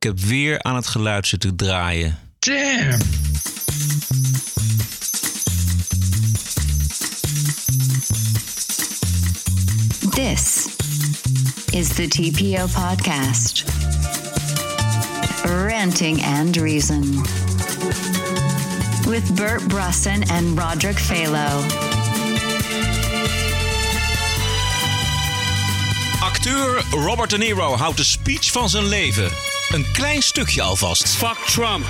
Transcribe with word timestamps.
Ik 0.00 0.06
heb 0.06 0.20
weer 0.20 0.62
aan 0.62 0.74
het 0.74 0.86
geluid 0.86 1.26
zitten 1.26 1.56
draaien. 1.56 2.18
Damn. 2.38 2.98
This 10.10 10.68
is 11.70 11.88
the 11.88 12.08
TPO 12.08 12.66
podcast. 12.66 13.64
Ranting 15.44 16.24
and 16.24 16.56
Reason. 16.56 17.22
With 19.06 19.34
Bert 19.34 19.68
Brusson 19.68 20.30
and 20.30 20.58
Roderick 20.58 20.98
Phalo. 20.98 21.64
Acteur 26.20 26.84
Robert 26.90 27.30
De 27.30 27.38
Niro 27.38 27.76
houdt 27.76 27.96
de 27.96 28.04
speech 28.04 28.50
van 28.50 28.68
zijn 28.68 28.88
leven. 28.88 29.30
Een 29.72 29.86
klein 29.92 30.22
stukje 30.22 30.62
alvast. 30.62 31.08
Fuck 31.08 31.38
Trump. 31.46 31.86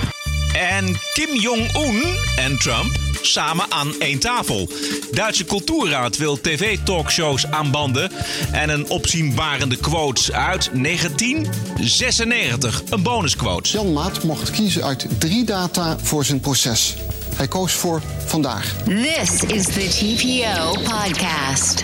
En 0.52 0.98
Kim 1.14 1.34
Jong-un 1.34 2.16
en 2.36 2.58
Trump 2.58 2.98
samen 3.22 3.66
aan 3.68 4.00
één 4.00 4.18
tafel. 4.18 4.68
Duitse 5.10 5.44
Cultuurraad 5.44 6.16
wil 6.16 6.40
tv-talkshows 6.40 7.46
aanbanden. 7.46 8.10
En 8.52 8.68
een 8.68 8.88
opzienbarende 8.88 9.76
quote 9.76 10.32
uit 10.32 10.70
1996. 10.72 12.82
Een 12.88 13.02
bonusquote. 13.02 13.70
Jan 13.70 13.92
Maat 13.92 14.22
mocht 14.22 14.50
kiezen 14.50 14.84
uit 14.84 15.06
drie 15.18 15.44
data 15.44 15.98
voor 16.02 16.24
zijn 16.24 16.40
proces. 16.40 16.94
Hij 17.34 17.48
koos 17.48 17.72
voor 17.72 18.02
vandaag. 18.26 18.74
This 18.84 19.42
is 19.42 19.64
the 19.64 19.88
TPO 19.88 20.72
podcast. 20.72 21.82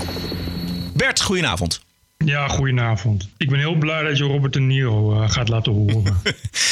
Bert, 0.93 1.21
goedenavond. 1.21 1.86
Ja, 2.27 2.49
goedenavond. 2.49 3.29
Ik 3.37 3.51
ben 3.51 3.59
heel 3.59 3.75
blij 3.75 4.03
dat 4.03 4.19
je 4.19 4.25
Robert 4.25 4.53
De 4.53 4.61
Niro 4.61 5.23
eh, 5.23 5.31
gaat 5.31 5.49
laten 5.49 5.73
horen. 5.73 6.03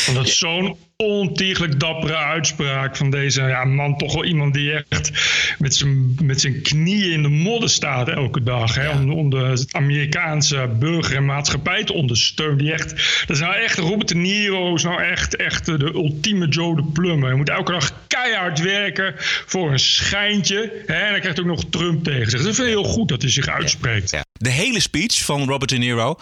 Want 0.04 0.14
dat 0.14 0.27
is 0.27 0.38
zo'n 0.38 0.77
ontiegelijk 0.96 1.80
dappere 1.80 2.16
uitspraak 2.16 2.96
van 2.96 3.10
deze 3.10 3.42
ja, 3.42 3.64
man. 3.64 3.98
Toch 3.98 4.14
wel 4.14 4.24
iemand 4.24 4.55
die 4.55 4.84
echt 4.88 5.11
met 5.58 5.74
zijn, 5.74 6.16
met 6.22 6.41
zijn 6.41 6.62
knieën 6.62 7.12
in 7.12 7.22
de 7.22 7.28
modder 7.28 7.69
staat 7.69 8.08
elke 8.08 8.42
dag. 8.42 8.74
Hè, 8.74 8.91
om, 8.91 9.12
om 9.12 9.30
de 9.30 9.66
Amerikaanse 9.70 10.70
burger 10.78 11.16
en 11.16 11.24
maatschappij 11.24 11.84
te 11.84 11.92
ondersteunen. 11.92 12.58
Die 12.58 12.72
echt, 12.72 12.91
dat 13.27 13.36
is 13.36 13.42
nou 13.42 13.55
echt, 13.55 13.78
Robert 13.78 14.08
De 14.08 14.14
Niro 14.14 14.74
is 14.74 14.83
nou 14.83 15.02
echt, 15.02 15.36
echt 15.36 15.66
de 15.66 15.92
ultieme 15.94 16.48
Joe 16.48 16.77
de 16.77 16.84
Plummer. 16.84 17.30
Je 17.30 17.36
moet 17.36 17.48
elke 17.48 17.72
dag 17.72 17.92
keihard 18.06 18.61
werken 18.61 19.14
voor 19.46 19.72
een 19.72 19.78
schijntje. 19.78 20.83
Hè, 20.86 20.94
en 20.94 21.11
dan 21.11 21.20
krijgt 21.20 21.41
ook 21.41 21.46
nog 21.46 21.64
Trump 21.70 22.05
tegen 22.05 22.30
zich. 22.30 22.42
Dat 22.42 22.50
is 22.50 22.58
heel 22.58 22.84
goed 22.84 23.08
dat 23.08 23.22
hij 23.22 23.30
zich 23.30 23.48
uitspreekt. 23.48 24.11
Ja. 24.11 24.24
De 24.45 24.50
hele 24.50 24.81
speech 24.81 25.25
van 25.25 25.48
Robert 25.48 25.70
De 25.70 25.77
Niro. 25.77 26.17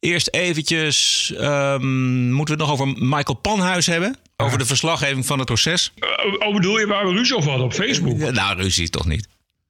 Eerst 0.00 0.28
eventjes, 0.30 1.32
ehm, 1.36 2.32
moeten 2.32 2.56
we 2.56 2.62
het 2.62 2.70
nog 2.70 2.80
over 2.80 3.06
Michael 3.06 3.38
Panhuis 3.38 3.86
hebben? 3.86 4.16
Over 4.36 4.58
de 4.58 4.66
verslaggeving 4.66 5.26
van 5.26 5.38
het 5.38 5.46
proces? 5.46 5.92
Oh, 6.38 6.54
bedoel 6.54 6.78
je 6.78 6.86
waar 6.86 7.06
we 7.06 7.12
ruzie 7.12 7.36
over 7.36 7.48
hadden 7.48 7.66
op 7.66 7.74
Facebook? 7.74 8.18
Ja, 8.18 8.30
nou, 8.30 8.56
ruzie 8.56 8.88
toch 8.88 9.06
niet. 9.06 9.28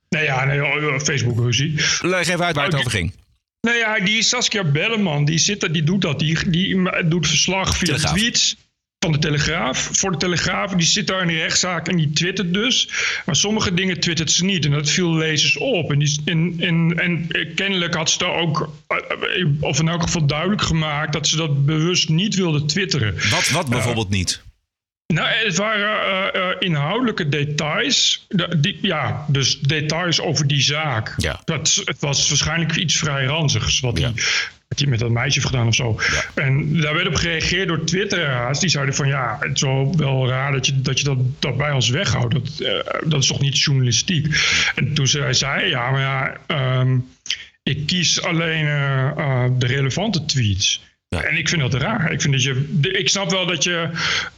Nee, 0.09 0.25
ja, 0.25 0.45
nee, 0.45 0.65
oh, 0.65 1.01
Facebook 1.01 1.39
ruzie. 1.39 1.75
Leg 2.01 2.29
even 2.29 2.45
uit 2.45 2.57
waar 2.57 2.65
het 2.65 2.75
over 2.75 2.91
ging. 2.91 3.15
Nou 3.61 3.77
ja, 3.77 4.01
die 4.01 4.23
Saskia 4.23 4.65
Belleman, 4.65 5.25
die 5.25 5.39
zit 5.39 5.63
er, 5.63 5.73
die 5.73 5.83
doet 5.83 6.03
dat. 6.03 6.19
Die, 6.19 6.51
die 6.51 6.91
doet 7.05 7.27
verslag 7.27 7.77
via 7.77 7.87
Telegraaf. 7.87 8.17
tweets 8.17 8.57
van 8.99 9.13
de 9.13 9.19
Telegraaf. 9.19 9.89
Voor 9.93 10.11
de 10.13 10.17
Telegraaf, 10.17 10.73
die 10.73 10.87
zit 10.87 11.07
daar 11.07 11.21
in 11.23 11.29
die 11.29 11.39
rechtszaak 11.39 11.89
en 11.89 11.97
die 11.97 12.13
twittert 12.13 12.55
dus. 12.55 12.89
Maar 13.27 13.37
sommige 13.37 13.75
dingen 13.75 14.01
twittert 14.01 14.31
ze 14.31 14.45
niet. 14.45 14.65
En 14.65 14.71
dat 14.71 14.91
viel 14.91 15.15
lezers 15.15 15.57
op. 15.57 15.91
En, 15.91 15.99
die, 15.99 16.21
en, 16.25 16.55
en, 16.59 16.97
en 16.99 17.55
kennelijk 17.55 17.95
had 17.95 18.11
ze 18.11 18.19
daar 18.19 18.35
ook, 18.35 18.71
eh, 18.87 19.47
of 19.61 19.81
in 19.81 19.89
elk 19.89 20.03
geval 20.03 20.27
duidelijk 20.27 20.63
gemaakt... 20.63 21.13
dat 21.13 21.27
ze 21.29 21.37
dat 21.37 21.67
bewust 21.67 22.09
niet 22.09 22.35
wilde 22.35 22.65
twitteren. 22.65 23.15
Wat, 23.31 23.49
wat 23.51 23.69
bijvoorbeeld 23.69 24.11
niet? 24.11 24.45
Nou, 25.07 25.29
het 25.29 25.57
waren 25.57 26.01
eh, 26.33 26.51
eh, 26.51 26.57
inhoudelijke 26.59 27.29
details. 27.29 28.27
De- 28.29 28.61
die, 28.61 28.79
ja, 28.83 29.25
dus 29.29 29.61
details 29.61 30.21
over 30.21 30.47
die 30.47 30.63
zaak. 30.63 31.15
Ja. 31.17 31.41
Dat, 31.45 31.83
het 31.85 32.01
was 32.01 32.29
waarschijnlijk 32.29 32.77
iets 32.77 32.97
vrij 32.97 33.25
ranzigs 33.25 33.81
wat 33.81 33.99
Ja. 33.99 34.13
hij 34.13 34.23
wat 34.77 34.85
hij 34.85 34.89
met 34.89 34.99
dat 34.99 35.23
meisje 35.23 35.39
heeft 35.41 35.51
gedaan 35.51 35.67
of 35.67 35.75
zo. 35.75 35.99
En 36.35 36.81
daar 36.81 36.95
werd 36.95 37.07
op 37.07 37.15
gereageerd 37.15 37.69
door 37.69 37.85
Twitteraars. 37.85 38.59
Die 38.59 38.69
zeiden 38.69 38.95
van 38.95 39.09
ja, 39.09 39.37
het 39.41 39.55
is 39.55 39.63
wel, 39.63 39.97
wel 39.97 40.29
raar 40.29 40.53
dat 40.53 40.67
je 40.67 40.81
dat, 40.81 40.99
je 40.99 41.05
dat, 41.05 41.19
dat 41.39 41.57
bij 41.57 41.73
ons 41.73 41.89
weghoudt. 41.89 42.35
Dat, 42.35 42.61
eh, 42.61 43.01
dat 43.05 43.23
is 43.23 43.29
toch 43.29 43.41
niet 43.41 43.61
journalistiek? 43.61 44.27
En 44.75 44.95
toen 44.95 45.07
zei 45.07 45.35
hij, 45.39 45.69
ja, 45.69 45.91
maar 45.91 46.01
ja, 46.01 46.37
ehm, 46.47 46.99
ik 47.63 47.87
kies 47.87 48.23
alleen 48.23 48.67
eh, 48.67 49.07
eh, 49.07 49.51
de 49.59 49.67
relevante 49.67 50.25
tweets. 50.25 50.86
En 51.25 51.37
ik 51.37 51.49
vind 51.49 51.61
dat 51.61 51.75
raar. 51.75 52.13
Ik, 52.13 52.21
vind 52.21 52.33
dat 52.33 52.43
je, 52.43 52.69
ik 52.93 53.09
snap 53.09 53.31
wel 53.31 53.47
dat 53.47 53.65
je. 53.65 53.89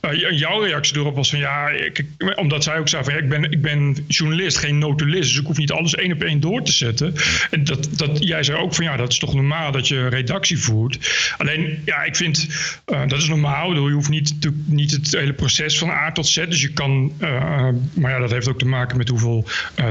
eh, 0.00 0.39
jouw 0.39 0.61
reactie 0.62 0.97
erop 0.97 1.16
was 1.16 1.31
van 1.31 1.39
ja. 1.39 1.69
Ik, 1.69 2.05
omdat 2.34 2.65
zij 2.65 2.78
ook 2.78 2.89
zei 2.89 3.05
van 3.05 3.12
ja, 3.12 3.19
ik, 3.19 3.28
ben, 3.28 3.50
ik 3.50 3.62
ben 3.62 4.05
journalist, 4.09 4.56
geen 4.56 4.78
notulist. 4.78 5.28
Dus 5.28 5.41
ik 5.41 5.47
hoef 5.47 5.56
niet 5.56 5.72
alles 5.72 5.94
één 5.94 6.12
op 6.12 6.22
één 6.22 6.41
door 6.41 6.62
te 6.62 6.72
zetten. 6.72 7.15
En 7.50 7.65
dat, 7.65 7.89
dat, 7.93 8.25
jij 8.25 8.43
zei 8.43 8.59
ook 8.59 8.75
van 8.75 8.84
ja, 8.84 8.97
dat 8.97 9.12
is 9.12 9.19
toch 9.19 9.34
normaal 9.34 9.72
dat 9.72 9.89
je 9.89 10.09
redactie 10.09 10.59
voert. 10.59 10.99
Alleen 11.39 11.83
ja, 11.84 12.03
ik 12.03 12.16
vind 12.16 12.47
eh, 12.84 13.06
dat 13.06 13.19
is 13.19 13.28
normaal. 13.28 13.75
Je 13.75 13.93
hoeft 13.93 14.09
niet, 14.09 14.34
niet 14.65 14.91
het 14.91 15.12
hele 15.12 15.33
proces 15.33 15.78
van 15.78 15.91
A 15.91 16.12
tot 16.12 16.27
Z. 16.27 16.34
Dus 16.49 16.60
je 16.62 16.72
kan. 16.72 17.12
eh, 17.19 17.69
maar 17.95 18.10
ja, 18.10 18.19
dat 18.19 18.31
heeft 18.31 18.49
ook 18.49 18.59
te 18.59 18.66
maken 18.66 18.97
met 18.97 19.09
hoeveel 19.09 19.47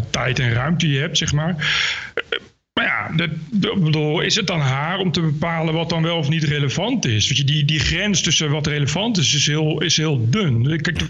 tijd 0.10 0.40
en 0.40 0.54
ruimte 0.54 0.90
je 0.90 1.00
hebt, 1.00 1.18
zeg 1.18 1.34
maar. 1.34 1.56
Maar 2.78 2.86
ja, 2.86 3.12
dat, 3.16 3.30
bedoel, 3.84 4.22
is 4.22 4.36
het 4.36 4.48
dan 4.48 4.60
haar 4.60 5.00
om 5.00 5.12
te 5.12 5.22
bepalen 5.22 5.74
wat 5.74 5.90
dan 5.90 6.04
wel 6.04 6.18
of 6.18 6.30
niet 6.30 6.44
relevant 6.44 7.06
is? 7.06 7.28
Weet 7.28 7.38
je, 7.38 7.44
die, 7.44 7.66
die 7.66 7.80
grens 7.80 8.22
tussen 8.22 8.50
wat 8.50 8.68
relevant 8.68 9.18
is, 9.18 9.34
is 9.34 9.48
heel, 9.48 9.82
is 9.82 9.98
heel 9.98 10.30
dun. 10.30 10.82
Kijk, 10.82 11.02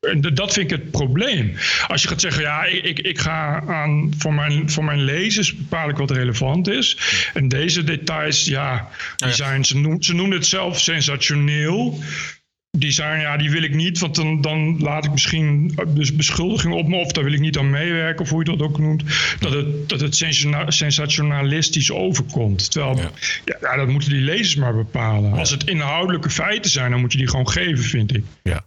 en 0.00 0.20
dat 0.20 0.52
vind 0.52 0.70
ik 0.70 0.78
het 0.78 0.90
probleem. 0.90 1.54
Als 1.86 2.02
je 2.02 2.08
gaat 2.08 2.20
zeggen, 2.20 2.42
ja, 2.42 2.64
ik, 2.64 2.84
ik, 2.84 2.98
ik 2.98 3.18
ga 3.18 3.62
aan, 3.66 4.12
voor, 4.18 4.34
mijn, 4.34 4.70
voor 4.70 4.84
mijn 4.84 5.04
lezers 5.04 5.56
bepaal 5.56 5.88
ik 5.88 5.96
wat 5.96 6.10
relevant 6.10 6.68
is. 6.68 6.98
En 7.34 7.48
deze 7.48 7.84
details, 7.84 8.44
ja, 8.44 8.88
die 9.16 9.32
zijn, 9.32 9.64
ze, 9.64 9.96
ze 9.98 10.14
noemen 10.14 10.36
het 10.36 10.46
zelf 10.46 10.80
sensationeel. 10.80 12.02
Die 12.76 12.90
zijn, 12.90 13.20
ja, 13.20 13.36
die 13.36 13.50
wil 13.50 13.62
ik 13.62 13.74
niet, 13.74 13.98
want 13.98 14.14
dan, 14.14 14.40
dan 14.40 14.78
laat 14.80 15.04
ik 15.04 15.10
misschien 15.10 15.78
dus 15.88 16.16
beschuldigingen 16.16 16.76
op 16.76 16.88
me, 16.88 16.96
of 16.96 17.12
daar 17.12 17.24
wil 17.24 17.32
ik 17.32 17.40
niet 17.40 17.58
aan 17.58 17.70
meewerken, 17.70 18.24
of 18.24 18.30
hoe 18.30 18.44
je 18.44 18.56
dat 18.56 18.66
ook 18.66 18.78
noemt, 18.78 19.02
dat 19.40 19.52
het, 19.52 19.88
dat 19.88 20.00
het 20.00 20.16
sensationa- 20.16 20.70
sensationalistisch 20.70 21.90
overkomt. 21.90 22.70
Terwijl, 22.70 22.96
ja. 22.96 23.10
Ja, 23.60 23.76
dat 23.76 23.88
moeten 23.88 24.10
die 24.10 24.20
lezers 24.20 24.54
maar 24.54 24.74
bepalen. 24.74 25.32
Als 25.32 25.50
het 25.50 25.64
inhoudelijke 25.68 26.30
feiten 26.30 26.70
zijn, 26.70 26.90
dan 26.90 27.00
moet 27.00 27.12
je 27.12 27.18
die 27.18 27.28
gewoon 27.28 27.48
geven, 27.48 27.84
vind 27.84 28.14
ik. 28.16 28.24
Ja. 28.42 28.64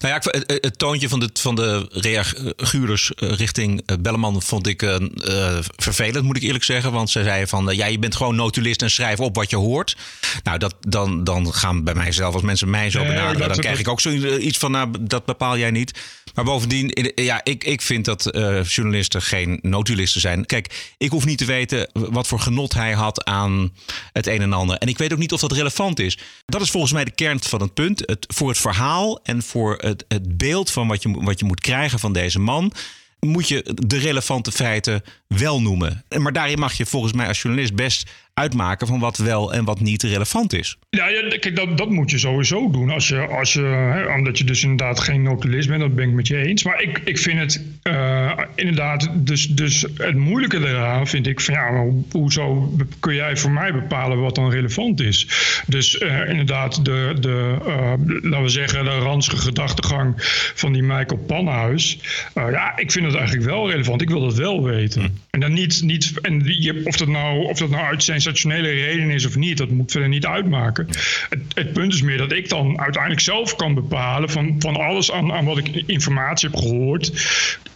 Nou 0.00 0.14
ja, 0.14 0.30
het, 0.30 0.60
het 0.62 0.78
toontje 0.78 1.08
van 1.08 1.20
de, 1.20 1.30
van 1.32 1.54
de 1.54 1.88
reaguurders 1.92 3.14
eh, 3.14 3.32
richting 3.32 3.82
eh, 3.86 3.96
Belleman 4.00 4.42
vond 4.42 4.66
ik 4.66 4.82
eh, 4.82 4.94
eh, 4.94 5.58
vervelend, 5.76 6.24
moet 6.24 6.36
ik 6.36 6.42
eerlijk 6.42 6.64
zeggen. 6.64 6.92
Want 6.92 7.10
ze 7.10 7.22
zeiden 7.22 7.48
van, 7.48 7.70
eh, 7.70 7.76
ja, 7.76 7.86
je 7.86 7.98
bent 7.98 8.16
gewoon 8.16 8.36
notulist 8.36 8.82
en 8.82 8.90
schrijf 8.90 9.20
op 9.20 9.34
wat 9.36 9.50
je 9.50 9.56
hoort. 9.56 9.96
Nou, 10.42 10.58
dat, 10.58 10.74
dan, 10.80 11.24
dan 11.24 11.52
gaan 11.54 11.84
bij 11.84 11.94
mijzelf, 11.94 12.34
als 12.34 12.42
mensen 12.42 12.70
mij 12.70 12.90
zo 12.90 13.04
benaderen, 13.04 13.48
dan 13.54 13.64
krijg 13.64 13.78
ik 13.78 13.88
ook 13.88 14.00
zoiets 14.00 14.58
van, 14.58 14.70
nou, 14.70 14.88
dat 15.00 15.24
bepaal 15.24 15.58
jij 15.58 15.70
niet. 15.70 15.98
Maar 16.34 16.44
bovendien, 16.44 17.12
ja, 17.14 17.40
ik, 17.44 17.64
ik 17.64 17.82
vind 17.82 18.04
dat 18.04 18.26
eh, 18.26 18.64
journalisten 18.64 19.22
geen 19.22 19.58
notulisten 19.62 20.20
zijn. 20.20 20.46
Kijk, 20.46 20.94
ik 20.98 21.10
hoef 21.10 21.24
niet 21.24 21.38
te 21.38 21.44
weten 21.44 21.90
wat 21.92 22.26
voor 22.26 22.40
genot 22.40 22.74
hij 22.74 22.92
had 22.92 23.24
aan 23.24 23.72
het 24.12 24.26
een 24.26 24.40
en 24.40 24.52
ander. 24.52 24.76
En 24.76 24.88
ik 24.88 24.98
weet 24.98 25.12
ook 25.12 25.18
niet 25.18 25.32
of 25.32 25.40
dat 25.40 25.52
relevant 25.52 25.98
is. 25.98 26.18
Dat 26.46 26.60
is 26.60 26.70
volgens 26.70 26.92
mij 26.92 27.04
de 27.04 27.10
kern 27.10 27.42
van 27.42 27.60
het 27.60 27.74
punt. 27.74 28.02
Het, 28.06 28.26
voor 28.34 28.48
het 28.48 28.58
verhaal 28.58 29.20
en 29.22 29.42
voor 29.42 29.76
het, 29.76 30.04
het 30.08 30.36
beeld 30.36 30.70
van 30.70 30.88
wat 30.88 31.02
je, 31.02 31.10
wat 31.10 31.38
je 31.38 31.44
moet 31.44 31.60
krijgen 31.60 31.98
van 31.98 32.12
deze 32.12 32.38
man. 32.38 32.72
Moet 33.20 33.48
je 33.48 33.74
de 33.74 33.98
relevante 33.98 34.52
feiten 34.52 35.02
wel 35.26 35.60
noemen. 35.60 36.04
Maar 36.18 36.32
daarin 36.32 36.58
mag 36.58 36.72
je 36.72 36.86
volgens 36.86 37.12
mij 37.12 37.26
als 37.26 37.42
journalist 37.42 37.74
best 37.74 38.10
uitmaken 38.40 38.86
van 38.86 38.98
wat 38.98 39.16
wel 39.18 39.52
en 39.52 39.64
wat 39.64 39.80
niet 39.80 40.02
relevant 40.02 40.52
is. 40.52 40.76
Ja, 40.90 41.08
ja 41.08 41.28
kijk, 41.28 41.56
dat, 41.56 41.78
dat 41.78 41.90
moet 41.90 42.10
je 42.10 42.18
sowieso 42.18 42.70
doen. 42.70 42.90
Als 42.90 43.08
je, 43.08 43.26
als 43.26 43.52
je, 43.52 43.62
hè, 43.62 44.14
omdat 44.14 44.38
je 44.38 44.44
dus 44.44 44.62
inderdaad 44.62 45.00
geen 45.00 45.22
notulist 45.22 45.68
bent, 45.68 45.80
dat 45.80 45.94
ben 45.94 46.08
ik 46.08 46.14
met 46.14 46.26
je 46.26 46.36
eens. 46.36 46.64
Maar 46.64 46.82
ik, 46.82 47.00
ik 47.04 47.18
vind 47.18 47.38
het 47.38 47.64
eh, 47.82 48.30
inderdaad, 48.54 49.10
dus, 49.14 49.48
dus 49.48 49.84
het 49.96 50.16
moeilijke 50.16 50.58
eraan 50.58 51.06
vind 51.06 51.26
ik 51.26 51.40
van 51.40 51.54
ja, 51.54 51.70
maar 51.70 51.80
ho- 51.80 52.04
hoezo 52.10 52.74
kun 53.00 53.14
jij 53.14 53.36
voor 53.36 53.50
mij 53.50 53.72
bepalen 53.72 54.20
wat 54.20 54.34
dan 54.34 54.50
relevant 54.50 55.00
is? 55.00 55.26
Dus 55.66 55.98
eh, 55.98 56.28
inderdaad, 56.28 56.84
de, 56.84 57.14
de 57.20 57.56
eh, 57.66 57.92
laten 58.06 58.42
we 58.42 58.48
zeggen, 58.48 58.84
de 58.84 58.98
ranzige 58.98 59.36
gedachtegang 59.36 60.14
van 60.54 60.72
die 60.72 60.82
Michael 60.82 61.24
Panhuis. 61.26 61.98
Ja, 62.34 62.76
ik 62.76 62.90
vind 62.92 63.06
het 63.06 63.14
eigenlijk 63.14 63.46
wel 63.46 63.70
relevant. 63.70 64.02
Ik 64.02 64.08
wil 64.08 64.20
dat 64.20 64.34
wel 64.34 64.62
weten. 64.62 65.18
En 65.30 65.40
dan 65.40 65.52
niet, 65.52 65.82
niet 65.82 66.12
en 66.20 66.42
je, 66.44 66.80
of, 66.84 66.96
dat 66.96 67.08
nou, 67.08 67.44
of 67.44 67.58
dat 67.58 67.70
nou 67.70 67.84
uit 67.84 68.02
sensationele 68.36 68.84
reden 68.84 69.10
is 69.10 69.26
of 69.26 69.36
niet, 69.36 69.58
dat 69.58 69.70
moet 69.70 69.90
verder 69.90 70.08
niet 70.08 70.26
uitmaken. 70.26 70.86
Het, 71.28 71.42
het 71.54 71.72
punt 71.72 71.94
is 71.94 72.02
meer 72.02 72.18
dat 72.18 72.32
ik 72.32 72.48
dan 72.48 72.80
uiteindelijk 72.80 73.22
zelf 73.22 73.56
kan 73.56 73.74
bepalen 73.74 74.30
van, 74.30 74.54
van 74.58 74.76
alles 74.76 75.12
aan, 75.12 75.32
aan 75.32 75.44
wat 75.44 75.58
ik 75.58 75.82
informatie 75.86 76.48
heb 76.48 76.58
gehoord. 76.58 77.12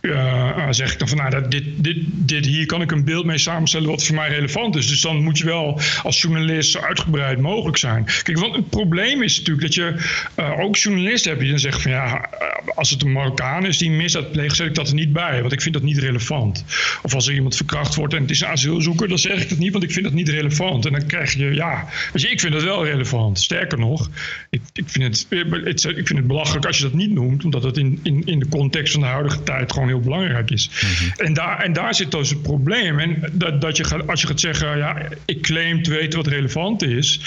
uh, 0.00 0.66
zeg 0.70 0.92
ik 0.92 0.98
dan 0.98 1.08
van, 1.08 1.16
nou, 1.16 1.30
dat, 1.30 1.50
dit, 1.50 1.64
dit, 1.76 1.96
dit, 2.06 2.46
hier 2.46 2.66
kan 2.66 2.82
ik 2.82 2.90
een 2.90 3.04
beeld 3.04 3.24
mee 3.24 3.38
samenstellen 3.38 3.88
wat 3.88 4.04
voor 4.04 4.14
mij 4.14 4.28
relevant 4.28 4.76
is. 4.76 4.88
Dus 4.88 5.00
dan 5.00 5.22
moet 5.22 5.38
je 5.38 5.44
wel 5.44 5.80
als 6.02 6.20
journalist 6.20 6.70
zo 6.70 6.80
uitgebreid 6.80 7.38
mogelijk 7.40 7.76
zijn. 7.76 8.04
Kijk, 8.22 8.38
want 8.38 8.56
het 8.56 8.70
probleem 8.70 9.22
is 9.22 9.38
natuurlijk 9.38 9.66
dat 9.66 9.74
je 9.74 9.94
uh, 10.38 10.58
ook 10.60 10.76
journalisten 10.76 11.30
hebt 11.30 11.42
die 11.42 11.50
dan 11.50 11.60
zeggen 11.60 11.82
van, 11.82 11.90
ja, 11.90 12.30
als 12.74 12.90
het 12.90 13.02
een 13.02 13.12
Marokkaan 13.12 13.66
is 13.66 13.78
die 13.78 13.90
misdaad 13.90 14.32
pleegt, 14.32 14.56
zet 14.56 14.66
ik 14.66 14.74
dat 14.74 14.88
er 14.88 14.94
niet 14.94 15.12
bij, 15.12 15.40
want 15.40 15.52
ik 15.52 15.62
vind 15.62 15.74
dat 15.74 15.82
niet 15.82 15.98
relevant. 15.98 16.64
Of 17.02 17.14
als 17.14 17.26
er 17.26 17.34
iemand 17.34 17.56
verkracht 17.56 17.94
wordt 17.94 18.14
en 18.14 18.20
het 18.20 18.30
is 18.30 18.40
een 18.40 18.48
asielzoeker, 18.48 19.08
dan 19.08 19.18
zeg 19.18 19.42
ik 19.42 19.48
het 19.48 19.58
niet, 19.58 19.72
want 19.72 19.84
ik 19.84 19.92
vind 19.92 20.04
dat 20.04 20.14
niet 20.14 20.28
relevant. 20.28 20.86
En 20.86 20.92
dan 20.92 21.06
krijg 21.06 21.32
je, 21.32 21.54
ja, 21.54 21.88
weet 22.12 22.22
je, 22.22 22.28
ik 22.28 22.40
vind 22.40 22.52
dat 22.52 22.62
wel 22.62 22.84
relevant. 22.84 23.38
Sterker 23.38 23.78
nog, 23.78 24.10
ik, 24.50 24.60
ik, 24.72 24.84
vind, 24.86 25.04
het, 25.04 25.26
het, 25.64 25.84
ik 25.84 26.06
vind 26.06 26.18
het 26.18 26.26
belachelijk 26.26 26.66
als 26.66 26.76
je 26.76 26.82
dat 26.82 26.92
niet 26.92 27.10
noemt, 27.10 27.44
omdat 27.44 27.62
het 27.62 27.76
in, 27.76 28.00
in, 28.02 28.22
in 28.24 28.38
de 28.38 28.48
context 28.48 28.92
van 28.92 29.00
de 29.00 29.06
huidige 29.06 29.42
tijd 29.42 29.72
gewoon 29.72 29.88
heel 29.88 30.00
belangrijk 30.00 30.50
is. 30.50 30.70
Mhm. 30.70 31.26
en, 31.26 31.34
daar, 31.34 31.58
en 31.58 31.72
daar 31.72 31.94
zit 31.94 32.10
dus 32.10 32.30
het 32.30 32.42
probleem. 32.42 32.98
En 32.98 33.30
dat, 33.32 33.60
dat 33.60 33.76
je 33.76 33.84
gaat, 33.84 34.06
als 34.06 34.20
je 34.20 34.26
gaat 34.26 34.40
zeggen, 34.40 34.78
ja, 34.78 35.08
ik 35.24 35.42
claim 35.42 35.82
te 35.82 35.90
weten 35.90 36.18
wat 36.18 36.26
relevant 36.26 36.82
is, 36.82 37.20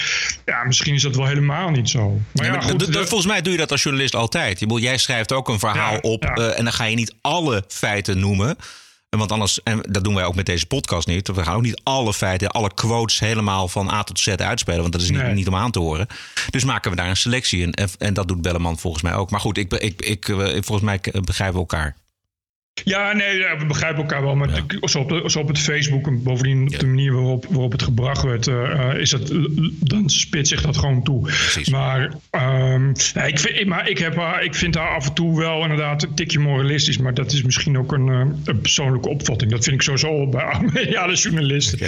ja, 0.44 0.64
misschien 0.64 0.94
is 0.94 1.02
dat 1.02 1.16
wel 1.16 1.26
helemaal 1.26 1.70
niet 1.70 1.88
zo. 1.88 2.20
Maar 2.32 2.46
ja, 2.46 2.60
goed, 2.60 2.84
volgens 2.92 3.26
mij 3.26 3.42
doe 3.42 3.52
je 3.52 3.58
dat 3.58 3.70
als 3.70 3.82
journalist 3.82 4.14
altijd. 4.14 4.60
Je, 4.60 4.80
jij 4.80 4.98
schrijft 4.98 5.27
ook 5.32 5.48
een 5.48 5.58
verhaal 5.58 5.98
op 5.98 6.24
eh, 6.24 6.58
en 6.58 6.64
dan 6.64 6.72
ga 6.72 6.84
je 6.84 6.96
niet 6.96 7.14
alle 7.20 7.64
feiten 7.68 8.18
noemen. 8.18 8.56
Want 9.08 9.32
anders, 9.32 9.62
en 9.62 9.80
dat 9.88 10.04
doen 10.04 10.14
wij 10.14 10.24
ook 10.24 10.34
met 10.34 10.46
deze 10.46 10.66
podcast 10.66 11.06
niet. 11.06 11.28
We 11.28 11.44
gaan 11.44 11.56
ook 11.56 11.62
niet 11.62 11.80
alle 11.82 12.14
feiten, 12.14 12.50
alle 12.50 12.74
quotes 12.74 13.18
helemaal 13.18 13.68
van 13.68 13.90
A 13.90 14.02
tot 14.02 14.18
Z 14.18 14.28
uitspelen. 14.28 14.80
Want 14.80 14.92
dat 14.92 15.02
is 15.02 15.10
niet, 15.10 15.32
niet 15.32 15.48
om 15.48 15.54
aan 15.54 15.70
te 15.70 15.78
horen. 15.78 16.06
Dus 16.50 16.64
maken 16.64 16.90
we 16.90 16.96
daar 16.96 17.08
een 17.08 17.16
selectie 17.16 17.62
in. 17.62 17.72
En, 17.72 17.88
en 17.98 18.14
dat 18.14 18.28
doet 18.28 18.42
Belleman 18.42 18.78
volgens 18.78 19.02
mij 19.02 19.14
ook. 19.14 19.30
Maar 19.30 19.40
goed, 19.40 19.58
ik, 19.58 19.72
ik, 19.72 20.02
ik, 20.02 20.28
eh, 20.28 20.36
volgens 20.36 20.80
mij 20.80 21.00
begrijpen 21.24 21.54
we 21.54 21.60
elkaar. 21.60 21.96
Ja, 22.84 23.12
nee, 23.12 23.38
we 23.58 23.66
begrijpen 23.66 24.02
elkaar 24.02 24.22
wel. 24.22 24.34
Maar 24.36 24.64
zo, 24.80 24.98
op 24.98 25.08
de, 25.08 25.22
zo, 25.26 25.38
op 25.38 25.48
het 25.48 25.58
Facebook 25.58 26.06
en 26.06 26.22
bovendien 26.22 26.62
op 26.62 26.78
de 26.78 26.86
manier 26.86 27.12
waarop, 27.12 27.46
waarop 27.48 27.72
het 27.72 27.82
gebracht 27.82 28.22
werd, 28.22 28.46
uh, 28.46 28.94
is 28.94 29.10
dat, 29.10 29.32
dan 29.80 30.10
spit 30.10 30.48
zich 30.48 30.62
dat 30.62 30.76
gewoon 30.76 31.02
toe. 31.02 31.20
Precies. 31.20 31.68
Maar, 31.68 32.12
um, 32.30 32.92
nee, 33.14 33.28
ik, 33.28 33.38
vind, 33.38 33.66
maar 33.66 33.88
ik, 33.88 33.98
heb, 33.98 34.22
ik 34.40 34.54
vind 34.54 34.74
haar 34.74 34.94
af 34.94 35.06
en 35.06 35.14
toe 35.14 35.38
wel 35.38 35.62
inderdaad 35.62 36.02
een 36.02 36.14
tikje 36.14 36.38
moralistisch. 36.38 36.98
Maar 36.98 37.14
dat 37.14 37.32
is 37.32 37.42
misschien 37.42 37.78
ook 37.78 37.92
een, 37.92 38.06
een 38.44 38.60
persoonlijke 38.60 39.08
opvatting. 39.08 39.50
Dat 39.50 39.64
vind 39.64 39.76
ik 39.76 39.82
sowieso 39.82 40.26
bij 40.28 40.60
mediale 40.72 41.14
journalisten. 41.14 41.78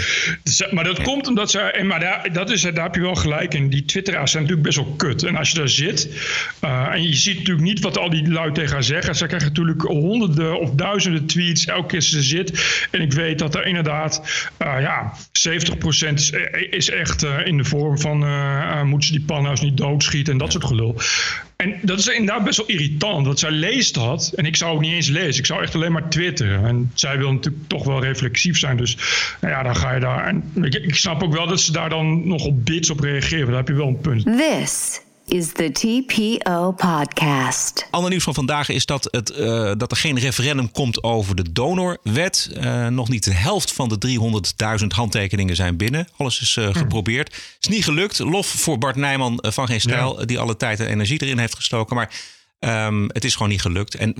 Dus, 0.43 0.71
maar 0.71 0.85
dat 0.85 1.03
komt 1.03 1.29
omdat 1.29 1.51
ze. 1.51 1.61
En, 1.61 1.87
maar 1.87 2.01
daar, 2.01 2.33
dat 2.33 2.51
is, 2.51 2.63
daar 2.63 2.83
heb 2.83 2.95
je 2.95 3.01
wel 3.01 3.15
gelijk 3.15 3.55
in. 3.55 3.69
Die 3.69 3.85
twitteraars 3.85 4.31
zijn 4.31 4.43
natuurlijk 4.43 4.69
best 4.69 4.85
wel 4.85 4.95
kut. 4.97 5.23
En 5.23 5.37
als 5.37 5.51
je 5.51 5.59
daar 5.59 5.69
zit 5.69 6.09
en 6.61 7.03
je 7.03 7.15
ziet 7.15 7.39
natuurlijk 7.39 7.67
niet 7.67 7.81
wat 7.81 7.99
al 7.99 8.11
die 8.11 8.31
lui 8.31 8.53
tegen 8.53 8.73
haar 8.73 8.85
zeggen. 8.85 9.15
Ze 9.15 9.27
krijgen 9.27 9.49
natuurlijk 9.49 9.83
honderden 9.83 10.61
of 10.61 10.71
duizenden 10.81 11.27
tweets 11.27 11.67
elke 11.67 11.87
keer 11.87 12.01
ze 12.01 12.23
zit. 12.23 12.79
En 12.91 13.01
ik 13.01 13.13
weet 13.13 13.39
dat 13.39 13.55
er 13.55 13.67
inderdaad 13.67 14.23
uh, 14.63 14.81
ja, 14.81 15.13
70% 16.11 16.15
is, 16.15 16.33
is 16.71 16.91
echt 16.91 17.25
uh, 17.25 17.47
in 17.47 17.57
de 17.57 17.65
vorm 17.65 17.99
van 17.99 18.25
uh, 18.25 18.83
moeten 18.83 19.09
ze 19.09 19.15
die 19.15 19.25
panhouse 19.25 19.65
niet 19.65 19.77
doodschieten 19.77 20.33
en 20.33 20.39
dat 20.39 20.53
soort 20.53 20.65
gelul. 20.65 21.01
En 21.57 21.79
dat 21.83 21.99
is 21.99 22.07
inderdaad 22.07 22.45
best 22.45 22.57
wel 22.57 22.67
irritant, 22.67 23.27
want 23.27 23.39
zij 23.39 23.51
leest 23.51 23.95
dat. 23.95 24.33
En 24.35 24.45
ik 24.45 24.57
zou 24.57 24.75
ook 24.75 24.81
niet 24.81 24.93
eens 24.93 25.09
lezen. 25.09 25.41
Ik 25.41 25.47
zou 25.47 25.63
echt 25.63 25.75
alleen 25.75 25.93
maar 25.93 26.09
twitteren. 26.09 26.65
En 26.65 26.91
zij 26.95 27.19
wil 27.19 27.33
natuurlijk 27.33 27.69
toch 27.69 27.85
wel 27.85 28.03
reflexief 28.03 28.59
zijn. 28.59 28.77
Dus 28.77 28.97
nou 29.41 29.55
ja, 29.55 29.63
dan 29.63 29.77
ga 29.77 29.95
je 29.95 30.01
daar. 30.01 30.27
En 30.27 30.53
ik, 30.63 30.95
snap 30.95 31.23
ook 31.23 31.33
wel 31.33 31.47
dat 31.47 31.61
ze 31.61 31.73
daar 31.73 31.89
dan 31.89 32.29
nog 32.29 32.45
op 32.45 32.65
bits 32.65 32.91
op 32.91 33.01
reageren. 33.01 33.47
Daar 33.47 33.57
heb 33.57 33.69
je 33.69 33.75
wel 33.75 33.89
een 33.89 34.01
punt. 34.01 34.25
Is 35.31 35.53
the 35.53 35.71
TPO 35.73 36.73
podcast. 36.73 37.87
Ander 37.91 38.11
nieuws 38.11 38.23
van 38.23 38.35
vandaag 38.35 38.69
is 38.69 38.87
dat, 38.87 39.09
het, 39.11 39.31
uh, 39.31 39.73
dat 39.77 39.91
er 39.91 39.97
geen 39.97 40.19
referendum 40.19 40.71
komt 40.71 41.03
over 41.03 41.35
de 41.35 41.53
donorwet. 41.53 42.51
Uh, 42.57 42.87
nog 42.87 43.09
niet 43.09 43.25
de 43.25 43.35
helft 43.35 43.73
van 43.73 43.89
de 43.89 44.19
300.000 44.81 44.87
handtekeningen 44.87 45.57
zijn 45.57 45.77
binnen. 45.77 46.09
Alles 46.17 46.41
is 46.41 46.57
uh, 46.57 46.75
geprobeerd. 46.75 47.35
Het 47.35 47.57
is 47.61 47.69
niet 47.69 47.85
gelukt. 47.85 48.19
Lof 48.19 48.47
voor 48.47 48.79
Bart 48.79 48.97
Nijman 48.97 49.45
van 49.47 49.67
Geen 49.67 49.81
Stijl, 49.81 50.21
ja. 50.21 50.27
die 50.27 50.39
alle 50.39 50.57
tijd 50.57 50.81
en 50.81 50.87
energie 50.87 51.23
erin 51.23 51.39
heeft 51.39 51.55
gestoken. 51.55 51.97
Maar 51.97 52.11
um, 52.87 53.11
het 53.13 53.25
is 53.25 53.33
gewoon 53.33 53.49
niet 53.49 53.61
gelukt. 53.61 53.95
En 53.95 54.15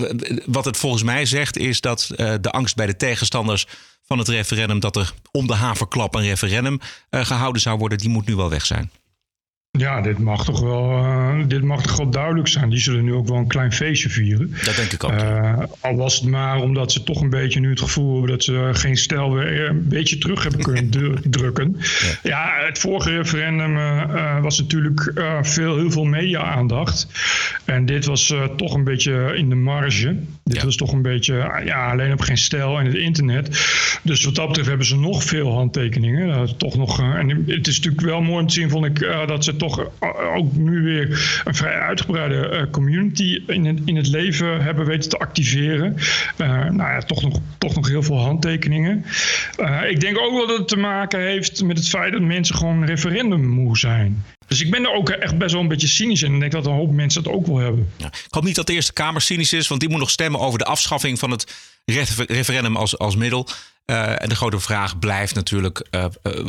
wat 0.45 0.65
het 0.65 0.77
volgens 0.77 1.03
mij 1.03 1.25
zegt 1.25 1.57
is 1.57 1.81
dat 1.81 2.07
de 2.15 2.51
angst 2.51 2.75
bij 2.75 2.85
de 2.85 2.95
tegenstanders 2.95 3.67
van 4.05 4.17
het 4.17 4.27
referendum... 4.27 4.79
dat 4.79 4.95
er 4.95 5.13
om 5.31 5.47
de 5.47 5.55
haverklap 5.55 6.15
een 6.15 6.23
referendum 6.23 6.79
gehouden 7.09 7.61
zou 7.61 7.77
worden... 7.77 7.97
die 7.97 8.09
moet 8.09 8.27
nu 8.27 8.35
wel 8.35 8.49
weg 8.49 8.65
zijn. 8.65 8.91
Ja, 9.77 10.01
dit 10.01 10.17
mag 10.17 10.45
toch 10.45 10.59
wel, 10.59 10.91
uh, 10.91 11.35
dit 11.47 11.63
mag 11.63 11.81
toch 11.81 11.97
wel 11.97 12.09
duidelijk 12.09 12.47
zijn. 12.47 12.69
Die 12.69 12.79
zullen 12.79 13.03
nu 13.03 13.13
ook 13.13 13.27
wel 13.27 13.37
een 13.37 13.47
klein 13.47 13.73
feestje 13.73 14.09
vieren. 14.09 14.53
Dat 14.65 14.75
denk 14.75 14.91
ik 14.91 15.03
ook. 15.03 15.11
Uh, 15.11 15.59
al 15.79 15.95
was 15.95 16.15
het 16.15 16.29
maar 16.29 16.61
omdat 16.61 16.91
ze 16.91 17.03
toch 17.03 17.21
een 17.21 17.29
beetje 17.29 17.59
nu 17.59 17.69
het 17.69 17.79
gevoel 17.79 18.11
hebben 18.11 18.29
dat 18.31 18.43
ze 18.43 18.69
geen 18.73 18.97
stijl 18.97 19.33
weer 19.33 19.69
een 19.69 19.87
beetje 19.87 20.17
terug 20.17 20.43
hebben 20.43 20.61
kunnen 20.61 20.89
drukken. 21.37 21.75
Ja. 21.79 22.17
ja. 22.23 22.65
het 22.65 22.79
vorige 22.79 23.15
referendum 23.17 23.77
uh, 23.77 24.41
was 24.41 24.59
natuurlijk 24.59 25.11
veel, 25.41 25.77
heel 25.77 25.91
veel 25.91 26.05
media-aandacht. 26.05 27.07
En 27.65 27.85
dit 27.85 28.05
was 28.05 28.33
toch 28.55 28.73
een 28.73 28.83
beetje 28.83 29.31
in 29.35 29.49
de 29.49 29.55
marge. 29.55 30.15
Dit 30.43 30.55
ja. 30.55 30.65
was 30.65 30.75
toch 30.75 30.91
een 30.91 31.01
beetje, 31.01 31.61
ja, 31.65 31.91
alleen 31.91 32.13
op 32.13 32.21
geen 32.21 32.37
stijl 32.37 32.79
en 32.79 32.85
het 32.85 32.95
internet. 32.95 33.47
Dus 34.03 34.25
wat 34.25 34.35
dat 34.35 34.47
betreft 34.47 34.69
hebben 34.69 34.87
ze 34.87 34.97
nog 34.97 35.23
veel 35.23 35.53
handtekeningen. 35.53 36.57
toch 36.57 36.75
nog, 36.75 36.99
en 36.99 37.43
het 37.47 37.67
is 37.67 37.75
natuurlijk 37.75 38.05
wel 38.05 38.21
mooi 38.21 38.41
om 38.41 38.47
te 38.47 38.53
zien, 38.53 38.69
vond 38.69 38.85
ik, 38.85 38.99
dat 39.27 39.43
ze 39.43 39.55
toch 39.61 39.89
ook 40.35 40.53
nu 40.53 40.81
weer 40.81 41.41
een 41.43 41.55
vrij 41.55 41.79
uitgebreide 41.79 42.49
uh, 42.51 42.71
community 42.71 43.43
in 43.47 43.65
het, 43.65 43.79
in 43.85 43.95
het 43.95 44.07
leven 44.07 44.61
hebben 44.61 44.85
weten 44.85 45.09
te 45.09 45.17
activeren. 45.17 45.95
Uh, 46.37 46.47
nou 46.47 46.77
ja, 46.77 46.99
toch 46.99 47.21
nog, 47.21 47.39
toch 47.57 47.75
nog 47.75 47.87
heel 47.87 48.03
veel 48.03 48.19
handtekeningen. 48.19 49.05
Ik 49.89 49.99
denk 49.99 50.19
ook 50.19 50.31
wel 50.31 50.47
dat 50.47 50.57
het 50.57 50.67
te 50.67 50.77
maken 50.77 51.19
heeft 51.19 51.63
met 51.63 51.77
het 51.77 51.89
feit 51.89 52.11
dat 52.11 52.21
mensen 52.21 52.55
gewoon 52.55 52.85
referendum 52.85 53.47
moe 53.47 53.77
zijn. 53.77 54.25
Dus 54.47 54.61
ik 54.61 54.71
ben 54.71 54.83
er 54.83 54.93
ook 54.93 55.09
echt 55.09 55.37
best 55.37 55.51
wel 55.51 55.61
een 55.61 55.67
beetje 55.67 55.87
cynisch 55.87 56.23
in. 56.23 56.33
En 56.33 56.39
denk 56.39 56.51
dat 56.51 56.65
een 56.65 56.73
hoop 56.73 56.91
mensen 56.91 57.23
dat 57.23 57.33
ook 57.33 57.47
wel 57.47 57.57
hebben. 57.57 57.89
Ja. 57.97 58.07
Ik 58.07 58.27
hoop 58.29 58.43
niet 58.43 58.55
dat 58.55 58.67
de 58.67 58.73
Eerste 58.73 58.93
Kamer 58.93 59.21
cynisch 59.21 59.53
is, 59.53 59.67
want 59.67 59.79
die 59.79 59.89
moet 59.89 59.99
nog 59.99 60.09
stemmen 60.09 60.39
over 60.39 60.59
de 60.59 60.65
afschaffing 60.65 61.19
van 61.19 61.31
het 61.31 61.53
referendum 62.27 62.77
als, 62.77 62.97
als 62.97 63.15
middel. 63.15 63.47
En 63.85 64.29
de 64.29 64.35
grote 64.35 64.59
vraag 64.59 64.99
blijft 64.99 65.35
natuurlijk: 65.35 65.87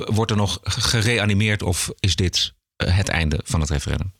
wordt 0.05 0.31
er 0.31 0.37
nog 0.37 0.59
gereanimeerd 0.63 1.63
of 1.63 1.91
is 2.01 2.17
dit 2.17 2.53
eh, 2.53 2.62
het 2.77 3.09
einde 3.09 3.41
van 3.45 3.61
het 3.61 3.71
referendum. 3.71 4.13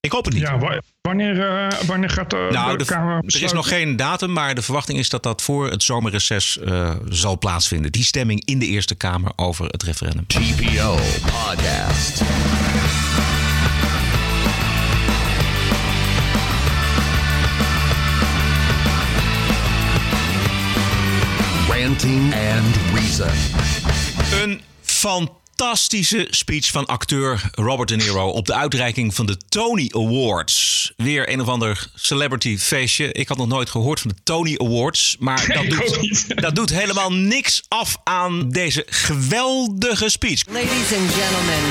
Ik 0.00 0.12
hoop 0.12 0.24
het 0.24 0.34
niet. 0.34 0.42
Ja, 0.42 0.80
wanneer, 1.00 1.36
uh, 1.36 1.80
wanneer 1.86 2.10
gaat 2.10 2.30
de, 2.30 2.48
nou, 2.50 2.78
de, 2.78 2.84
Kamer 2.84 3.22
Er 3.26 3.42
is 3.42 3.52
nog 3.52 3.68
geen 3.68 3.96
datum, 3.96 4.32
maar 4.32 4.54
de 4.54 4.62
verwachting 4.62 4.98
is 4.98 5.08
dat 5.08 5.22
dat 5.22 5.42
voor 5.42 5.70
het 5.70 5.82
zomerreces 5.82 6.58
uh, 6.64 6.94
zal 7.08 7.38
plaatsvinden. 7.38 7.92
Die 7.92 8.04
stemming 8.04 8.44
in 8.44 8.58
de 8.58 8.66
Eerste 8.66 8.94
Kamer 8.94 9.32
over 9.36 9.66
het 9.66 9.82
referendum. 9.82 10.24
GPO 10.28 10.96
Podcast. 11.20 12.22
Ranting 21.68 22.34
and 22.34 22.76
Reason. 22.94 23.30
Een 24.42 24.60
fantastisch 24.80 25.39
fantastische 25.60 26.26
speech 26.30 26.70
van 26.70 26.86
acteur 26.86 27.50
Robert 27.54 27.88
De 27.88 27.96
Niro 27.96 28.28
op 28.28 28.46
de 28.46 28.54
uitreiking 28.54 29.14
van 29.14 29.26
de 29.26 29.36
Tony 29.48 29.90
Awards. 29.92 30.92
Weer 30.96 31.32
een 31.32 31.40
of 31.40 31.48
ander 31.48 31.86
celebrity 31.94 32.58
feestje. 32.58 33.12
Ik 33.12 33.28
had 33.28 33.36
nog 33.36 33.46
nooit 33.46 33.70
gehoord 33.70 34.00
van 34.00 34.10
de 34.10 34.16
Tony 34.22 34.54
Awards, 34.58 35.16
maar 35.18 35.46
dat, 35.46 35.70
doet, 35.78 36.40
dat 36.40 36.54
doet 36.54 36.70
helemaal 36.70 37.12
niks 37.12 37.62
af 37.68 37.96
aan 38.04 38.48
deze 38.50 38.86
geweldige 38.88 40.08
speech. 40.08 40.42
Ladies 40.46 40.70
and 40.70 41.10
gentlemen, 41.12 41.62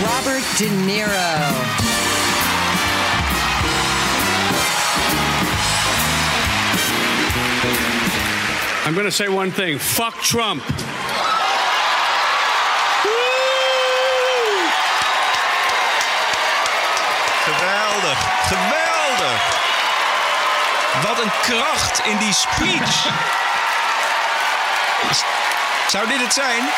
Robert 0.00 0.58
De 0.58 0.68
Niro. 0.84 1.54
I'm 8.86 8.94
going 8.94 9.08
to 9.08 9.14
say 9.14 9.28
one 9.28 9.52
thing. 9.52 9.80
Fuck 9.80 10.14
Trump. 10.22 10.62
Geweldig, 18.46 18.76
geweldig. 19.16 19.64
Wat 21.02 21.18
een 21.24 21.32
kracht 21.42 22.00
in 22.04 22.16
die 22.16 22.32
speech. 22.32 23.06
Zou 25.88 26.08
dit 26.08 26.20
het 26.20 26.32
zijn? 26.34 26.68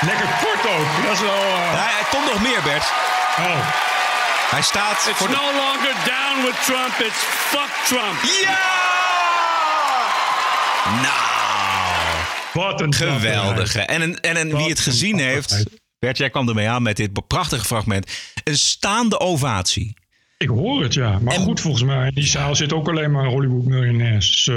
Lekker 0.00 0.26
kort 0.40 0.66
ook. 0.74 1.04
Dat 1.04 1.12
is 1.12 1.20
wel. 1.20 1.42
Uh... 1.42 1.72
Ja, 1.72 1.98
er 1.98 2.06
komt 2.10 2.32
nog 2.32 2.40
meer, 2.42 2.62
Bert. 2.62 2.92
Oh. 3.38 3.68
Hij 4.50 4.62
staat. 4.62 5.06
It's 5.06 5.20
no 5.20 5.26
de... 5.26 5.34
longer 5.34 5.94
down 6.04 6.44
with 6.44 6.64
Trump, 6.64 6.98
it's 6.98 7.18
fuck 7.18 7.70
Trump. 7.84 8.22
Ja! 8.22 8.58
Nou. 11.02 11.30
Wat 12.52 12.80
een 12.80 12.94
geweldige. 12.94 13.80
En, 13.80 14.02
en, 14.02 14.20
en, 14.20 14.36
en 14.36 14.56
wie 14.56 14.68
het 14.68 14.80
gezien 14.80 15.18
heeft. 15.18 15.64
Bert, 15.98 16.16
jij 16.16 16.30
kwam 16.30 16.48
ermee 16.48 16.68
aan 16.68 16.82
met 16.82 16.96
dit 16.96 17.26
prachtige 17.26 17.64
fragment. 17.64 18.10
Een 18.44 18.58
staande 18.58 19.20
ovatie. 19.20 19.96
Ik 20.42 20.48
hoor 20.48 20.82
het, 20.82 20.94
ja. 20.94 21.18
Maar 21.18 21.34
En- 21.34 21.40
goed, 21.40 21.60
volgens 21.60 21.82
mij, 21.82 22.06
in 22.08 22.14
die 22.14 22.26
zaal 22.26 22.56
zit 22.56 22.72
ook 22.72 22.88
alleen 22.88 23.10
maar 23.10 23.26
Hollywood 23.26 23.64
miljonairs. 23.64 24.30
Dus, 24.30 24.46
uh, 24.46 24.56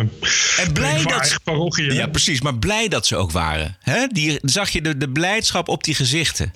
En 0.66 0.74
blij 0.74 1.04
dat 1.04 1.20
eigen 1.20 1.42
parochie, 1.44 1.88
hè? 1.88 1.94
Ja, 1.94 2.08
precies. 2.08 2.42
Maar 2.42 2.58
blij 2.58 2.88
dat 2.88 3.06
ze 3.06 3.16
ook 3.16 3.32
waren. 3.32 3.78
Hè? 3.80 4.08
Die, 4.08 4.40
zag 4.42 4.70
je 4.70 4.82
de, 4.82 4.98
de 4.98 5.10
blijdschap 5.10 5.68
op 5.68 5.84
die 5.84 5.96
gezichten? 5.96 6.54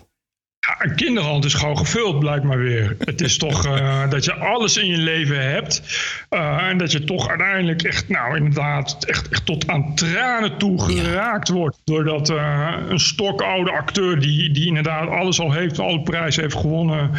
Ja, 0.68 0.86
een 0.86 0.96
kinderhand 0.96 1.46
is 1.46 1.54
gauw 1.54 1.76
gevuld, 1.76 2.20
blijkbaar 2.20 2.58
weer. 2.60 2.96
Het 3.00 3.22
is 3.22 3.38
toch 3.38 3.66
eh, 3.66 4.10
dat 4.10 4.26
je 4.26 4.34
alles 4.36 4.78
in 4.78 4.86
je 4.88 4.98
leven 4.98 5.52
hebt. 5.52 5.82
eh, 6.30 6.68
en 6.70 6.78
dat 6.78 6.92
je 6.92 7.04
toch 7.04 7.28
uiteindelijk 7.30 7.84
echt, 7.84 8.10
nou 8.10 8.36
inderdaad, 8.38 9.04
echt, 9.06 9.30
echt 9.30 9.46
tot 9.46 9.68
aan 9.68 9.96
tranen 9.96 10.58
toe 10.58 10.82
geraakt 10.82 11.50
wordt. 11.50 11.78
Doordat 11.84 12.30
eh, 12.30 12.74
een 12.90 13.00
stokoude 13.00 13.72
acteur, 13.72 14.20
die, 14.20 14.52
die 14.52 14.66
inderdaad 14.68 15.10
alles 15.10 15.40
al 15.40 15.52
heeft, 15.52 15.80
alle 15.80 16.02
prijzen 16.02 16.42
heeft 16.44 16.56
gewonnen. 16.56 17.12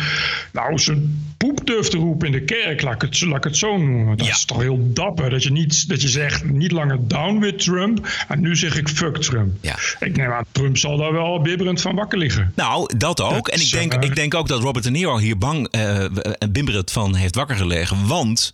Nou, 0.53 0.79
zijn 0.79 1.27
poep 1.37 1.67
durft 1.67 1.91
te 1.91 1.97
roepen 1.97 2.27
in 2.27 2.33
de 2.33 2.45
kerk, 2.45 2.83
laat 2.83 2.95
ik 2.95 3.01
het, 3.03 3.21
laat 3.21 3.37
ik 3.37 3.45
het 3.45 3.57
zo 3.57 3.77
noemen. 3.79 4.17
Dat 4.17 4.27
Ja. 4.27 4.33
is 4.33 4.45
toch 4.45 4.61
heel 4.61 4.93
dapper. 4.93 5.31
Dat 5.31 5.43
je, 5.43 5.51
niet, 5.53 5.89
dat 5.89 6.03
je 6.03 6.09
zegt, 6.09 6.45
niet 6.45 6.73
langer 6.73 6.99
down 7.09 7.39
with 7.39 7.59
Trump. 7.59 8.07
En 8.29 8.41
nu 8.41 8.57
zeg 8.57 8.77
ik 8.79 8.89
fuck 8.89 9.17
Trump. 9.17 9.53
Ja. 9.61 9.75
Ik 10.01 10.17
neem 10.17 10.31
aan, 10.33 10.45
Trump 10.53 10.77
zal 10.77 10.97
daar 10.97 11.13
wel 11.13 11.41
bibberend 11.41 11.81
van 11.81 11.95
wakker 11.95 12.19
liggen. 12.19 12.53
Nou, 12.55 12.97
dat 12.97 13.21
ook. 13.23 13.38
Dat 13.45 13.55
en 13.55 13.61
ik 13.61 13.71
denk, 13.71 13.95
eh, 13.95 14.09
ik 14.09 14.15
denk 14.15 14.35
ook 14.35 14.49
dat 14.49 14.63
Robert 14.63 14.85
De 14.85 14.91
Niro 14.91 15.19
hier 15.19 15.39
bang 15.39 15.69
eh 15.71 16.05
en 16.39 16.53
bimberend 16.53 16.91
van 16.91 17.15
heeft 17.15 17.35
wakker 17.35 17.57
gelegen. 17.57 18.07
Want 18.07 18.53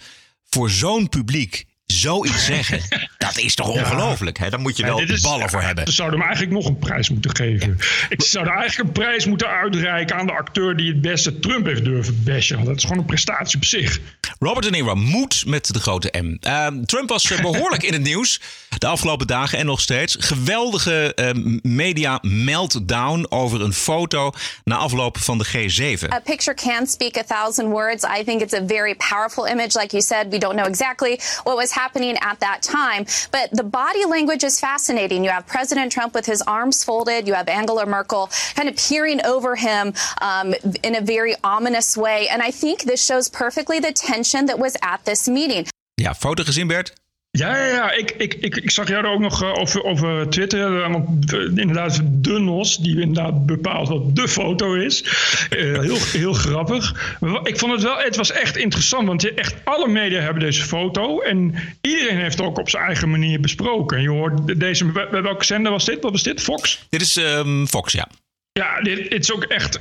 voor 0.51 0.71
zo'n 0.71 1.09
publiek 1.09 1.65
zoiets 1.87 2.45
zeggen, 2.45 2.81
dat 3.27 3.39
is 3.39 3.55
toch 3.55 3.69
ongelooflijk. 3.69 4.39
Hè? 4.39 4.51
Daar 4.51 4.61
moet 4.61 4.77
je 4.77 4.83
Ja, 4.83 4.89
wel 4.89 5.01
is- 5.01 5.21
ballen 5.21 5.51
voor 5.51 5.61
ja, 5.61 5.67
hebben. 5.67 5.87
Ze 5.87 5.93
zouden 5.93 6.19
hem 6.19 6.29
eigenlijk 6.29 6.59
nog 6.59 6.67
een 6.69 6.79
prijs 6.79 7.09
moeten 7.11 7.37
geven. 7.37 7.79
Ik 8.09 8.23
zou 8.23 8.49
eigenlijk 8.49 8.89
een 8.89 8.93
prijs 9.03 9.27
moeten 9.27 9.49
uitreiken 9.49 10.17
aan 10.17 10.27
de 10.27 10.33
acteur 10.33 10.77
die 10.77 10.89
het 10.89 11.01
beste 11.01 11.39
Trump 11.39 11.67
heeft 11.67 11.85
durven 11.85 12.23
bashen. 12.25 12.55
Want 12.57 12.69
dat 12.69 12.77
is 12.77 12.83
gewoon 12.83 12.99
een 12.99 13.05
prestatie 13.05 13.57
op 13.57 13.65
zich. 13.65 14.01
Robert 14.39 14.65
De 14.65 14.71
Niro 14.71 14.95
moet 14.95 15.47
met 15.47 15.73
de 15.73 15.81
grote 15.81 16.13
M. 16.23 16.37
Ehm, 16.41 16.85
Trump 16.85 17.09
was 17.09 17.31
eh, 17.31 17.41
behoorlijk 17.41 17.83
in 17.83 17.93
het 17.93 18.03
nieuws 18.13 18.41
de 18.79 18.87
afgelopen 18.87 19.27
dagen 19.27 19.59
en 19.59 19.67
nog 19.67 19.81
steeds. 19.81 20.17
Geweldige 20.19 21.15
eh, 21.15 21.31
media 21.63 22.19
meltdown 22.23 23.27
over 23.29 23.61
een 23.61 23.73
foto 23.73 24.33
na 24.65 24.77
afloop 24.77 25.19
van 25.19 25.39
de 25.39 25.47
G7. 25.47 26.13
A 26.13 26.21
picture 26.21 26.55
can 26.57 26.87
speak 26.87 27.17
a 27.17 27.25
thousand 27.25 27.69
words. 27.71 28.05
I 28.21 28.25
think 28.25 28.41
it's 28.41 28.55
a 28.55 28.63
very 28.67 28.95
powerful 28.95 29.47
image. 29.47 29.79
Like 29.79 29.91
you 29.91 30.03
said, 30.03 30.27
we 30.31 30.39
don't 30.39 30.55
know 30.57 30.67
exactly 30.67 31.21
what 31.45 31.57
was 31.57 31.71
happening 31.71 32.19
at 32.19 32.41
that 32.41 32.63
time. 32.63 33.05
But 33.31 33.51
the 33.53 33.65
body 33.65 34.05
language 34.05 34.45
is 34.45 34.61
fascinating. 34.61 35.25
You 35.25 35.31
have 35.31 35.47
President 35.47 35.93
Trump 35.93 36.15
with 36.15 36.27
his 36.27 36.43
arms 36.43 36.85
folded. 36.85 37.27
You 37.27 37.35
have 37.35 37.49
Angela 37.49 37.87
Merkel 37.87 38.31
kind 38.55 38.69
of 38.69 38.77
peering 38.77 39.25
over 39.25 39.57
him 39.57 39.93
um, 40.21 40.55
in 40.83 40.95
a 40.97 41.01
very 41.01 41.35
ominous 41.43 41.97
way. 41.97 42.29
And 42.29 42.43
I 42.43 42.51
think 42.51 42.83
this 42.83 43.05
shows 43.05 43.29
perfectly 43.29 43.81
the 43.81 43.93
tension 43.93 44.47
that 44.47 44.59
was 44.59 44.77
at 44.83 45.05
this 45.05 45.29
meeting. 45.29 45.67
Ja, 45.97 46.13
foto 46.13 46.43
gezien 46.45 46.69
Bert? 46.69 46.93
Ja, 47.39 47.57
ja, 47.57 47.67
ja. 47.67 47.93
Ik, 47.93 48.11
ik, 48.11 48.35
ik, 48.35 48.57
ik 48.57 48.71
zag 48.71 48.89
jou 48.89 49.05
er 49.05 49.11
ook 49.11 49.21
nog 49.21 49.43
eh, 49.43 49.53
over, 49.59 49.83
over 49.85 50.29
Twitter. 50.29 50.83
eh, 50.83 50.93
Want 50.93 51.33
eh, 51.33 51.41
inderdaad, 51.41 52.01
de 52.05 52.39
NOS, 52.39 52.77
die 52.77 53.01
inderdaad 53.01 53.47
bepaalt 53.47 53.89
wat 53.89 54.17
de 54.17 54.29
foto 54.29 54.75
is. 54.75 55.05
Heel, 55.49 55.99
heel 56.13 56.33
grappig. 56.33 57.17
Ik 57.43 57.59
vond 57.59 57.73
het 57.73 57.83
wel, 57.83 57.99
het 57.99 58.17
was 58.17 58.31
echt 58.31 58.57
interessant. 58.57 59.07
Want 59.07 59.35
echt 59.35 59.55
alle 59.65 59.89
media 59.89 60.21
hebben 60.21 60.43
deze 60.43 60.63
foto. 60.63 61.21
En 61.21 61.55
iedereen 61.81 62.19
heeft 62.19 62.39
het 62.39 62.47
ook 62.47 62.59
op 62.59 62.69
zijn 62.71 62.85
eigen 62.85 63.11
manier 63.11 63.41
besproken. 63.41 64.03
Je 64.03 64.09
hoort 64.11 64.61
deze, 64.61 65.09
welke 65.11 65.45
zender 65.45 65.73
was 65.73 65.85
dit? 65.85 66.03
Wat 66.03 66.13
was 66.13 66.23
dit? 66.23 66.43
Fox? 66.43 66.87
Dit 66.89 67.01
is 67.01 67.17
ehm, 67.17 67.67
Fox, 67.67 67.93
ja. 67.93 68.09
Ja, 68.53 68.81
dit, 68.81 69.11
dit 69.11 69.23
is 69.23 69.33
ook 69.33 69.45
echt. 69.45 69.81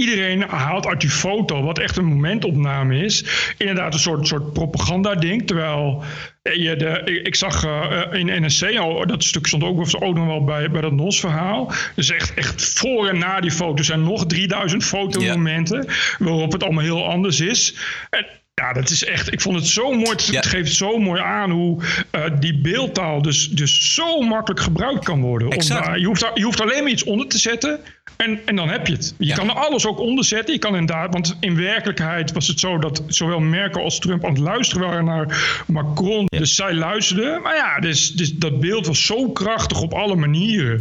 Iedereen 0.00 0.42
haalt 0.42 0.86
uit 0.86 1.00
die 1.00 1.10
foto, 1.10 1.62
wat 1.62 1.78
echt 1.78 1.96
een 1.96 2.04
momentopname 2.04 3.04
is, 3.04 3.24
inderdaad 3.58 3.94
een 3.94 4.00
soort, 4.00 4.26
soort 4.26 4.52
propaganda-ding. 4.52 5.46
Terwijl 5.46 6.02
eh, 6.42 6.54
je 6.54 6.76
de, 6.76 7.20
ik, 7.22 7.34
zag 7.34 7.64
eh, 7.64 8.02
in 8.12 8.44
NSC, 8.44 8.76
al, 8.78 9.06
dat 9.06 9.24
stuk 9.24 9.46
stond 9.46 9.62
ook, 9.64 10.14
nog 10.14 10.26
wel 10.26 10.44
bij, 10.44 10.70
bij 10.70 10.80
dat 10.80 10.92
NOS-verhaal. 10.92 11.72
Dus 11.94 12.10
echt, 12.10 12.34
echt 12.34 12.78
voor 12.78 13.08
en 13.08 13.18
na 13.18 13.40
die 13.40 13.50
foto 13.50 13.82
zijn 13.82 14.02
nog 14.02 14.26
3000 14.26 14.84
fotomomenten 14.84 15.86
waarop 16.18 16.52
het 16.52 16.62
allemaal 16.62 16.84
heel 16.84 17.08
anders 17.08 17.40
is. 17.40 17.76
En, 18.10 18.26
ja, 18.54 18.72
dat 18.72 18.90
is 18.90 19.04
echt. 19.04 19.32
Ik 19.32 19.40
vond 19.40 19.56
het 19.56 19.66
zo 19.66 19.92
mooi. 19.92 20.10
Het 20.10 20.26
Ja. 20.26 20.42
geeft 20.42 20.72
zo 20.74 20.98
mooi 20.98 21.20
aan 21.20 21.50
hoe 21.50 21.82
eh, 22.10 22.22
die 22.40 22.58
beeldtaal 22.60 23.22
dus, 23.22 23.48
dus 23.48 23.94
zo 23.94 24.20
makkelijk 24.20 24.60
gebruikt 24.60 25.04
kan 25.04 25.20
worden. 25.20 25.48
Om 25.48 25.52
je, 25.52 26.04
hoeft 26.06 26.20
daar- 26.20 26.38
je 26.38 26.44
hoeft 26.44 26.60
alleen 26.60 26.82
maar 26.82 26.92
iets 26.92 27.04
onder 27.04 27.26
te 27.28 27.38
zetten. 27.38 27.80
En, 28.16 28.40
en 28.44 28.56
dan 28.56 28.68
heb 28.68 28.86
je 28.86 28.92
het. 28.92 29.14
Je 29.18 29.26
Ja. 29.26 29.34
kan 29.34 29.48
er 29.48 29.54
alles 29.54 29.86
ook 29.86 29.98
onder 29.98 30.24
zetten. 30.24 30.54
Je 30.54 30.60
kan 30.60 30.76
inderdaad, 30.76 31.12
want 31.12 31.36
in 31.40 31.56
werkelijkheid 31.56 32.32
was 32.32 32.46
het 32.46 32.60
zo 32.60 32.78
dat 32.78 33.02
zowel 33.06 33.40
Merkel 33.40 33.82
als 33.82 33.98
Trump 33.98 34.24
aan 34.24 34.30
het 34.30 34.40
luisteren 34.40 34.88
waren 34.88 35.04
naar 35.04 35.62
Macron. 35.66 36.26
Dus 36.26 36.54
zij 36.54 36.74
luisterden. 36.74 37.42
Maar 37.42 37.54
ja, 37.56 37.80
dus, 37.80 38.10
dus 38.12 38.32
dat 38.32 38.60
beeld 38.60 38.86
was 38.86 39.06
zo 39.06 39.30
krachtig 39.30 39.80
op 39.80 39.92
alle 39.94 40.16
manieren. 40.16 40.80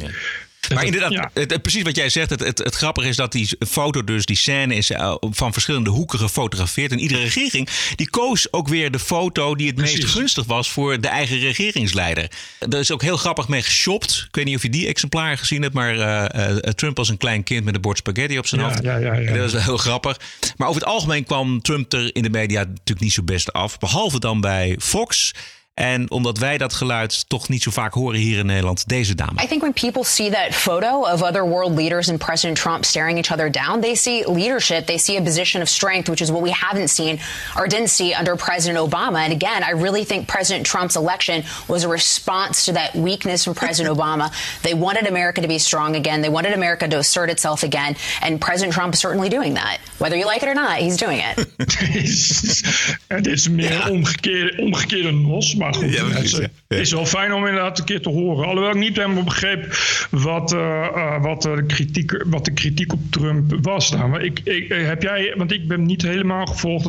Maar 0.73 0.85
inderdaad, 0.85 1.11
Ja. 1.11 1.31
het, 1.33 1.51
het- 1.51 1.61
precies 1.61 1.81
wat 1.83 1.95
jij 1.95 2.09
zegt. 2.09 2.29
Het, 2.29 2.57
het, 2.57 2.75
grappige 2.75 3.07
is 3.07 3.15
dat 3.15 3.31
die 3.31 3.49
foto, 3.69 4.03
dus 4.03 4.25
die 4.25 4.35
scène, 4.35 4.75
is 4.75 4.89
eh, 4.91 5.15
van 5.21 5.53
verschillende 5.53 5.89
hoeken 5.89 6.19
gefotografeerd. 6.19 6.91
En 6.91 6.99
iedere 6.99 7.21
regering 7.21 7.69
die 7.95 8.09
koos 8.09 8.53
ook 8.53 8.67
weer 8.67 8.91
de 8.91 8.99
foto 8.99 9.55
die 9.55 9.67
het 9.67 9.77
meest 9.77 10.05
gunstig 10.05 10.45
was 10.45 10.71
voor 10.71 11.01
de 11.01 11.07
eigen 11.07 11.39
regeringsleider. 11.39 12.31
Er 12.59 12.79
is 12.79 12.91
ook 12.91 13.01
heel 13.01 13.17
grappig 13.17 13.47
mee 13.47 13.61
geshopt. 13.61 14.23
Ik 14.27 14.35
weet 14.35 14.45
niet 14.45 14.55
of 14.55 14.61
je 14.61 14.69
die 14.69 14.87
exemplaar 14.87 15.37
gezien 15.37 15.61
hebt, 15.61 15.73
maar 15.73 15.99
eh, 15.99 16.49
eh, 16.49 16.57
Trump 16.57 16.97
was 16.97 17.09
een 17.09 17.17
klein 17.17 17.43
kind 17.43 17.63
met 17.65 17.75
een 17.75 17.81
bord 17.81 17.97
spaghetti 17.97 18.37
op 18.37 18.47
zijn 18.47 18.61
Ja, 18.61 18.67
hoofd. 18.67 18.83
ja, 18.83 18.97
ja, 18.97 19.13
ja. 19.13 19.29
En 19.29 19.37
Dat 19.37 19.53
is 19.53 19.63
heel 19.63 19.77
grappig. 19.77 20.17
Maar 20.57 20.67
over 20.67 20.81
het 20.81 20.89
algemeen 20.89 21.23
kwam 21.23 21.61
Trump 21.61 21.93
er 21.93 22.15
in 22.15 22.23
de 22.23 22.29
media 22.29 22.59
natuurlijk 22.63 22.99
niet 22.99 23.13
zo 23.13 23.23
best 23.23 23.53
af. 23.53 23.77
Behalve 23.79 24.19
dan 24.19 24.41
bij 24.41 24.75
Fox. 24.81 25.31
En 25.79 26.11
omdat 26.11 26.37
wij 26.37 26.57
dat 26.57 26.73
geluid 26.73 27.29
toch 27.29 27.49
niet 27.49 27.63
zo 27.63 27.71
vaak 27.71 27.93
horen 27.93 28.19
hier 28.19 28.37
in 28.37 28.45
Nederland, 28.45 28.87
deze 28.87 29.15
dame. 29.15 29.41
I 29.43 29.47
think 29.47 29.61
when 29.61 29.73
people 29.73 30.03
see 30.03 30.29
that 30.29 30.53
photo 30.53 31.01
of 31.13 31.21
other 31.21 31.45
world 31.47 31.77
leaders 31.77 32.09
and 32.09 32.17
President 32.17 32.57
Trump 32.57 32.85
staring 32.85 33.17
each 33.17 33.31
other 33.31 33.51
down, 33.51 33.81
they 33.81 33.95
see 33.95 34.31
leadership. 34.31 34.85
They 34.85 34.97
see 34.97 35.17
a 35.17 35.21
position 35.21 35.61
of 35.61 35.69
strength, 35.69 36.09
which 36.09 36.21
is 36.21 36.29
what 36.29 36.41
we 36.41 36.51
haven't 36.51 36.89
seen 36.89 37.19
or 37.55 37.67
didn't 37.67 37.89
see 37.89 38.13
under 38.13 38.35
President 38.35 38.89
Obama. 38.89 39.19
And 39.23 39.31
again, 39.31 39.63
I 39.63 39.71
really 39.71 40.03
think 40.03 40.27
President 40.27 40.65
Trump's 40.65 40.95
election 40.95 41.43
was 41.67 41.83
a 41.83 41.87
response 41.87 42.65
to 42.65 42.73
that 42.73 42.93
weakness 42.93 43.43
from 43.43 43.53
President 43.53 43.97
Obama. 43.97 44.31
They 44.61 44.73
wanted 44.73 45.07
America 45.07 45.41
to 45.41 45.47
be 45.47 45.59
strong 45.59 45.95
again. 45.95 46.21
They 46.21 46.29
wanted 46.29 46.53
America 46.53 46.87
to 46.87 46.97
assert 46.97 47.29
itself 47.29 47.63
again. 47.63 47.95
And 48.21 48.41
President 48.41 48.73
Trump 48.73 48.93
is 48.93 48.99
certainly 48.99 49.29
doing 49.29 49.53
that. 49.53 49.77
Whether 49.97 50.17
you 50.17 50.25
like 50.25 50.43
it 50.43 50.49
or 50.49 50.55
not, 50.55 50.79
he's 50.79 50.97
doing 50.97 51.19
it. 51.23 51.37
het 53.07 53.27
is 53.27 53.49
meer 53.49 53.89
omgekeerde, 53.89 54.61
omgekeerde 54.61 55.11
nos. 55.11 55.55
Maar 55.55 55.67
goed, 55.75 55.93
Ja, 55.93 56.03
precies, 56.03 56.15
het 56.15 56.23
is, 56.23 56.37
ja. 56.37 56.47
het 56.67 56.79
is 56.79 56.91
wel 56.91 57.05
fijn 57.05 57.33
om 57.33 57.45
inderdaad 57.45 57.79
een 57.79 57.85
keer 57.85 58.01
te 58.01 58.09
horen. 58.09 58.45
Alhoewel 58.47 58.69
ik 58.69 58.75
niet 58.77 58.95
helemaal 58.97 59.23
begreep 59.23 59.77
wat, 60.09 60.53
eh, 60.53 60.85
eh, 60.85 61.21
wat, 61.23 61.41
de, 61.41 61.63
kritiek, 61.67 62.23
wat 62.27 62.45
de 62.45 62.51
kritiek 62.53 62.93
op 62.93 62.99
Trump 63.09 63.53
was. 63.61 63.91
Nou, 63.91 64.09
maar 64.09 64.21
ik, 64.23 64.39
ik, 64.43 64.69
eh, 64.69 64.85
heb 64.85 65.01
jij, 65.01 65.33
want 65.37 65.51
ik 65.51 65.67
ben 65.67 65.85
niet 65.85 66.01
helemaal 66.01 66.45
gevolgd 66.45 66.87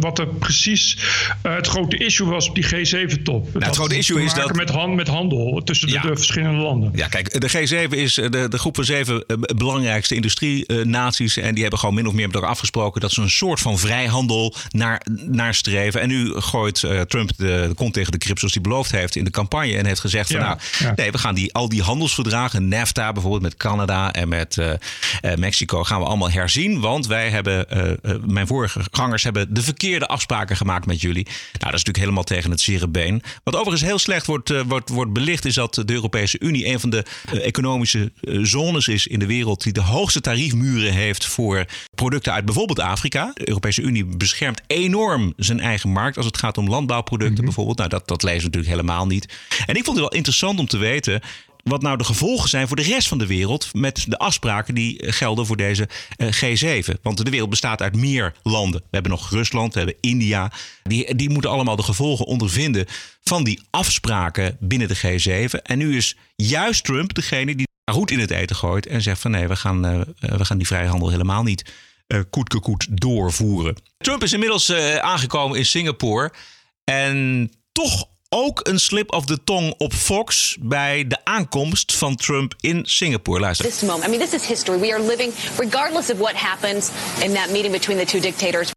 wat 0.00 0.18
er 0.18 0.26
precies 0.26 0.98
eh, 1.42 1.54
het 1.54 1.66
grote 1.66 1.96
issue 1.96 2.26
was 2.26 2.48
op 2.48 2.54
die 2.54 2.64
G7-top. 2.64 3.52
Nou, 3.52 3.64
het 3.64 3.76
grote 3.76 3.96
issue 3.96 4.22
is 4.24 4.34
dat- 4.34 4.54
Met, 4.56 4.70
hand, 4.70 4.94
met 4.94 5.08
handel 5.08 5.62
tussen 5.64 5.86
de, 5.88 5.92
Ja. 5.94 6.00
de 6.02 6.16
verschillende 6.16 6.60
landen. 6.62 6.90
Ja, 6.94 7.08
kijk, 7.08 7.40
de 7.40 7.48
G7 7.88 7.96
is 7.96 8.18
eh, 8.18 8.30
de, 8.30 8.48
de 8.48 8.58
groep 8.58 8.74
van 8.74 8.84
zeven 8.84 9.24
eh, 9.26 9.36
belangrijkste 9.56 10.14
industrie-naties. 10.14 11.36
en 11.36 11.52
die 11.52 11.62
hebben 11.62 11.80
gewoon 11.80 11.94
min 11.94 12.06
of 12.06 12.12
meer 12.12 12.26
met 12.26 12.34
elkaar 12.34 12.50
afgesproken 12.50 13.00
dat 13.00 13.12
ze 13.12 13.20
een 13.20 13.30
soort 13.30 13.60
van 13.60 13.78
vrijhandel 13.78 14.54
naar, 14.70 15.06
naar 15.26 15.54
streven. 15.54 16.00
En 16.00 16.08
nu 16.08 16.32
gooit 16.34 16.82
eh, 16.82 17.00
Trump 17.00 17.30
de, 17.36 17.64
de 17.68 17.74
kont 17.74 17.94
tegen 17.94 18.12
de 18.12 18.18
zoals 18.24 18.54
hij 18.54 18.62
beloofd 18.62 18.90
heeft 18.90 19.16
in 19.16 19.24
de 19.24 19.30
campagne. 19.30 19.76
En 19.76 19.86
heeft 19.86 20.00
gezegd 20.00 20.30
van 20.30 20.40
Ja, 20.40 20.46
nou, 20.46 20.58
ja. 20.78 20.92
nee, 20.96 21.10
we 21.10 21.18
gaan 21.18 21.34
die, 21.34 21.54
al 21.54 21.68
die 21.68 21.82
handelsverdragen, 21.82 22.68
NAFTA 22.68 23.12
bijvoorbeeld 23.12 23.42
met 23.42 23.56
Canada 23.56 24.12
en 24.12 24.28
met 24.28 24.58
eh, 24.58 24.72
eh, 25.20 25.36
Mexico, 25.36 25.84
gaan 25.84 26.00
we 26.00 26.06
allemaal 26.06 26.30
herzien. 26.30 26.80
Want 26.80 27.06
wij 27.06 27.30
hebben, 27.30 27.70
eh, 27.70 28.14
mijn 28.26 28.46
vorige 28.46 28.80
gangers 28.90 29.22
hebben 29.22 29.54
de 29.54 29.62
verkeerde 29.62 30.06
afspraken 30.06 30.56
gemaakt 30.56 30.86
met 30.86 31.00
jullie. 31.00 31.24
Nou, 31.24 31.34
dat 31.52 31.60
is 31.62 31.70
natuurlijk 31.70 31.98
helemaal 31.98 32.24
tegen 32.24 32.50
het 32.50 32.60
zere 32.60 32.88
been. 32.88 33.22
Wat 33.44 33.54
overigens 33.54 33.82
heel 33.82 33.98
slecht 33.98 34.26
wordt, 34.26 34.52
wordt, 34.66 34.88
wordt 34.88 35.12
belicht, 35.12 35.44
is 35.44 35.54
dat 35.54 35.74
de 35.74 35.92
Europese 35.92 36.40
Unie 36.40 36.66
een 36.66 36.80
van 36.80 36.90
de 36.90 37.04
economische 37.30 38.12
zones 38.42 38.88
is 38.88 39.06
in 39.06 39.18
de 39.18 39.26
wereld 39.26 39.62
die 39.62 39.72
de 39.72 39.80
hoogste 39.80 40.20
tariefmuren 40.20 40.92
heeft 40.92 41.26
voor 41.26 41.64
producten 41.94 42.32
uit 42.32 42.44
bijvoorbeeld 42.44 42.80
Afrika. 42.80 43.30
De 43.34 43.48
Europese 43.48 43.82
Unie 43.82 44.04
beschermt 44.04 44.60
enorm 44.66 45.32
zijn 45.36 45.60
eigen 45.60 45.90
markt 45.90 46.16
als 46.16 46.26
het 46.26 46.38
gaat 46.38 46.58
om 46.58 46.68
landbouwproducten 46.68 47.44
bijvoorbeeld. 47.44 47.78
Nou, 47.78 47.90
dat, 47.90 48.08
dat 48.12 48.22
lezen 48.22 48.44
natuurlijk 48.44 48.72
helemaal 48.74 49.06
niet. 49.06 49.34
En 49.66 49.74
ik 49.74 49.84
vond 49.84 49.96
het 49.96 50.06
wel 50.06 50.16
interessant 50.16 50.58
om 50.58 50.66
te 50.66 50.78
weten 50.78 51.20
wat 51.62 51.82
nou 51.82 51.96
de 51.96 52.04
gevolgen 52.04 52.48
zijn 52.48 52.68
voor 52.68 52.76
de 52.76 52.82
rest 52.82 53.08
van 53.08 53.18
de 53.18 53.26
wereld 53.26 53.68
met 53.74 54.04
de 54.08 54.18
afspraken 54.18 54.74
die 54.74 54.98
eh, 54.98 55.12
gelden 55.12 55.46
voor 55.46 55.56
deze 55.56 55.88
eh, 56.16 56.28
G7. 56.32 57.00
Want 57.02 57.24
de 57.24 57.30
wereld 57.30 57.50
bestaat 57.50 57.82
uit 57.82 57.96
meer 57.96 58.34
landen. 58.42 58.80
We 58.80 58.88
hebben 58.90 59.10
nog 59.10 59.30
Rusland, 59.30 59.72
we 59.72 59.78
hebben 59.78 59.98
India. 60.00 60.52
Die, 60.82 61.14
die 61.14 61.30
moeten 61.30 61.50
allemaal 61.50 61.76
de 61.76 61.82
gevolgen 61.82 62.26
ondervinden 62.26 62.86
van 63.22 63.44
die 63.44 63.60
afspraken 63.70 64.56
binnen 64.60 64.88
de 64.88 64.96
G7. 64.96 65.62
En 65.62 65.78
nu 65.78 65.96
is 65.96 66.16
juist 66.36 66.84
Trump 66.84 67.14
degene 67.14 67.54
die 67.54 67.68
roet 67.84 68.10
in 68.10 68.18
het 68.18 68.30
eten 68.30 68.56
gooit 68.56 68.86
en 68.86 69.02
zegt 69.02 69.20
van 69.20 69.30
nee, 69.30 69.48
we 69.48 69.56
gaan, 69.56 69.84
eh, 69.84 70.00
we 70.18 70.44
gaan 70.44 70.58
die 70.58 70.66
vrijhandel 70.66 71.08
helemaal 71.08 71.42
niet 71.42 71.72
uh, 72.08 72.20
koet 72.30 72.86
doorvoeren. 72.90 73.76
Trump 73.98 74.22
is 74.22 74.32
inmiddels 74.32 74.70
uh, 74.70 74.96
aangekomen 74.96 75.58
in 75.58 75.66
Singapore. 75.66 76.32
En 76.84 77.50
toch 77.72 78.04
ook 78.28 78.60
een 78.62 78.78
slip 78.78 79.12
of 79.12 79.24
the 79.24 79.44
tongue 79.44 79.74
op 79.78 79.92
Fox 79.92 80.56
bij 80.60 81.06
de 81.06 81.18
aankomst 81.24 81.94
van 81.94 82.16
Trump 82.16 82.54
in 82.60 82.80
Singapore. 82.84 83.40
Luister. 83.40 83.66
This 83.66 83.82
moment, 83.82 84.04
I 84.04 84.08
mean, 84.08 84.20
this 84.20 84.40
is 84.40 84.46
history. 84.46 84.78
We 84.78 84.92
are 84.92 85.02
living, 85.02 85.32
regardless 85.58 86.10
of 86.10 86.18
what 86.18 86.34
happens 86.34 86.90
in 87.22 87.32
that 87.32 87.50
meeting 87.50 87.72
between 87.72 87.98
the 87.98 88.04
two 88.04 88.20
dictators. 88.20 88.70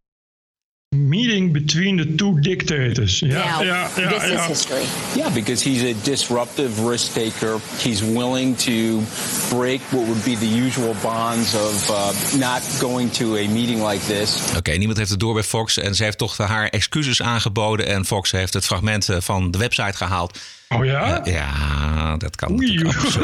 Meeting 0.92 1.52
between 1.52 1.96
the 1.96 2.16
two 2.16 2.40
dictators. 2.40 3.20
Yeah, 3.20 3.28
now, 3.28 3.62
yeah, 3.62 3.90
yeah, 3.98 4.08
this 4.08 4.22
yeah. 4.22 4.34
is 4.34 4.46
history. 4.46 4.84
Yeah, 5.14 5.34
because 5.34 5.60
he's 5.62 5.82
a 5.82 5.94
disruptive 6.04 6.80
risk 6.80 7.12
taker. 7.12 7.58
He's 7.78 8.02
willing 8.02 8.56
to 8.56 9.02
break 9.50 9.80
what 9.90 10.06
would 10.06 10.24
be 10.24 10.36
the 10.36 10.46
usual 10.46 10.94
bonds 11.02 11.54
of 11.54 11.90
uh, 11.90 12.38
not 12.38 12.62
going 12.80 13.10
to 13.10 13.36
a 13.36 13.48
meeting 13.48 13.82
like 13.82 14.00
this. 14.06 14.48
Oké, 14.48 14.58
okay, 14.58 14.76
niemand 14.76 14.98
heeft 14.98 15.10
het 15.10 15.20
door 15.20 15.34
bij 15.34 15.42
Fox 15.42 15.78
en 15.78 15.94
ze 15.94 16.04
heeft 16.04 16.18
toch 16.18 16.36
haar 16.36 16.68
excuses 16.68 17.22
aangeboden 17.22 17.86
en 17.86 18.04
Fox 18.04 18.30
heeft 18.30 18.54
het 18.54 18.64
fragment 18.64 19.08
eh, 19.08 19.16
van 19.20 19.50
de 19.50 19.58
website 19.58 19.96
gehaald. 19.96 20.38
Oh 20.68 20.84
ja? 20.84 21.26
Uh, 21.26 21.32
ja, 21.32 22.16
dat 22.16 22.36
kan 22.36 22.52
Oei, 22.52 22.78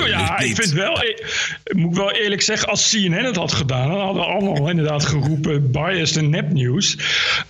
Ja, 0.06 0.38
niet. 0.38 0.48
ik 0.48 0.56
vind 0.56 0.72
wel, 0.72 1.02
ik, 1.02 1.72
moet 1.76 1.96
wel 1.96 2.12
eerlijk 2.12 2.42
zeggen, 2.42 2.68
als 2.68 2.90
CNN 2.90 3.24
het 3.24 3.36
had 3.36 3.52
gedaan, 3.52 3.90
dan 3.90 4.00
hadden 4.00 4.22
we 4.22 4.28
allemaal 4.28 4.68
inderdaad 4.68 5.04
geroepen 5.04 5.70
biased 5.70 6.16
en 6.16 6.30
nepnieuws. 6.30 6.96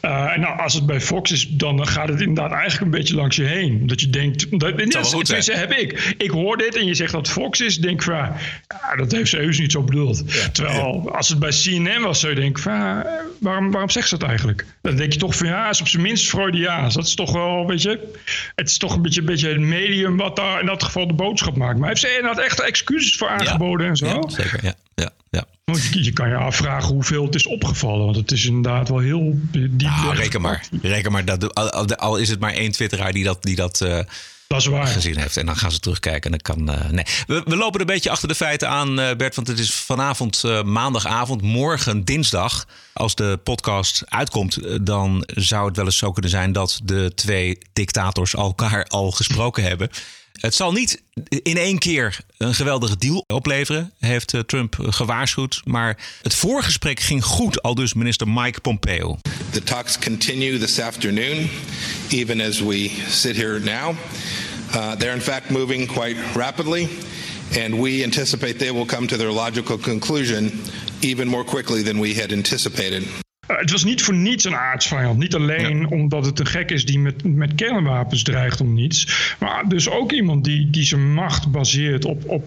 Uh, 0.02 0.32
en 0.32 0.40
nou, 0.40 0.58
als 0.58 0.74
het 0.74 0.86
bij 0.86 1.00
Fox 1.00 1.30
is, 1.30 1.48
dan 1.48 1.86
gaat 1.86 2.08
het 2.08 2.20
inderdaad 2.20 2.52
eigenlijk 2.52 2.80
een 2.80 2.98
beetje 2.98 3.14
langs 3.14 3.36
je 3.36 3.44
heen. 3.44 3.86
Dat 3.86 4.00
je 4.00 4.10
denkt, 4.10 4.50
dat, 4.50 4.78
dat 4.78 5.46
heb 5.46 5.72
ik. 5.72 6.14
Ik 6.18 6.30
hoor 6.30 6.56
dit 6.56 6.76
en 6.76 6.86
je 6.86 6.94
zegt 6.94 7.12
dat 7.12 7.28
Fox 7.28 7.60
is, 7.60 7.78
denk 7.78 7.94
ik 7.94 8.02
van, 8.02 8.14
ja, 8.14 8.96
dat 8.96 9.12
heeft 9.12 9.30
ze 9.30 9.36
heus 9.36 9.58
niet 9.58 9.72
zo 9.72 9.82
bedoeld. 9.82 10.54
Terwijl, 10.54 11.14
als 11.14 11.28
het 11.28 11.38
bij 11.38 11.50
CNN 11.50 12.02
was, 12.02 12.20
zou 12.20 12.34
je 12.34 12.40
denken 12.40 12.62
van, 12.62 13.04
waarom, 13.40 13.70
waarom 13.70 13.90
zegt 13.90 14.08
ze 14.08 14.18
dat 14.18 14.28
eigenlijk? 14.28 14.66
Dan 14.80 14.96
denk 14.96 15.12
je 15.12 15.18
toch 15.18 15.36
van, 15.36 15.46
ja, 15.46 15.68
is 15.68 15.80
op 15.80 15.88
zijn 15.88 16.02
minst 16.02 16.28
Freudiaans. 16.28 16.94
Dat 16.94 17.06
is 17.06 17.14
toch 17.14 17.32
wel, 17.32 17.66
weet 17.66 17.82
je, 17.82 18.12
het 18.54 18.68
is 18.68 18.78
toch 18.78 18.94
een 18.94 19.02
beetje, 19.02 19.20
een 19.20 19.26
beetje 19.26 19.48
het 19.48 19.58
medium 19.82 20.16
wat 20.16 20.36
daar 20.36 20.60
in 20.60 20.66
dat 20.66 20.82
geval 20.82 21.06
de 21.06 21.14
boodschap 21.14 21.56
maakt. 21.56 21.78
Maar 21.78 21.88
heeft 21.88 22.00
ze 22.00 22.16
inderdaad 22.16 22.44
echt 22.44 22.60
excuses 22.60 23.16
voor 23.16 23.28
aangeboden 23.28 23.86
en 23.86 23.96
zo? 23.96 24.06
Ja, 24.06 24.28
zeker, 24.28 24.64
ja. 24.64 24.74
ja, 24.94 25.10
ja. 25.30 25.44
Je, 25.64 26.04
je 26.04 26.12
kan 26.12 26.28
je 26.28 26.34
afvragen 26.34 26.94
hoeveel 26.94 27.24
het 27.24 27.34
is 27.34 27.46
opgevallen. 27.46 28.04
Want 28.04 28.16
het 28.16 28.30
is 28.30 28.46
inderdaad 28.46 28.88
wel 28.88 28.98
heel 28.98 29.32
diep. 29.34 29.80
Nou, 29.80 30.14
reken 30.14 30.40
maar. 30.40 30.68
Reken 30.82 31.12
maar 31.12 31.24
dat, 31.24 31.54
al, 31.54 31.86
al, 31.86 32.16
is 32.16 32.28
het 32.28 32.40
maar 32.40 32.52
één 32.52 32.72
twitteraar 32.72 33.12
die 33.12 33.24
dat, 33.24 33.42
die 33.42 33.56
dat 33.56 33.80
uh, 33.84 33.98
dat 34.52 34.64
waar. 34.64 34.86
gezien 34.86 35.18
heeft. 35.18 35.36
En 35.36 35.46
dan 35.46 35.56
gaan 35.56 35.72
ze 35.72 35.78
terugkijken. 35.78 36.32
En 36.32 36.38
dan 36.38 36.56
kan, 36.56 36.74
uh, 36.74 36.90
nee. 36.90 37.04
we, 37.26 37.42
we, 37.44 37.56
lopen 37.56 37.80
een 37.80 37.86
beetje 37.86 38.10
achter 38.10 38.28
de 38.28 38.34
feiten 38.34 38.68
aan, 38.68 39.00
uh, 39.00 39.10
Bert. 39.16 39.34
Want 39.34 39.48
het 39.48 39.58
is 39.58 39.74
vanavond 39.74 40.42
uh, 40.46 40.62
maandagavond, 40.62 41.42
morgen 41.42 42.04
dinsdag. 42.04 42.66
Als 42.92 43.14
de 43.14 43.40
podcast 43.44 44.02
uitkomt, 44.08 44.86
dan 44.86 45.24
zou 45.26 45.66
het 45.66 45.76
wel 45.76 45.84
eens 45.84 45.96
zo 45.96 46.12
kunnen 46.12 46.30
zijn 46.30 46.52
dat 46.52 46.80
de 46.84 47.12
twee 47.14 47.58
dictators 47.72 48.34
elkaar 48.34 48.84
al 48.84 49.10
gesproken 49.10 49.62
hebben. 49.62 49.90
Het 50.32 50.54
zal 50.54 50.72
niet 50.72 51.02
in 51.42 51.56
één 51.56 51.78
keer 51.78 52.18
een 52.36 52.54
geweldige 52.54 52.98
deal 52.98 53.24
opleveren, 53.26 53.92
heeft 53.98 54.34
Trump 54.46 54.76
gewaarschuwd. 54.80 55.60
Maar 55.64 55.98
het 56.22 56.34
voorgesprek 56.34 57.00
ging 57.00 57.24
goed, 57.24 57.62
al 57.62 57.74
dus 57.74 57.94
minister 57.94 58.28
Mike 58.28 58.60
Pompeo. 58.60 59.18
The 59.50 59.62
talks 59.62 59.98
continue 59.98 60.58
this 60.58 60.80
afternoon, 60.80 61.50
even 62.08 62.40
as 62.40 62.60
we 62.60 62.90
sit 63.08 63.36
here 63.36 63.60
now. 63.60 63.96
Uh, 64.74 64.94
they're 64.96 65.14
in 65.14 65.20
fact 65.20 65.50
moving 65.50 65.86
quite 65.86 66.16
rapidly, 66.34 66.88
and 67.64 67.74
we 67.74 68.02
anticipate 68.02 68.58
they 68.58 68.72
will 68.72 68.86
come 68.86 69.06
to 69.06 69.16
their 69.16 69.32
logical 69.32 69.78
conclusion 69.78 70.50
even 71.00 71.28
more 71.28 71.44
quickly 71.44 71.82
than 71.82 72.00
we 72.00 72.14
had 72.14 72.32
anticipated. 72.32 73.21
Uh, 73.50 73.58
het 73.58 73.70
was 73.70 73.84
niet 73.84 74.02
voor 74.02 74.14
niets 74.14 74.44
een 74.44 74.56
aardsvijand. 74.56 75.18
Niet 75.18 75.34
alleen 75.34 75.80
ja. 75.80 75.86
omdat 75.86 76.26
het 76.26 76.38
een 76.38 76.46
gek 76.46 76.70
is 76.70 76.84
die 76.84 76.98
met, 76.98 77.34
met 77.34 77.54
kernwapens 77.54 78.22
dreigt 78.22 78.60
om 78.60 78.74
niets. 78.74 79.34
Maar 79.38 79.68
dus 79.68 79.90
ook 79.90 80.12
iemand 80.12 80.44
die, 80.44 80.70
die 80.70 80.84
zijn 80.84 81.12
macht 81.12 81.50
baseert 81.50 82.04
op, 82.04 82.28
op, 82.28 82.44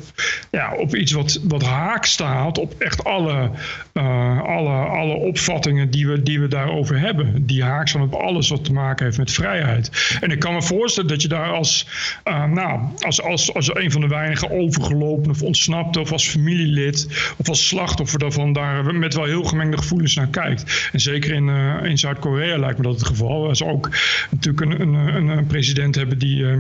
ja, 0.52 0.74
op 0.74 0.96
iets 0.96 1.12
wat, 1.12 1.40
wat 1.44 1.64
haak 1.64 2.06
staat 2.06 2.58
op 2.58 2.76
echt 2.78 3.04
alle, 3.04 3.52
uh, 3.94 4.42
alle, 4.42 4.70
alle 4.70 5.14
opvattingen 5.14 5.92
die 5.92 6.08
we, 6.08 6.24
die 6.24 6.40
we 6.40 6.48
daarover 6.48 7.00
hebben. 7.00 7.46
Die 7.46 7.64
haak 7.64 7.88
staan 7.88 8.02
op 8.02 8.14
alles 8.14 8.50
wat 8.50 8.64
te 8.64 8.74
maken 8.74 9.06
heeft 9.06 9.18
met 9.18 9.32
vrijheid. 9.32 10.18
En 10.22 10.32
ik 10.32 10.40
kan 10.40 10.54
me 10.54 10.62
voorstellen 10.62 11.10
dat 11.10 11.22
je 11.22 11.28
daar 11.28 11.52
als, 11.52 11.88
uh, 12.26 12.46
nou, 12.46 12.80
als, 13.00 13.22
als, 13.22 13.54
als 13.54 13.76
een 13.76 13.92
van 13.92 14.02
de 14.02 14.08
weinigen 14.08 14.52
overgelopen 14.52 15.32
of 15.32 15.42
ontsnapt 15.42 15.98
of 15.98 16.12
als 16.12 16.28
familielid 16.28 17.08
of 17.38 17.50
als 17.50 17.68
slachtoffer 17.68 18.20
daarvan 18.20 18.54
daar 18.54 18.96
met 18.96 19.14
wel 19.14 19.26
heel 19.26 19.44
gemengde 19.44 19.78
gevoelens 19.78 20.16
naar 20.16 20.28
kijkt. 20.28 20.85
En 20.92 21.00
zeker 21.00 21.34
in, 21.34 21.48
uh, 21.48 21.84
in 21.84 21.98
Zuid-Korea 21.98 22.58
lijkt 22.58 22.78
me 22.78 22.84
dat 22.84 22.94
het 22.94 23.06
geval. 23.06 23.42
Waar 23.42 23.56
ze 23.56 23.66
ook 23.66 23.90
natuurlijk 24.32 24.80
een, 24.80 24.94
een, 24.94 25.28
een 25.28 25.48
president 25.48 25.96
hebben 25.96 26.18
die, 26.18 26.38
uh, 26.38 26.60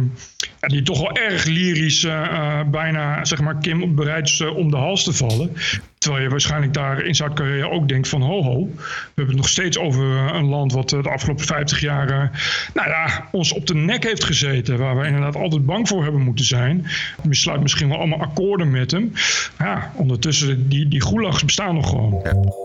die 0.59 0.81
toch 0.81 0.99
wel 0.99 1.11
erg 1.11 1.45
lyrisch 1.45 2.03
uh, 2.03 2.61
bijna 2.71 3.25
zeg 3.25 3.41
maar 3.41 3.57
Kim 3.57 3.95
bereid 3.95 4.27
is 4.27 4.41
om 4.41 4.71
de 4.71 4.77
hals 4.77 5.03
te 5.03 5.13
vallen. 5.13 5.51
Terwijl 5.97 6.23
je 6.23 6.29
waarschijnlijk 6.29 6.73
daar 6.73 7.01
in 7.01 7.15
Zuid-Korea 7.15 7.65
ook 7.65 7.87
denkt 7.87 8.07
van 8.07 8.21
ho 8.21 8.43
ho. 8.43 8.69
We 8.75 8.81
hebben 9.05 9.27
het 9.27 9.35
nog 9.35 9.49
steeds 9.49 9.77
over 9.77 10.03
een 10.33 10.45
land 10.45 10.73
wat 10.73 10.89
de 10.89 11.09
afgelopen 11.09 11.45
50 11.45 11.79
jaar 11.79 12.31
nou 12.73 12.89
ja, 12.89 13.27
ons 13.31 13.53
op 13.53 13.67
de 13.67 13.75
nek 13.75 14.03
heeft 14.03 14.23
gezeten. 14.23 14.77
Waar 14.77 14.97
we 14.97 15.05
inderdaad 15.05 15.35
altijd 15.35 15.65
bang 15.65 15.87
voor 15.87 16.03
hebben 16.03 16.21
moeten 16.21 16.45
zijn. 16.45 16.85
We 17.23 17.35
sluiten 17.35 17.63
misschien 17.63 17.89
wel 17.89 17.97
allemaal 17.97 18.21
akkoorden 18.21 18.71
met 18.71 18.91
hem. 18.91 19.11
Ja, 19.59 19.91
ondertussen 19.95 20.69
die, 20.69 20.87
die 20.87 21.01
gulags 21.01 21.45
bestaan 21.45 21.75
nog 21.75 21.89
gewoon. 21.89 22.19
Ja. 22.23 22.64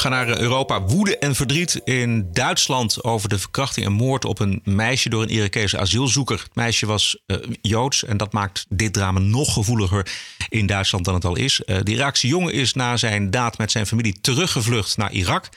We 0.00 0.06
gaan 0.06 0.26
naar 0.26 0.40
Europa. 0.40 0.82
Woede 0.82 1.18
en 1.18 1.34
verdriet 1.34 1.80
in 1.84 2.28
Duitsland 2.32 3.04
over 3.04 3.28
de 3.28 3.38
verkrachting 3.38 3.86
en 3.86 3.92
moord 3.92 4.24
op 4.24 4.38
een 4.38 4.60
meisje 4.64 5.08
door 5.08 5.22
een 5.22 5.30
Irakese 5.30 5.78
asielzoeker. 5.78 6.38
Het 6.38 6.54
meisje 6.54 6.86
was 6.86 7.18
uh, 7.26 7.36
Joods 7.62 8.04
en 8.04 8.16
dat 8.16 8.32
maakt 8.32 8.66
dit 8.68 8.92
drama 8.92 9.20
nog 9.20 9.52
gevoeliger 9.52 10.06
in 10.48 10.66
Duitsland 10.66 11.04
dan 11.04 11.14
het 11.14 11.24
al 11.24 11.36
is. 11.36 11.62
Uh, 11.66 11.78
de 11.82 11.92
Iraakse 11.92 12.26
jongen 12.26 12.52
is 12.52 12.74
na 12.74 12.96
zijn 12.96 13.30
daad 13.30 13.58
met 13.58 13.70
zijn 13.70 13.86
familie 13.86 14.20
teruggevlucht 14.20 14.96
naar 14.96 15.12
Irak. 15.12 15.48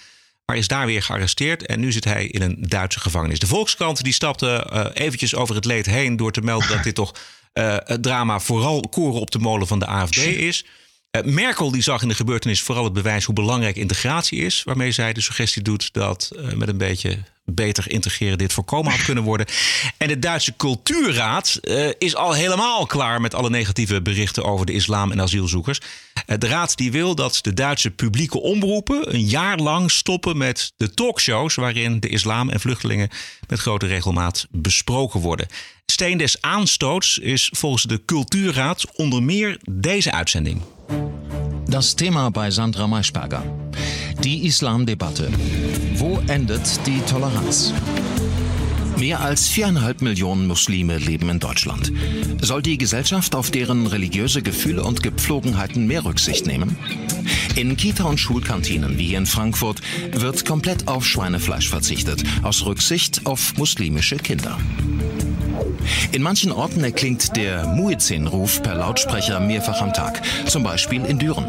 Maar 0.45 0.57
is 0.57 0.67
daar 0.67 0.85
weer 0.85 1.03
gearresteerd 1.03 1.65
en 1.65 1.79
nu 1.79 1.91
zit 1.91 2.03
hij 2.03 2.25
in 2.25 2.41
een 2.41 2.57
Duitse 2.59 2.99
gevangenis. 2.99 3.39
De 3.39 3.47
Volkskrant 3.47 4.03
die 4.03 4.13
stapte 4.13 4.69
uh, 4.73 4.85
eventjes 4.93 5.35
over 5.35 5.55
het 5.55 5.65
leed 5.65 5.85
heen 5.85 6.17
door 6.17 6.31
te 6.31 6.41
melden 6.41 6.69
dat 6.69 6.83
dit 6.83 6.95
toch 6.95 7.13
het 7.53 8.03
drama 8.03 8.39
vooral 8.39 8.81
koren 8.89 9.21
op 9.21 9.31
de 9.31 9.39
molen 9.39 9.67
van 9.67 9.79
de 9.79 9.85
AFD 9.85 10.17
is. 10.17 10.65
Uh, 11.17 11.23
Merkel 11.23 11.71
die 11.71 11.81
zag 11.81 12.01
in 12.01 12.07
de 12.07 12.15
gebeurtenis 12.15 12.61
vooral 12.61 12.83
het 12.83 12.93
bewijs 12.93 13.25
hoe 13.25 13.35
belangrijk 13.35 13.75
integratie 13.75 14.39
is. 14.39 14.63
Waarmee 14.63 14.91
zij 14.91 15.13
de 15.13 15.21
suggestie 15.21 15.61
doet 15.61 15.93
dat 15.93 16.31
uh, 16.35 16.51
met 16.53 16.67
een 16.67 16.77
beetje 16.77 17.17
beter 17.45 17.91
integreren 17.91 18.37
dit 18.37 18.53
voorkomen 18.53 18.91
had 18.91 19.03
kunnen 19.03 19.23
worden. 19.23 19.45
En 19.97 20.07
de 20.07 20.19
Duitse 20.19 20.55
Cultuurraad 20.55 21.59
uh, 21.61 21.89
is 21.97 22.15
al 22.15 22.33
helemaal 22.33 22.85
klaar 22.85 23.21
met 23.21 23.35
alle 23.35 23.49
negatieve 23.49 24.01
berichten 24.01 24.43
over 24.43 24.65
de 24.65 24.71
islam 24.71 25.11
en 25.11 25.21
asielzoekers. 25.21 25.79
de 26.25 26.47
raad 26.47 26.77
die 26.77 26.91
wil 26.91 27.15
dat 27.15 27.39
de 27.41 27.53
Duitse 27.53 27.91
publieke 27.91 28.41
omroepen 28.41 29.13
een 29.13 29.25
jaar 29.25 29.57
lang 29.57 29.91
stoppen 29.91 30.37
met 30.37 30.73
de 30.77 30.93
talkshows 30.93 31.55
waarin 31.55 31.99
de 31.99 32.09
islam 32.09 32.49
en 32.49 32.59
vluchtelingen 32.59 33.09
met 33.47 33.59
grote 33.59 33.85
regelmaat 33.85 34.47
besproken 34.49 35.19
worden. 35.19 35.47
Steen 35.85 36.17
des 36.17 36.41
aanstoots 36.41 37.17
is 37.17 37.49
volgens 37.55 37.83
de 37.83 38.01
Cultuurraad 38.05 38.85
onder 38.95 39.23
meer 39.23 39.57
deze 39.69 40.11
uitzending. 40.11 40.61
Das 41.67 41.95
Thema 41.95 42.29
bei 42.29 42.51
Sandra 42.51 42.87
Maischberger. 42.87 43.43
Die 44.23 44.45
Islamdebatte. 44.45 45.29
Wo 45.95 46.19
endet 46.27 46.85
die 46.85 47.01
Toleranz? 47.09 47.73
Mehr 48.97 49.21
als 49.21 49.47
viereinhalb 49.47 50.01
Millionen 50.01 50.47
Muslime 50.47 50.97
leben 50.97 51.29
in 51.29 51.39
Deutschland. 51.39 51.91
Soll 52.41 52.61
die 52.61 52.77
Gesellschaft 52.77 53.35
auf 53.35 53.51
deren 53.51 53.87
religiöse 53.87 54.41
Gefühle 54.41 54.83
und 54.83 55.03
Gepflogenheiten 55.03 55.87
mehr 55.87 56.05
Rücksicht 56.05 56.45
nehmen? 56.45 56.77
In 57.55 57.75
Kita- 57.75 58.05
und 58.05 58.19
Schulkantinen 58.19 58.97
wie 58.97 59.07
hier 59.07 59.17
in 59.17 59.25
Frankfurt 59.25 59.81
wird 60.11 60.45
komplett 60.45 60.87
auf 60.87 61.05
Schweinefleisch 61.05 61.69
verzichtet, 61.69 62.23
aus 62.43 62.65
Rücksicht 62.65 63.25
auf 63.25 63.57
muslimische 63.57 64.17
Kinder. 64.17 64.57
In 66.11 66.21
manchen 66.21 66.51
Orten 66.51 66.83
erklingt 66.83 67.35
der 67.35 67.65
Muezzin-Ruf 67.67 68.61
per 68.63 68.75
Lautsprecher 68.75 69.39
mehrfach 69.39 69.81
am 69.81 69.93
Tag, 69.93 70.21
zum 70.45 70.63
Beispiel 70.63 71.05
in 71.05 71.19
Düren. 71.19 71.45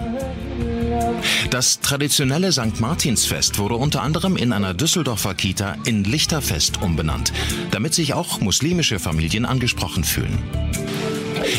Das 1.51 1.81
traditionelle 1.81 2.53
St. 2.53 2.81
Martinsfest 2.81 3.59
wurde 3.59 3.77
unter 3.77 4.03
anderem 4.03 4.37
in 4.37 4.53
einer 4.53 4.75
Düsseldorfer 4.75 5.35
Kita 5.35 5.77
in 5.85 6.05
Lichterfest 6.05 6.83
umbenannt, 6.83 7.33
damit 7.71 7.95
sich 7.95 8.15
auch 8.15 8.41
muslimische 8.41 8.99
Familien 8.99 9.45
angesprochen 9.45 10.05
fühlen. 10.05 10.43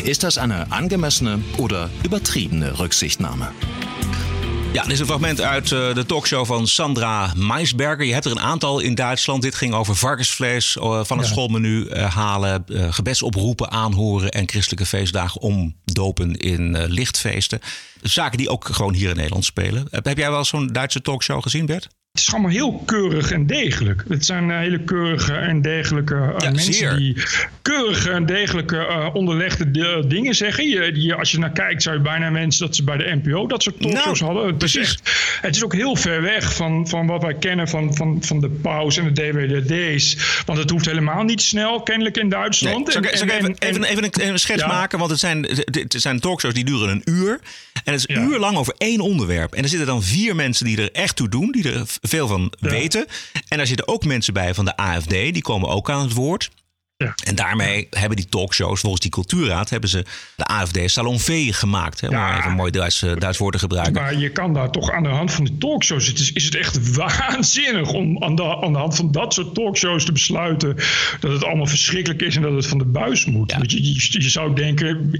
Ist 0.04 0.22
das 0.22 0.38
eine 0.38 0.72
angemessene 0.72 1.40
oder 1.58 1.90
übertriebene 2.02 2.78
Rücksichtnahme? 2.78 3.52
Ja, 4.76 4.82
dit 4.82 4.92
is 4.92 5.00
een 5.00 5.06
fragment 5.06 5.40
uit 5.40 5.70
uh, 5.70 5.94
de 5.94 6.06
talkshow 6.06 6.46
van 6.46 6.66
Sandra 6.66 7.32
Maisberger. 7.36 8.04
Je 8.04 8.12
hebt 8.12 8.24
er 8.24 8.30
een 8.30 8.40
aantal 8.40 8.80
in 8.80 8.94
Duitsland. 8.94 9.42
Dit 9.42 9.54
ging 9.54 9.74
over 9.74 9.96
varkensvlees 9.96 10.76
uh, 10.76 10.82
van 11.04 11.18
het 11.18 11.26
ja. 11.26 11.32
schoolmenu 11.32 11.84
uh, 11.84 12.14
halen, 12.14 12.64
gebedsoproepen 12.90 13.70
aanhoren 13.70 14.30
en 14.30 14.48
christelijke 14.48 14.86
feestdagen 14.86 15.40
omdopen 15.40 16.34
in 16.34 16.84
lichtfeesten. 16.84 17.60
Zaken 18.02 18.38
die 18.38 18.48
ook 18.48 18.64
gewoon 18.64 18.94
hier 18.94 19.10
in 19.10 19.16
Nederland 19.16 19.44
spelen. 19.44 19.86
Heb 19.90 20.18
jij 20.18 20.30
wel 20.30 20.44
zo'n 20.44 20.66
Duitse 20.66 21.02
talkshow 21.02 21.42
gezien, 21.42 21.66
Bert? 21.66 21.88
Het 22.16 22.24
is 22.26 22.32
allemaal 22.32 22.50
heel 22.50 22.82
keurig 22.86 23.30
en 23.30 23.46
degelijk. 23.46 24.04
Het 24.08 24.26
zijn 24.26 24.48
uh, 24.48 24.58
hele 24.58 24.78
keurige 24.78 25.32
en 25.32 25.62
degelijke 25.62 26.14
uh, 26.14 26.34
ja, 26.38 26.50
mensen 26.50 26.74
zeer. 26.74 26.96
die 26.96 27.16
keurige 27.62 28.10
en 28.10 28.26
degelijke 28.26 28.76
uh, 28.76 29.14
onderlegde 29.14 29.70
dingen 30.08 30.34
zeggen. 30.34 30.68
Je, 30.68 30.92
die, 30.92 31.14
als 31.14 31.30
je 31.30 31.38
naar 31.38 31.52
kijkt, 31.52 31.82
zou 31.82 31.96
je 31.96 32.02
bijna 32.02 32.30
mensen 32.30 32.66
dat 32.66 32.76
ze 32.76 32.84
bij 32.84 32.96
de 32.96 33.20
NPO 33.22 33.46
dat 33.46 33.62
soort 33.62 33.80
talkshows 33.80 34.20
nou, 34.20 34.32
hadden. 34.32 34.52
Het 34.52 34.62
is, 34.62 34.76
echt, 34.76 35.00
het 35.40 35.56
is 35.56 35.64
ook 35.64 35.74
heel 35.74 35.96
ver 35.96 36.22
weg 36.22 36.54
van, 36.54 36.88
van 36.88 37.06
wat 37.06 37.22
wij 37.22 37.34
kennen 37.34 37.68
van, 37.68 37.94
van, 37.94 38.18
van 38.20 38.40
de 38.40 38.48
paus 38.48 38.96
en 38.96 39.14
de 39.14 39.22
DWDD's. 39.22 40.16
Want 40.46 40.58
het 40.58 40.70
hoeft 40.70 40.86
helemaal 40.86 41.22
niet 41.22 41.42
snel, 41.42 41.82
kennelijk 41.82 42.16
in 42.16 42.28
Duitsland. 42.28 42.86
Nee, 42.86 42.96
en, 42.96 43.02
en, 43.02 43.28
even, 43.28 43.56
even, 43.60 43.84
even, 43.84 44.28
een, 44.28 44.38
schets 44.38 44.62
ja. 44.62 44.68
maken? 44.68 44.98
Want 44.98 45.10
het 45.10 45.20
zijn, 45.20 45.42
het 45.42 45.94
zijn 45.96 46.20
talkshows 46.20 46.54
die 46.54 46.64
duren 46.64 46.88
een 46.88 47.02
uur. 47.04 47.40
En 47.84 47.92
het 47.92 48.08
is 48.08 48.16
ja. 48.16 48.22
uur 48.22 48.38
lang 48.38 48.56
over 48.56 48.74
één 48.78 49.00
onderwerp. 49.00 49.54
En 49.54 49.62
er 49.62 49.68
zitten 49.68 49.86
dan 49.86 50.02
vier 50.02 50.34
mensen 50.34 50.64
die 50.64 50.80
er 50.80 50.92
echt 50.92 51.16
toe 51.16 51.28
doen, 51.28 51.52
die 51.52 51.72
er 51.72 51.86
veel 52.08 52.26
van 52.28 52.52
ja. 52.60 52.70
weten. 52.70 53.06
En 53.48 53.56
daar 53.56 53.66
zitten 53.66 53.88
ook 53.88 54.04
mensen 54.04 54.34
bij 54.34 54.54
van 54.54 54.64
de 54.64 54.76
AFD, 54.76 55.10
die 55.10 55.42
komen 55.42 55.68
ook 55.68 55.90
aan 55.90 56.02
het 56.02 56.12
woord. 56.12 56.50
Ja. 56.98 57.14
En 57.24 57.34
daarmee 57.34 57.86
hebben 57.90 58.16
die 58.16 58.26
talkshows, 58.28 58.80
volgens 58.80 59.02
die 59.02 59.10
cultuurraad, 59.10 59.70
hebben 59.70 59.90
ze 59.90 60.04
de 60.36 60.44
AFD 60.44 60.78
salonvee 60.84 61.52
gemaakt. 61.52 62.00
Hè, 62.00 62.08
om 62.08 62.14
ja, 62.14 62.38
even 62.38 62.50
een 62.50 62.56
mooi 62.56 62.70
Duits, 62.70 63.04
Duits 63.18 63.38
woord 63.38 63.52
te 63.52 63.58
gebruiken. 63.58 64.02
Maar 64.02 64.18
je 64.18 64.30
kan 64.30 64.54
daar 64.54 64.70
toch 64.70 64.90
aan 64.90 65.02
de 65.02 65.08
hand 65.08 65.32
van 65.32 65.44
de 65.44 65.58
talkshows, 65.58 66.06
het 66.06 66.18
is, 66.18 66.32
is 66.32 66.44
het 66.44 66.54
echt 66.54 66.92
waanzinnig 66.96 67.92
om 67.92 68.22
aan 68.22 68.34
de, 68.34 68.60
aan 68.62 68.72
de 68.72 68.78
hand 68.78 68.96
van 68.96 69.12
dat 69.12 69.34
soort 69.34 69.54
talkshows 69.54 70.04
te 70.04 70.12
besluiten 70.12 70.76
dat 71.20 71.32
het 71.32 71.44
allemaal 71.44 71.66
verschrikkelijk 71.66 72.22
is 72.22 72.36
en 72.36 72.42
dat 72.42 72.52
het 72.52 72.66
van 72.66 72.78
de 72.78 72.84
buis 72.84 73.24
moet. 73.24 73.50
Ja. 73.50 73.58
Je, 73.62 73.82
je, 73.82 74.22
je, 74.22 74.30
zou 74.30 74.54
denken, 74.54 75.10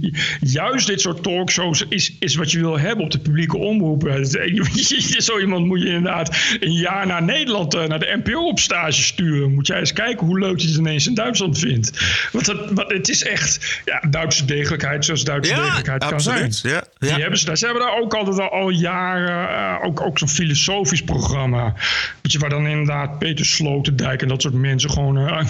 juist 0.40 0.86
dit 0.86 1.00
soort 1.00 1.22
talkshows 1.22 1.84
is, 1.88 2.16
is 2.18 2.34
wat 2.34 2.50
je 2.50 2.58
wil 2.58 2.78
hebben 2.78 3.04
op 3.04 3.10
de 3.10 3.18
publieke 3.18 3.56
omroepen. 3.56 4.26
Zo 5.26 5.38
iemand 5.38 5.66
moet 5.66 5.82
je 5.82 5.88
inderdaad 5.88 6.36
een 6.60 6.72
jaar 6.72 7.06
naar 7.06 7.22
Nederland, 7.22 7.88
naar 7.88 8.00
de 8.00 8.20
NPO 8.24 8.48
op 8.48 8.58
stage 8.58 9.02
sturen. 9.02 9.54
Moet 9.54 9.66
jij 9.66 9.78
eens 9.78 9.92
kijken 9.92 10.26
hoe 10.26 10.38
leuk 10.38 10.60
hij 10.60 10.68
het 10.68 10.78
ineens 10.78 11.06
in 11.06 11.14
Duitsland 11.14 11.58
vindt 11.58 11.64
vindt. 11.66 11.90
Want 12.32 12.46
het, 12.88 13.08
is 13.08 13.22
echt 13.22 13.80
ja, 13.84 14.02
Duitse 14.10 14.44
degelijkheid 14.44 15.04
zoals 15.04 15.24
Duitse 15.24 15.54
ja, 15.54 15.62
degelijkheid 15.62 16.02
absoluut. 16.02 16.40
kan 16.40 16.52
zijn. 16.52 16.72
Ja, 16.72 16.84
ja. 16.98 17.14
Die 17.14 17.20
hebben 17.22 17.38
ze, 17.38 17.44
daar. 17.44 17.56
ze 17.56 17.64
hebben 17.64 17.82
daar 17.82 17.98
ook 17.98 18.14
altijd 18.14 18.38
al, 18.38 18.50
al 18.50 18.70
jaren 18.70 19.50
uh, 19.50 19.86
ook, 19.86 20.00
ook 20.00 20.18
zo'n 20.18 20.28
filosofisch 20.28 21.02
programma. 21.02 21.74
Weet 22.22 22.32
je, 22.32 22.38
waar 22.38 22.50
dan 22.50 22.66
inderdaad 22.66 23.18
Peter 23.18 23.44
Sloterdijk 23.44 24.22
en 24.22 24.28
dat 24.28 24.42
soort 24.42 24.54
mensen 24.54 24.90
gewoon 24.90 25.18
uh, 25.18 25.28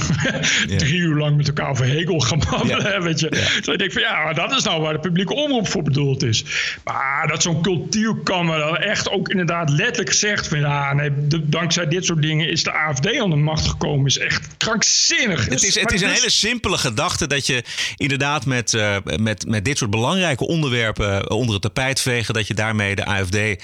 ja. 0.68 0.76
drie 0.76 0.98
uur 0.98 1.16
lang 1.16 1.36
met 1.36 1.46
elkaar 1.46 1.70
over 1.70 1.86
Hegel 1.86 2.20
gaan 2.20 2.42
babbelen. 2.50 3.02
Weet 3.02 3.20
je. 3.20 3.28
Dus 3.28 3.66
ik 3.66 3.78
denk 3.78 3.92
van 3.92 4.02
ja, 4.02 4.24
maar 4.24 4.34
dat 4.34 4.52
is 4.52 4.62
nou 4.62 4.82
waar 4.82 4.92
de 4.92 4.98
publieke 4.98 5.34
omroep 5.34 5.68
voor 5.68 5.82
bedoeld 5.82 6.22
is. 6.22 6.44
Maar 6.84 7.28
dat 7.28 7.42
zo'n 7.42 7.62
cultuurkamer 7.62 8.58
dan 8.58 8.76
echt 8.76 9.10
ook 9.10 9.28
inderdaad 9.28 9.70
letterlijk 9.70 10.12
zegt 10.12 10.48
van 10.48 10.60
ja, 10.60 10.92
nee, 10.92 11.10
de, 11.28 11.48
dankzij 11.48 11.88
dit 11.88 12.04
soort 12.04 12.22
dingen 12.22 12.48
is 12.48 12.62
de 12.62 12.72
AFD 12.72 13.18
aan 13.18 13.30
de 13.30 13.36
macht 13.36 13.66
gekomen. 13.66 14.06
Is 14.06 14.18
echt 14.18 14.48
krankzinnig. 14.56 15.44
Het 15.48 15.62
is, 15.62 15.80
het 15.80 15.92
is 15.92 16.02
een 16.06 16.14
hele 16.14 16.30
simpele 16.30 16.78
gedachte 16.78 17.26
dat 17.26 17.46
je 17.46 17.64
inderdaad 17.96 18.46
met, 18.46 18.72
uh, 18.72 18.96
met, 19.16 19.46
met 19.48 19.64
dit 19.64 19.78
soort 19.78 19.90
belangrijke 19.90 20.46
onderwerpen 20.46 21.30
onder 21.30 21.52
het 21.52 21.62
tapijt 21.62 22.00
vegen, 22.00 22.34
dat 22.34 22.46
je 22.46 22.54
daarmee 22.54 22.94
de 22.94 23.04
AFD 23.04 23.36
uh, 23.36 23.54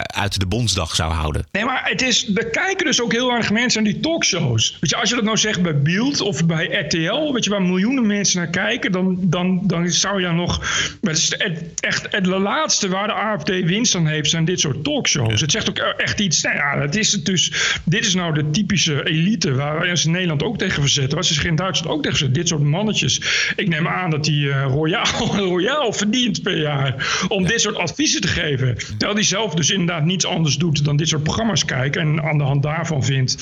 uit 0.00 0.40
de 0.40 0.46
Bondsdag 0.46 0.94
zou 0.94 1.12
houden. 1.12 1.46
Nee, 1.52 1.64
maar 1.64 1.82
het 1.84 2.02
is, 2.02 2.34
er 2.34 2.50
kijken 2.50 2.86
dus 2.86 3.02
ook 3.02 3.12
heel 3.12 3.30
erg 3.30 3.50
mensen 3.50 3.78
aan 3.78 3.84
die 3.92 4.00
talkshows. 4.00 4.76
Weet 4.80 4.90
je, 4.90 4.96
als 4.96 5.08
je 5.08 5.14
dat 5.14 5.24
nou 5.24 5.36
zegt 5.36 5.62
bij 5.62 5.82
Beeld 5.82 6.20
of 6.20 6.46
bij 6.46 6.66
RTL, 6.66 7.32
weet 7.32 7.44
je, 7.44 7.50
waar 7.50 7.62
miljoenen 7.62 8.06
mensen 8.06 8.38
naar 8.38 8.50
kijken, 8.50 8.92
dan, 8.92 9.16
dan, 9.20 9.60
dan 9.62 9.90
zou 9.90 10.20
je 10.20 10.28
nog. 10.28 10.60
Het 11.00 11.16
is 11.16 11.32
echt 11.80 12.06
het 12.10 12.26
laatste 12.26 12.88
waar 12.88 13.06
de 13.06 13.12
AFD 13.12 13.48
winst 13.48 13.94
aan 13.94 14.06
heeft, 14.06 14.30
zijn 14.30 14.44
dit 14.44 14.60
soort 14.60 14.84
talkshows. 14.84 15.40
Het 15.40 15.50
zegt 15.50 15.68
ook 15.68 15.78
echt 15.78 16.20
iets. 16.20 16.42
Nou 16.42 16.56
ja, 16.56 16.80
het 16.80 16.96
is 16.96 17.10
dus, 17.10 17.52
dit 17.84 18.06
is 18.06 18.14
nou 18.14 18.34
de 18.34 18.50
typische 18.50 19.06
elite 19.08 19.54
waar 19.54 19.78
wij 19.78 19.90
ons 19.90 20.04
in 20.04 20.10
Nederland 20.10 20.42
ook 20.42 20.58
tegen 20.58 20.80
verzetten. 20.80 21.14
Waar 21.14 21.24
ze 21.24 21.34
zich 21.34 21.44
in 21.44 21.56
Duitsland 21.56 21.73
ook 21.82 22.02
tegen 22.02 22.18
ze. 22.18 22.30
Dit 22.30 22.48
soort 22.48 22.62
mannetjes. 22.62 23.20
Ik 23.56 23.68
neem 23.68 23.88
aan 23.88 24.10
dat 24.10 24.26
hij 24.26 24.34
uh, 24.34 24.64
royaal, 24.64 25.36
royaal 25.48 25.92
verdient 25.92 26.42
per 26.42 26.60
jaar 26.60 27.24
om 27.28 27.46
dit 27.46 27.60
soort 27.60 27.76
adviezen 27.76 28.20
te 28.20 28.28
geven. 28.28 28.76
Terwijl 28.76 29.14
hij 29.14 29.22
zelf 29.22 29.54
dus 29.54 29.70
inderdaad 29.70 30.04
niets 30.04 30.26
anders 30.26 30.56
doet 30.56 30.84
dan 30.84 30.96
dit 30.96 31.08
soort 31.08 31.22
programma's 31.22 31.64
kijken. 31.64 32.00
En 32.00 32.22
aan 32.22 32.38
de 32.38 32.44
hand 32.44 32.62
daarvan 32.62 33.04
vindt 33.04 33.36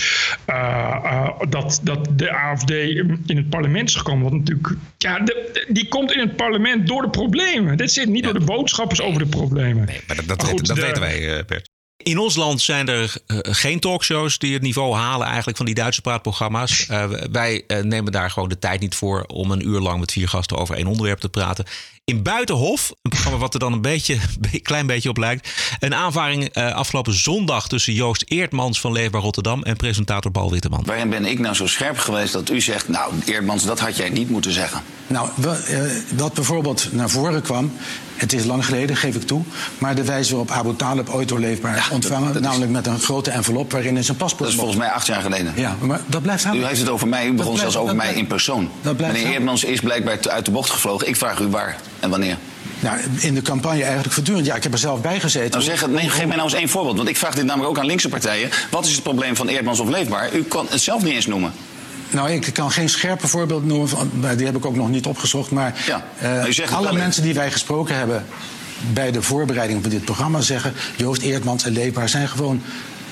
uh, 0.47 0.57
uh, 1.05 1.29
dat, 1.49 1.81
dat 1.83 2.09
de 2.17 2.31
AFD 2.31 2.71
in 2.71 3.37
het 3.37 3.49
parlement 3.49 3.89
is 3.89 3.95
gekomen. 3.95 4.23
Wat 4.23 4.33
natuurlijk, 4.33 4.69
ja, 4.99 5.19
de, 5.19 5.65
die 5.69 5.89
komt 5.89 6.13
in 6.13 6.21
het 6.21 6.37
parlement 6.37 6.87
door 6.87 7.03
de 7.03 7.11
problemen. 7.11 7.77
Dit 7.77 7.93
zit 7.93 8.09
niet 8.09 8.25
ja. 8.25 8.31
door 8.31 8.41
de 8.41 8.47
boodschappers 8.47 9.01
over 9.01 9.19
de 9.19 9.27
problemen. 9.29 9.87
Nee, 9.87 10.01
maar 10.07 10.17
dat, 10.17 10.29
dat, 10.29 10.43
maar 10.43 10.51
goed, 10.51 10.67
dat 10.67 10.77
de, 10.77 10.83
weten 10.83 11.01
wij, 11.01 11.45
Bert. 11.47 11.72
In 12.03 12.19
ons 12.19 12.37
land 12.37 12.61
zijn 12.61 12.89
er 12.89 13.15
uh, 13.27 13.39
geen 13.43 13.81
talkshows 13.81 14.39
die 14.39 14.53
het 14.53 14.63
niveau 14.63 14.95
halen 14.95 15.27
eigenlijk 15.27 15.57
van 15.57 15.67
die 15.67 15.75
Duitse 15.75 16.01
praatprogramma's. 16.01 16.87
Uh, 16.91 17.05
wij 17.33 17.65
uh, 17.67 17.79
nemen 17.83 18.13
daar 18.13 18.31
gewoon 18.31 18.49
de 18.49 18.59
tijd 18.59 18.81
niet 18.81 18.95
voor 18.95 19.25
om 19.27 19.51
een 19.51 19.69
uur 19.69 19.81
lang 19.81 20.01
met 20.01 20.13
vier 20.13 20.29
gasten 20.29 20.57
over 20.57 20.77
één 20.77 20.87
onderwerp 20.87 21.19
te 21.19 21.29
praten. 21.29 21.65
In 22.05 22.23
Buitenhof, 22.23 22.91
een 23.03 23.11
programma 23.11 23.39
wat 23.39 23.55
er 23.55 23.61
dan 23.61 23.73
een 23.73 23.81
beetje, 23.81 24.15
een 24.53 24.63
klein 24.63 24.87
beetje 24.87 25.09
op 25.09 25.17
lijkt. 25.17 25.53
Een 25.79 25.95
aanvaring 25.95 26.55
afgelopen 26.55 27.15
zondag 27.15 27.69
tussen 27.69 27.93
Joost 27.93 28.25
Eertmans 28.27 28.81
van 28.81 28.93
Leefbaar 28.93 29.21
Rotterdam 29.21 29.63
en 29.63 29.77
presentator 29.77 30.31
Paul 30.31 30.51
Witteman. 30.51 30.83
Waarin 30.85 31.11
ben 31.11 31.25
ik 31.25 31.39
nou 31.39 31.55
zo 31.55 31.67
scherp 31.67 31.99
geweest 31.99 32.33
dat 32.33 32.51
u 32.51 32.61
zegt, 32.61 32.89
nou 32.89 33.13
Eertmans, 33.25 33.65
dat 33.65 33.81
had 33.81 33.97
jij 33.97 34.11
niet 34.11 34.31
moeten 34.31 34.53
zeggen? 34.53 34.83
Nou, 35.07 35.29
wat 36.17 36.35
bijvoorbeeld 36.35 36.93
naar 36.93 37.11
voren 37.11 37.43
kwam, 37.43 37.73
het 38.17 38.33
is 38.33 38.45
lang 38.45 38.65
geleden, 38.65 38.97
geef 38.97 39.15
ik 39.15 39.23
toe. 39.23 39.43
Maar 39.79 39.95
de 39.95 40.05
wijze 40.05 40.31
waarop 40.31 40.51
Abu 40.51 40.77
Talib 40.77 41.09
ooit 41.09 41.29
doorleefbaar 41.29 41.77
ja, 41.77 41.83
ontvangen... 41.91 42.25
Dat, 42.25 42.33
dat 42.33 42.43
namelijk 42.43 42.71
is... 42.71 42.77
met 42.77 42.87
een 42.87 43.01
grote 43.01 43.31
envelop 43.31 43.73
waarin 43.73 43.97
is 43.97 44.07
zijn 44.07 44.17
paspoort... 44.17 44.43
Dat 44.43 44.49
is 44.49 44.57
volgens 44.57 44.79
mij 44.79 44.89
acht 44.89 45.07
jaar 45.07 45.23
geleden. 45.23 45.53
Ja, 45.57 45.77
maar 45.81 46.01
dat 46.07 46.23
blijft 46.23 46.45
U 46.55 46.65
heeft 46.65 46.81
het 46.81 46.89
over 46.89 47.09
mij, 47.09 47.27
u 47.27 47.33
begon 47.33 47.57
zelfs 47.57 47.77
over 47.77 47.95
mij 47.95 48.05
blijft, 48.05 48.19
in 48.19 48.27
persoon. 48.27 48.71
Meneer 48.83 49.27
Eerdmans 49.27 49.65
is 49.65 49.81
blijkbaar 49.81 50.19
uit 50.29 50.45
de 50.45 50.51
bocht 50.51 50.71
gevlogen. 50.71 51.09
Ik 51.09 51.17
vraag 51.17 51.39
u 51.39 51.47
waar 51.47 51.77
en 52.01 52.11
wanneer. 52.11 52.37
Nou, 52.81 52.99
in 53.21 53.35
de 53.35 53.43
campagne 53.43 53.83
eigenlijk 53.83 54.15
voortdurend. 54.15 54.47
Ja, 54.47 54.55
ik 54.55 54.63
heb 54.63 54.73
er 54.73 54.79
zelf 54.79 55.01
bij 55.01 55.21
gezeten. 55.21 55.51
Nou, 55.51 55.63
zeg 55.63 55.89
nee, 55.89 56.09
geef 56.09 56.27
mij 56.27 56.37
nou 56.37 56.43
eens 56.43 56.59
één 56.59 56.69
voorbeeld. 56.69 56.97
Want 56.97 57.09
ik 57.09 57.17
vraag 57.17 57.35
dit 57.35 57.45
namelijk 57.45 57.71
ook 57.71 57.79
aan 57.79 57.87
linkse 57.87 58.09
partijen. 58.09 58.51
Wat 58.71 58.87
is 58.87 58.93
het 58.93 59.03
probleem 59.03 59.37
van 59.37 59.49
Eerdmans 59.49 59.81
of 59.81 59.89
Leefbaar? 59.89 60.35
U 60.35 60.43
kan 60.43 60.67
het 60.71 60.81
zelf 60.81 61.03
niet 61.03 61.13
eens 61.13 61.27
noemen. 61.27 61.53
Nou, 62.13 62.31
ik 62.31 62.53
kan 62.53 62.71
geen 62.71 62.89
scherpe 62.89 63.29
voorbeeld 63.29 63.67
noemen. 63.67 63.89
Van, 63.89 64.11
die 64.37 64.47
heb 64.47 64.57
ik 64.57 64.67
ook 64.67 64.77
nog 64.77 64.89
niet 64.89 65.07
opgezocht. 65.07 65.51
Maar 65.51 65.83
ja, 65.87 66.05
uh, 66.23 66.73
alle 66.73 66.93
mensen 66.93 67.23
die 67.23 67.35
wij 67.35 67.51
gesproken 67.51 67.97
hebben 67.97 68.25
bij 68.93 69.11
de 69.11 69.23
voorbereiding 69.23 69.83
van 69.83 69.91
dit 69.91 70.05
programma 70.05 70.41
zeggen... 70.41 70.73
Joost 70.97 71.23
Eertmans 71.23 71.65
en 71.65 71.73
Leefbaar 71.73 72.09
zijn 72.09 72.29
gewoon 72.29 72.63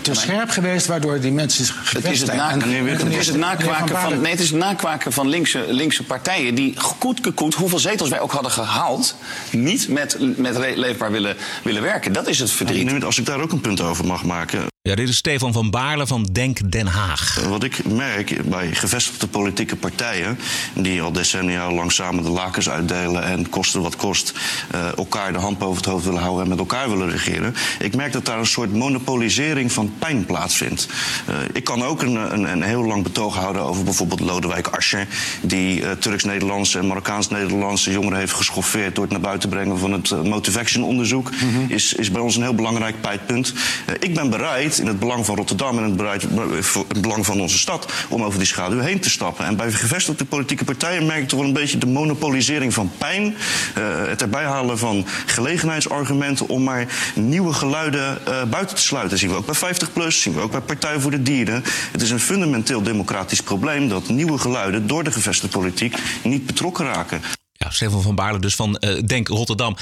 te 0.00 0.14
scherp 0.14 0.50
geweest, 0.50 0.86
waardoor 0.86 1.20
die 1.20 1.32
mensen 1.32 1.64
zich 1.64 1.92
het 1.92 2.04
is 2.04 2.20
het, 2.20 2.34
na, 2.34 2.50
het, 2.50 3.12
is 3.12 3.26
het 3.26 3.36
nakwaken 3.36 4.00
van, 4.00 4.20
nee, 4.20 4.30
het 4.30 4.40
is 4.40 4.50
het 4.50 4.58
nakwaken 4.58 5.12
van 5.12 5.28
linkse, 5.28 5.64
linkse 5.68 6.04
partijen 6.04 6.54
die 6.54 6.80
goed 6.80 7.18
gekoet, 7.22 7.54
hoeveel 7.54 7.78
zetels 7.78 8.08
wij 8.08 8.20
ook 8.20 8.32
hadden 8.32 8.50
gehaald, 8.50 9.14
niet 9.50 9.88
met, 9.88 10.16
met 10.36 10.58
leefbaar 10.76 11.10
willen, 11.10 11.36
willen 11.62 11.82
werken. 11.82 12.12
Dat 12.12 12.28
is 12.28 12.38
het 12.38 12.50
verdriet. 12.50 12.90
Ja, 12.90 12.98
als 12.98 13.18
ik 13.18 13.26
daar 13.26 13.40
ook 13.40 13.52
een 13.52 13.60
punt 13.60 13.80
over 13.80 14.06
mag 14.06 14.24
maken. 14.24 14.69
Ja, 14.82 14.94
dit 14.94 15.08
is 15.08 15.16
Stefan 15.16 15.52
van 15.52 15.70
Baarle 15.70 16.06
van 16.06 16.28
Denk 16.32 16.72
Den 16.72 16.86
Haag. 16.86 17.40
Wat 17.48 17.64
ik 17.64 17.84
merk 17.84 18.40
bij 18.44 18.74
gevestigde 18.74 19.26
politieke 19.26 19.76
partijen... 19.76 20.38
die 20.74 21.02
al 21.02 21.12
decennia 21.12 21.72
lang 21.72 21.92
samen 21.92 22.24
de 22.24 22.30
lakens 22.30 22.68
uitdelen... 22.68 23.24
en 23.24 23.48
kosten 23.48 23.82
wat 23.82 23.96
kost 23.96 24.32
uh, 24.74 24.96
elkaar 24.96 25.32
de 25.32 25.38
hand 25.38 25.58
boven 25.58 25.76
het 25.76 25.84
hoofd 25.84 26.04
willen 26.04 26.20
houden... 26.20 26.42
en 26.42 26.48
met 26.48 26.58
elkaar 26.58 26.88
willen 26.88 27.10
regeren. 27.10 27.54
Ik 27.78 27.96
merk 27.96 28.12
dat 28.12 28.24
daar 28.24 28.38
een 28.38 28.46
soort 28.46 28.72
monopolisering 28.72 29.72
van 29.72 29.92
pijn 29.98 30.24
plaatsvindt. 30.24 30.88
Uh, 31.28 31.36
ik 31.52 31.64
kan 31.64 31.82
ook 31.82 32.02
een, 32.02 32.14
een, 32.14 32.52
een, 32.52 32.62
heel 32.62 32.84
lang 32.84 33.02
betoog 33.02 33.34
houden 33.34 33.62
over 33.62 33.84
bijvoorbeeld 33.84 34.20
Lodewijk 34.20 34.66
Asscher... 34.66 35.06
die 35.40 35.80
uh, 35.80 35.90
Turks-Nederlandse 35.90 36.78
en 36.78 36.86
Marokkaans-Nederlandse 36.86 37.90
jongeren 37.90 38.18
heeft 38.18 38.32
geschoffeerd... 38.32 38.94
door 38.94 39.04
het 39.04 39.12
naar 39.12 39.22
buiten 39.22 39.48
brengen 39.48 39.78
van 39.78 39.92
het 39.92 40.24
Motivation-onderzoek. 40.24 41.30
Mm 41.30 41.54
-hmm. 41.54 41.64
is, 41.68 41.92
is 41.92 42.10
bij 42.10 42.20
ons 42.20 42.36
een 42.36 42.42
heel 42.42 42.54
belangrijk 42.54 43.00
pijtpunt. 43.00 43.54
ik 43.98 44.14
ben 44.14 44.30
bereid 44.30 44.68
in 44.78 44.87
het 44.87 44.98
belang 44.98 45.26
van 45.26 45.37
Rotterdam 45.37 45.78
en 45.78 45.85
het 45.85 47.00
belang 47.00 47.26
van 47.26 47.40
onze 47.40 47.59
stad 47.59 47.92
om 48.09 48.22
over 48.22 48.38
die 48.38 48.48
schaduw 48.48 48.78
heen 48.78 49.00
te 49.00 49.11
stappen. 49.11 49.44
En 49.44 49.56
bij 49.56 49.72
gevestigde 49.72 50.24
politieke 50.24 50.64
partijen 50.64 51.06
merk 51.06 51.22
ik 51.22 51.30
wel 51.30 51.44
een 51.44 51.52
beetje 51.52 51.78
de 51.78 51.87
monopolisering 51.87 52.74
van 52.74 52.92
pijn, 52.98 53.24
uh, 53.24 54.06
het 54.06 54.22
erbij 54.22 54.44
halen 54.44 54.78
van 54.78 55.06
gelegenheidsargumenten 55.26 56.48
om 56.48 56.62
maar 56.62 56.87
nieuwe 57.14 57.52
geluiden 57.52 58.18
uh, 58.28 58.44
buiten 58.44 58.76
te 58.76 58.83
sluiten. 58.83 59.11
Dat 59.11 59.18
zien 59.18 59.30
we 59.30 59.37
ook 59.37 59.61
bij 59.61 59.74
50PLUS, 59.74 60.16
zien 60.16 60.35
we 60.35 60.40
ook 60.40 60.50
bij 60.50 60.61
Partij 60.61 61.00
voor 61.00 61.11
de 61.11 61.22
Dieren. 61.22 61.62
Het 61.92 62.02
is 62.02 62.11
een 62.11 62.20
fundamenteel 62.20 62.83
democratisch 62.83 63.42
probleem 63.42 63.88
dat 63.88 64.09
nieuwe 64.09 64.38
geluiden 64.38 64.87
door 64.87 65.04
de 65.04 65.12
gevestigde 65.12 65.59
politiek 65.59 65.96
niet 66.22 66.46
betrokken 66.46 66.85
raken. 66.85 67.20
Ja, 67.52 67.70
Stefan 67.70 68.02
van 68.02 68.14
Baarle 68.14 68.38
dus 68.38 68.54
van 68.54 68.76
uh, 68.80 69.02
Denk 69.06 69.28
Rotterdam. 69.28 69.76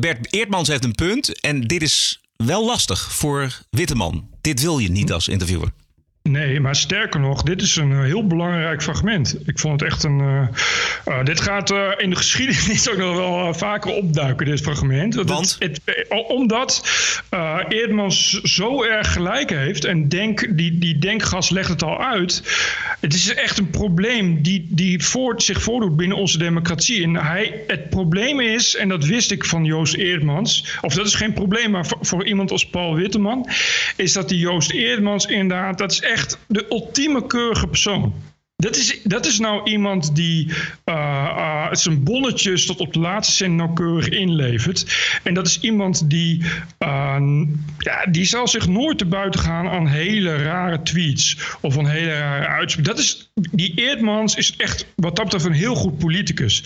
Bert 0.00 0.34
Eertmans 0.34 0.68
heeft 0.68 0.84
een 0.84 0.94
punt 0.94 1.40
en 1.40 1.66
dit 1.66 1.82
is 1.82 2.20
wel 2.46 2.64
lastig 2.64 3.12
voor 3.12 3.60
Witteman. 3.70 4.28
Dit 4.40 4.60
wil 4.60 4.78
je 4.78 4.90
niet 4.90 5.12
als 5.12 5.28
interviewer. 5.28 5.72
Nee, 6.22 6.60
maar 6.60 6.76
sterker 6.76 7.20
nog, 7.20 7.42
dit 7.42 7.62
is 7.62 7.76
een 7.76 7.92
eh, 7.92 8.00
heel 8.00 8.26
belangrijk 8.26 8.82
fragment. 8.82 9.36
Ik 9.46 9.58
vond 9.58 9.80
het 9.80 9.90
echt 9.90 10.02
een. 10.04 10.18
Uh, 10.18 10.48
uh, 11.08 11.24
dit 11.24 11.40
gaat 11.40 11.70
uh, 11.70 11.88
in 11.96 12.10
de 12.10 12.16
geschiedenis 12.16 12.88
ook 12.90 12.96
nog 12.96 13.16
wel 13.16 13.54
vaker 13.54 13.92
opduiken, 13.92 14.46
dit 14.46 14.60
fragment. 14.60 15.14
Want? 15.14 15.56
Het, 15.58 15.80
het, 15.84 16.06
omdat 16.28 16.82
Eerdmans 17.68 18.40
zo 18.42 18.82
erg 18.82 19.12
gelijk 19.12 19.50
heeft. 19.50 19.84
En 19.84 20.08
denk, 20.08 20.56
die, 20.56 20.78
die 20.78 20.98
denkgas 20.98 21.50
legt 21.50 21.68
het 21.68 21.82
al 21.82 22.04
uit. 22.04 22.42
Het 23.00 23.14
is 23.14 23.34
echt 23.34 23.58
een 23.58 23.70
probleem 23.70 24.42
die, 24.42 24.66
die 24.70 25.04
voort, 25.04 25.42
zich 25.42 25.62
voordoet 25.62 25.96
binnen 25.96 26.16
onze 26.16 26.38
democratie. 26.38 27.02
En 27.02 27.16
hij, 27.16 27.62
het 27.66 27.90
probleem 27.90 28.40
is, 28.40 28.76
en 28.76 28.88
dat 28.88 29.04
wist 29.04 29.30
ik 29.30 29.44
van 29.44 29.64
Joost 29.64 29.94
Eerdmans. 29.94 30.78
Of 30.80 30.94
dat 30.94 31.06
is 31.06 31.14
geen 31.14 31.32
probleem, 31.32 31.70
maar 31.70 31.86
voor, 31.86 31.98
voor 32.00 32.26
iemand 32.26 32.50
als 32.50 32.66
Paul 32.66 32.94
Witteman. 32.94 33.48
Is 33.96 34.12
dat 34.12 34.28
die 34.28 34.38
Joost 34.38 34.70
Eerdmans 34.70 35.26
inderdaad. 35.26 35.78
Dat 35.78 35.92
is 35.92 36.00
echt 36.10 36.38
de 36.46 36.66
ultieme 36.70 37.26
keurige 37.26 37.66
persoon. 37.66 38.14
Dat 38.56 38.76
is, 38.76 39.00
dat 39.02 39.26
is 39.26 39.38
nou 39.38 39.70
iemand 39.70 40.16
die 40.16 40.46
uh, 40.46 40.94
uh, 41.36 41.68
zijn 41.72 42.04
bonnetjes 42.04 42.66
tot 42.66 42.80
op 42.80 42.92
de 42.92 42.98
laatste 42.98 43.34
cent 43.34 43.54
nauwkeurig 43.54 44.08
inlevert. 44.08 44.96
En 45.22 45.34
dat 45.34 45.46
is 45.46 45.60
iemand 45.60 46.10
die, 46.10 46.42
uh, 46.78 47.20
ja, 47.78 48.06
die 48.10 48.24
zal 48.24 48.48
zich 48.48 48.66
nooit 48.66 48.98
te 48.98 49.06
buiten 49.06 49.40
gaan 49.40 49.68
aan 49.68 49.86
hele 49.86 50.36
rare 50.36 50.82
tweets 50.82 51.36
of 51.60 51.78
aan 51.78 51.86
hele 51.86 52.18
rare 52.18 52.46
uitspraken. 52.46 52.90
Dat 52.90 52.98
is, 53.02 53.30
die 53.34 53.74
Eerdmans 53.74 54.34
is 54.34 54.56
echt 54.56 54.86
wat 54.96 55.16
dat 55.16 55.24
betreft 55.24 55.44
een 55.44 55.52
heel 55.52 55.74
goed 55.74 55.98
politicus. 55.98 56.62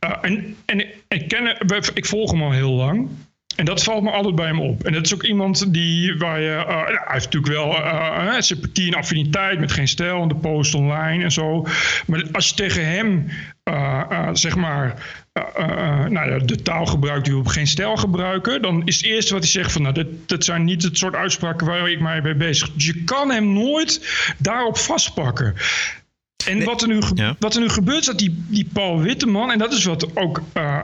Ja. 0.00 0.20
en 0.20 0.56
en 0.64 0.84
ik, 1.08 1.28
ken, 1.28 1.56
ik 1.94 2.06
volg 2.06 2.30
hem 2.30 2.42
al 2.42 2.52
heel 2.52 2.72
lang. 2.72 3.08
En 3.56 3.64
dat 3.64 3.82
valt 3.82 4.02
me 4.02 4.10
altijd 4.10 4.34
bij 4.34 4.46
hem 4.46 4.60
op. 4.60 4.84
En 4.84 4.92
dat 4.92 5.04
is 5.04 5.14
ook 5.14 5.22
iemand 5.22 5.72
die, 5.72 6.16
waar 6.16 6.40
je, 6.40 6.64
uh, 6.68 6.84
hij 6.84 7.04
heeft 7.06 7.24
natuurlijk 7.32 7.52
wel 7.52 7.70
uh, 7.70 8.34
sympathie 8.38 8.92
en 8.92 8.98
affiniteit 8.98 9.58
met 9.60 9.72
geen 9.72 9.88
stijl 9.88 10.22
en 10.22 10.28
de 10.28 10.34
post 10.34 10.74
online 10.74 11.24
en 11.24 11.32
zo. 11.32 11.66
Maar 12.06 12.24
als 12.32 12.48
je 12.48 12.54
tegen 12.54 12.86
hem, 12.86 13.28
uh, 13.64 14.28
zeg 14.32 14.56
maar, 14.56 14.94
nou 16.08 16.30
ja, 16.30 16.38
de 16.38 16.62
taal 16.62 16.86
gebruikt 16.86 17.24
die 17.24 17.34
we 17.34 17.40
op 17.40 17.46
geen 17.46 17.66
stijl 17.66 17.96
gebruiken, 17.96 18.62
dan 18.62 18.82
is 18.84 18.96
het 18.96 19.04
eerste 19.04 19.32
wat 19.32 19.42
hij 19.42 19.52
zegt 19.52 19.72
van, 19.72 19.82
nou, 19.82 19.94
dit, 19.94 20.06
dat 20.26 20.44
zijn 20.44 20.64
niet 20.64 20.82
het 20.82 20.98
soort 20.98 21.14
uitspraken 21.14 21.66
waar 21.66 21.90
ik 21.90 22.00
mij 22.00 22.20
mee 22.20 22.34
bezig. 22.34 22.72
Dus 22.72 22.86
je 22.86 23.04
kan 23.04 23.30
hem 23.30 23.52
nooit 23.52 24.08
daarop 24.38 24.78
vastpakken. 24.78 25.54
En 26.46 26.56
nee. 26.56 26.66
wat, 26.66 26.82
er 26.82 26.88
nu 26.88 27.00
ja. 27.14 27.36
wat 27.38 27.54
er 27.54 27.60
nu 27.60 27.68
gebeurt, 27.68 28.00
is 28.00 28.06
dat 28.06 28.18
die, 28.18 28.44
die 28.48 28.68
Paul 28.72 29.00
Witteman, 29.00 29.52
en 29.52 29.58
dat 29.58 29.72
is 29.72 29.84
wat 29.84 30.16
ook 30.16 30.42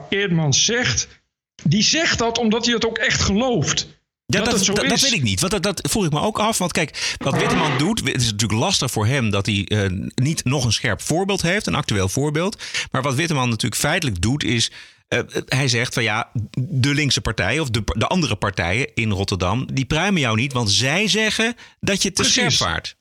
Eerdmans 0.09 0.65
zegt 0.65 1.20
die 1.63 1.83
zegt 1.83 2.19
dat 2.19 2.39
omdat 2.39 2.65
hij 2.65 2.75
het 2.75 2.87
ook 2.87 2.99
echt 2.99 3.21
gelooft. 3.21 3.87
Ja, 4.27 4.41
dat, 4.41 4.51
dat, 4.51 4.67
dat, 4.67 4.89
dat, 4.89 5.01
weet 5.01 5.13
ik 5.13 5.23
niet. 5.23 5.41
Want 5.41 5.53
dat, 5.53 5.63
dat 5.63 5.91
voel 5.91 6.05
ik 6.05 6.13
me 6.13 6.21
ook 6.21 6.39
af. 6.39 6.59
Want 6.59 6.73
kijk, 6.73 7.15
wat 7.19 7.37
Witteman 7.37 7.79
doet, 7.79 7.99
het 7.99 8.21
is 8.21 8.31
natuurlijk 8.31 8.61
lastig 8.61 8.91
voor 8.91 9.07
hem 9.07 9.31
dat 9.31 9.47
hij 9.47 9.67
uh, 9.69 10.09
niet 10.15 10.45
nog 10.45 10.65
een 10.65 10.73
scherp 10.73 11.03
voorbeeld 11.03 11.43
heeft, 11.43 11.67
een 11.67 11.75
actueel 11.75 12.09
voorbeeld. 12.09 12.63
Maar 12.91 13.03
wat 13.03 13.15
Witteman 13.15 13.49
natuurlijk 13.49 13.81
feitelijk 13.81 14.21
doet, 14.21 14.45
is. 14.45 14.71
Uh, 15.09 15.21
hij 15.47 15.69
zegt 15.69 15.95
van 15.95 16.03
ja, 16.03 16.31
de 16.59 16.95
linkse 16.95 17.21
partijen 17.21 17.63
of 17.63 17.71
de, 17.71 17.83
de 17.85 18.07
andere 18.07 18.37
partijen 18.37 18.95
in 18.95 19.11
Rotterdam, 19.11 19.67
die 19.73 19.85
pruimen 19.85 20.21
jou 20.21 20.37
niet, 20.37 20.53
want 20.53 20.71
zij 20.71 21.09
zeggen 21.09 21.55
dat 21.81 22.03
je 22.03 22.13
te 22.13 22.23
Precies. 22.23 22.35
scherp 22.35 22.53
vaart. 22.53 22.97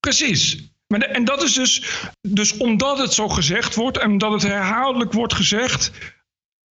Precies. 0.00 0.56
Maar 0.86 0.98
de, 0.98 1.06
en 1.06 1.24
dat 1.24 1.42
is 1.42 1.54
dus, 1.54 1.82
dus 2.20 2.56
omdat 2.56 2.98
het 2.98 3.12
zo 3.12 3.28
gezegd 3.28 3.74
wordt 3.74 3.98
en 3.98 4.10
omdat 4.10 4.32
het 4.32 4.42
herhaaldelijk 4.42 5.12
wordt 5.12 5.34
gezegd, 5.34 5.90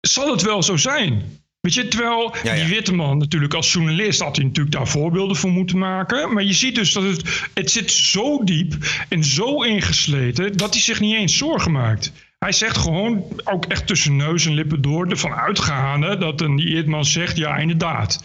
zal 0.01 0.31
het 0.31 0.41
wel 0.41 0.63
zo 0.63 0.77
zijn. 0.77 1.37
Weet 1.59 1.73
je, 1.73 1.87
terwijl 1.87 2.35
ja, 2.43 2.53
ja. 2.53 2.65
die 2.65 2.75
Witteman 2.75 3.17
natuurlijk 3.17 3.53
als 3.53 3.73
journalist 3.73 4.21
had 4.21 4.35
hij 4.35 4.45
natuurlijk 4.45 4.75
daar 4.75 4.87
voorbeelden 4.87 5.35
voor 5.35 5.49
moeten 5.49 5.77
maken. 5.77 6.33
Maar 6.33 6.43
je 6.43 6.53
ziet 6.53 6.75
dus 6.75 6.93
dat 6.93 7.03
het, 7.03 7.49
het 7.53 7.71
zit 7.71 7.91
zo 7.91 8.43
diep 8.43 8.75
en 9.09 9.23
zo 9.23 9.61
ingesleten 9.61 10.57
dat 10.57 10.73
hij 10.73 10.81
zich 10.81 10.99
niet 10.99 11.15
eens 11.15 11.37
zorgen 11.37 11.71
maakt. 11.71 12.11
Hij 12.39 12.51
zegt 12.51 12.77
gewoon, 12.77 13.41
ook 13.43 13.65
echt 13.65 13.87
tussen 13.87 14.15
neus 14.15 14.45
en 14.45 14.53
lippen 14.53 14.81
door, 14.81 15.07
ervan 15.07 15.33
uitgaande 15.33 16.17
dat 16.17 16.41
een 16.41 16.55
die 16.55 16.67
Eerdman 16.67 17.05
zegt, 17.05 17.37
ja 17.37 17.57
inderdaad. 17.57 18.23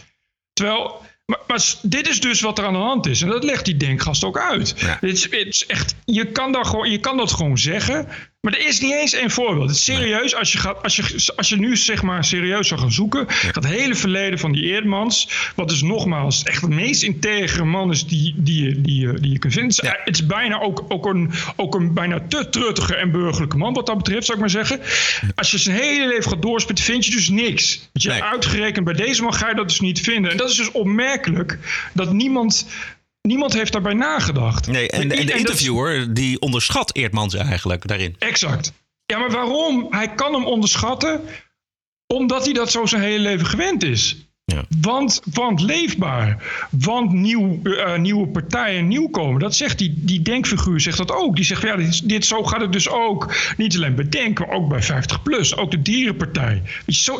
Terwijl, 0.53 1.01
maar, 1.25 1.39
maar, 1.47 1.73
dit 1.81 2.07
is 2.07 2.19
dus 2.21 2.41
wat 2.41 2.57
er 2.57 2.65
aan 2.65 2.73
de 2.73 2.79
hand 2.79 3.05
is. 3.05 3.21
En 3.21 3.29
dat 3.29 3.43
legt 3.43 3.65
die 3.65 3.77
denkgast 3.77 4.23
ook 4.23 4.39
uit. 4.39 4.73
Ja. 4.77 4.97
Het, 5.01 5.11
is, 5.11 5.23
het 5.23 5.47
is 5.47 5.65
echt, 5.65 5.95
je, 6.05 6.31
kan 6.31 6.51
dat 6.51 6.67
gewoon, 6.67 6.91
je 6.91 6.99
kan 6.99 7.17
dat 7.17 7.31
gewoon 7.31 7.57
zeggen. 7.57 8.07
Maar 8.45 8.53
er 8.53 8.67
is 8.67 8.79
niet 8.79 8.93
eens 8.93 9.13
één 9.13 9.31
voorbeeld. 9.31 9.67
Het 9.67 9.77
is 9.77 9.83
serieus, 9.83 10.35
als 10.35 10.51
je, 10.51 10.57
gaat, 10.57 10.83
als 10.83 10.95
je, 10.95 11.31
als 11.35 11.49
je 11.49 11.55
nu 11.55 11.77
zeg 11.77 12.01
maar 12.01 12.23
serieus 12.23 12.67
zou 12.67 12.79
gaan 12.79 12.91
zoeken. 12.91 13.27
Dat 13.51 13.65
hele 13.65 13.95
verleden 13.95 14.39
van 14.39 14.51
die 14.51 14.63
Eerdmans. 14.63 15.29
Wat 15.55 15.69
dus 15.69 15.81
nogmaals 15.81 16.43
echt 16.43 16.61
de 16.61 16.67
meest 16.67 17.03
integere 17.03 17.63
man 17.63 17.91
is 17.91 18.05
die, 18.05 18.33
die, 18.37 18.81
die, 18.81 19.19
die 19.19 19.31
je 19.31 19.39
kunt 19.39 19.53
vinden. 19.53 19.75
Het 20.03 20.15
is 20.15 20.25
bijna 20.25 20.59
ook, 20.59 20.85
ook, 20.87 21.05
een, 21.05 21.31
ook 21.55 21.75
een 21.75 21.93
bijna 21.93 22.19
te 22.27 22.49
truttige 22.49 22.95
en 22.95 23.11
burgerlijke 23.11 23.57
man 23.57 23.73
wat 23.73 23.85
dat 23.85 23.97
betreft, 23.97 24.25
zou 24.25 24.37
ik 24.37 24.43
maar 24.43 24.63
zeggen. 24.63 24.79
Als 25.35 25.51
je 25.51 25.57
zijn 25.57 25.77
hele 25.77 26.07
leven 26.07 26.31
gaat 26.31 26.41
doorspitten, 26.41 26.85
vind 26.85 27.05
je 27.05 27.11
dus 27.11 27.29
niks. 27.29 27.89
Je 27.93 28.23
uitgerekend 28.23 28.85
bij 28.85 28.93
deze 28.93 29.21
man 29.21 29.33
ga 29.33 29.49
je 29.49 29.55
dat 29.55 29.67
dus 29.67 29.79
niet 29.79 30.01
vinden. 30.01 30.31
En 30.31 30.37
dat 30.37 30.49
is 30.49 30.55
dus 30.55 30.71
opmerkelijk 30.71 31.57
dat 31.93 32.13
niemand 32.13 32.67
Niemand 33.25 33.53
heeft 33.53 33.71
daarbij 33.71 33.93
nagedacht. 33.93 34.67
Nee, 34.67 34.89
en, 34.89 35.01
en 35.01 35.25
de 35.25 35.37
interviewer 35.37 36.13
die 36.13 36.39
onderschat 36.39 36.95
Eerdmans 36.95 37.33
eigenlijk 37.33 37.87
daarin. 37.87 38.15
Exact. 38.19 38.73
Ja, 39.05 39.17
maar 39.17 39.31
waarom? 39.31 39.87
Hij 39.89 40.13
kan 40.13 40.33
hem 40.33 40.45
onderschatten 40.45 41.21
omdat 42.07 42.45
hij 42.45 42.53
dat 42.53 42.71
zo 42.71 42.85
zijn 42.85 43.01
hele 43.01 43.19
leven 43.19 43.45
gewend 43.45 43.83
is. 43.83 44.17
Want, 44.81 45.21
want 45.33 45.61
leefbaar, 45.61 46.43
want 46.69 47.11
nieuw, 47.11 47.59
uh, 47.63 47.97
nieuwe 47.97 48.27
partijen, 48.27 48.87
nieuwkomen. 48.87 49.39
Dat 49.39 49.55
zegt 49.55 49.77
die, 49.77 49.93
die 49.97 50.21
denkfiguur 50.21 50.79
zegt 50.79 50.97
dat 50.97 51.11
ook. 51.11 51.35
Die 51.35 51.45
zegt, 51.45 51.61
ja, 51.61 51.77
dit, 52.03 52.25
zo 52.25 52.43
gaat 52.43 52.61
het 52.61 52.73
dus 52.73 52.89
ook. 52.89 53.35
Niet 53.57 53.75
alleen 53.75 53.95
bij 53.95 54.33
ook 54.49 54.69
bij 54.69 54.83
50PLUS. 54.83 55.57
Ook 55.57 55.71
de 55.71 55.81
Dierenpartij. 55.81 56.61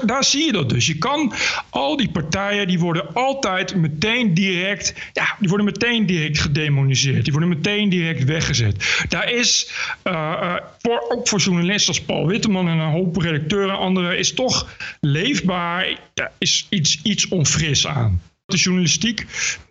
Daar 0.06 0.24
zie 0.24 0.46
je 0.46 0.52
dat 0.52 0.70
dus. 0.70 0.88
Je 0.88 0.98
kan 0.98 1.34
al 1.70 1.98
die 1.98 2.10
partijen, 2.10 2.68
die 2.68 2.80
worden 2.80 3.14
altijd 3.14 3.76
meteen 3.76 4.34
direct... 4.34 4.94
Ja, 5.14 5.36
die 5.40 5.50
worden 5.50 5.66
meteen 5.66 6.06
direct 6.06 6.40
gedemoniseerd. 6.40 7.24
Die 7.24 7.34
worden 7.34 7.50
meteen 7.50 7.90
direct 7.90 8.24
weggezet. 8.24 9.04
Daar 9.10 9.32
is, 9.32 9.72
uh, 10.04 10.56
voor, 10.78 11.06
ook 11.10 11.28
voor 11.28 11.40
journalisten 11.40 11.88
als 11.88 12.02
Paul 12.02 12.28
Witteman... 12.28 12.68
en 12.68 12.78
een 12.78 12.92
hoop 12.92 13.18
redacteuren 13.18 13.70
en 13.70 13.78
anderen... 13.78 14.18
is 14.18 14.34
toch 14.34 14.68
leefbaar, 15.00 16.00
ja, 16.14 16.32
is 16.38 16.68
iets 16.70 17.00
iets 17.16 17.28
onfris 17.28 17.88
aan. 17.88 18.22
De 18.46 18.58
journalistiek, 18.58 19.26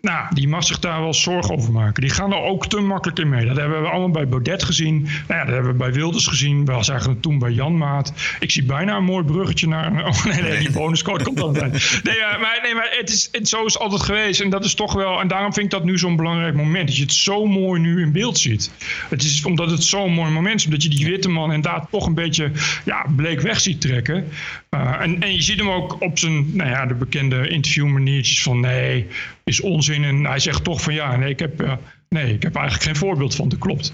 nou, 0.05 0.35
die 0.35 0.49
mag 0.49 0.65
zich 0.65 0.79
daar 0.79 1.01
wel 1.01 1.15
zorgen 1.15 1.55
over 1.55 1.73
maken. 1.73 2.03
Die 2.03 2.11
gaan 2.11 2.33
er 2.33 2.41
ook 2.41 2.67
te 2.67 2.81
makkelijk 2.81 3.19
in 3.19 3.29
mee. 3.29 3.47
Dat 3.47 3.57
hebben 3.57 3.83
we 3.83 3.89
allemaal 3.89 4.11
bij 4.11 4.29
Baudet 4.29 4.63
gezien. 4.63 5.03
Nou 5.03 5.41
ja, 5.41 5.45
dat 5.45 5.55
hebben 5.55 5.73
we 5.73 5.79
bij 5.79 5.93
Wilders 5.93 6.27
gezien. 6.27 6.65
We 6.65 6.83
zagen 6.83 7.21
toen 7.21 7.39
bij 7.39 7.51
Jan 7.51 7.77
Maat. 7.77 8.13
Ik 8.41 8.51
zie 8.51 8.65
bijna 8.65 8.97
een 8.97 9.05
mooi 9.05 9.25
bruggetje 9.25 9.67
naar... 9.69 9.93
Oh 10.05 10.25
nee, 10.25 10.43
nee 10.43 10.59
die 10.59 10.71
bonuscode 10.71 11.25
komt 11.25 11.37
dan. 11.37 11.53
Nee, 11.53 12.19
maar, 12.41 12.59
nee, 12.63 12.75
maar 12.75 12.89
het 12.91 13.11
is, 13.11 13.29
het, 13.33 13.49
zo 13.49 13.65
is 13.65 13.73
het 13.73 13.83
altijd 13.83 14.03
geweest. 14.03 14.41
En 14.41 14.51
dat 14.51 14.65
is 14.65 14.75
toch 14.75 14.93
wel... 14.93 15.21
En 15.21 15.29
daarom 15.29 15.53
vind 15.53 15.65
ik 15.65 15.71
dat 15.73 15.85
nu 15.85 15.99
zo'n 15.99 16.17
belangrijk 16.17 16.55
moment. 16.55 16.87
Dat 16.87 16.97
je 16.97 17.03
het 17.03 17.13
zo 17.13 17.47
mooi 17.47 17.81
nu 17.81 18.03
in 18.03 18.13
beeld 18.13 18.39
ziet. 18.39 18.71
Het 19.09 19.23
is 19.23 19.45
omdat 19.45 19.71
het 19.71 19.85
zo'n 19.85 20.13
mooi 20.13 20.31
moment 20.31 20.55
is. 20.55 20.65
Omdat 20.65 20.83
je 20.83 20.89
die 20.89 21.07
witte 21.07 21.29
man 21.29 21.53
inderdaad 21.53 21.87
toch 21.91 22.07
een 22.07 22.15
beetje 22.15 22.51
ja, 22.85 23.07
bleek 23.17 23.41
weg 23.41 23.61
ziet 23.61 23.81
trekken. 23.81 24.29
Uh, 24.71 25.01
en, 25.01 25.23
en 25.23 25.35
je 25.35 25.43
ziet 25.43 25.59
hem 25.59 25.71
ook 25.71 26.01
op 26.01 26.19
zijn, 26.19 26.57
nou 26.57 26.71
ja, 26.71 26.87
de 26.87 26.95
bekende 26.95 27.49
interviewmaniertjes 27.49 28.43
van 28.43 28.61
nee, 28.61 29.07
is 29.45 29.61
onzin. 29.61 30.05
En 30.05 30.25
hij 30.25 30.39
zegt 30.39 30.65
toch 30.65 30.81
van 30.81 30.95
ja, 30.95 31.17
nee, 31.17 31.31
ik 31.31 31.39
heb, 31.39 31.63
uh, 31.63 31.73
nee, 32.09 32.35
ik 32.35 32.43
heb 32.43 32.55
eigenlijk 32.55 32.85
geen 32.85 32.97
voorbeeld 32.97 33.35
van. 33.35 33.49
Dat 33.49 33.59
klopt. 33.59 33.93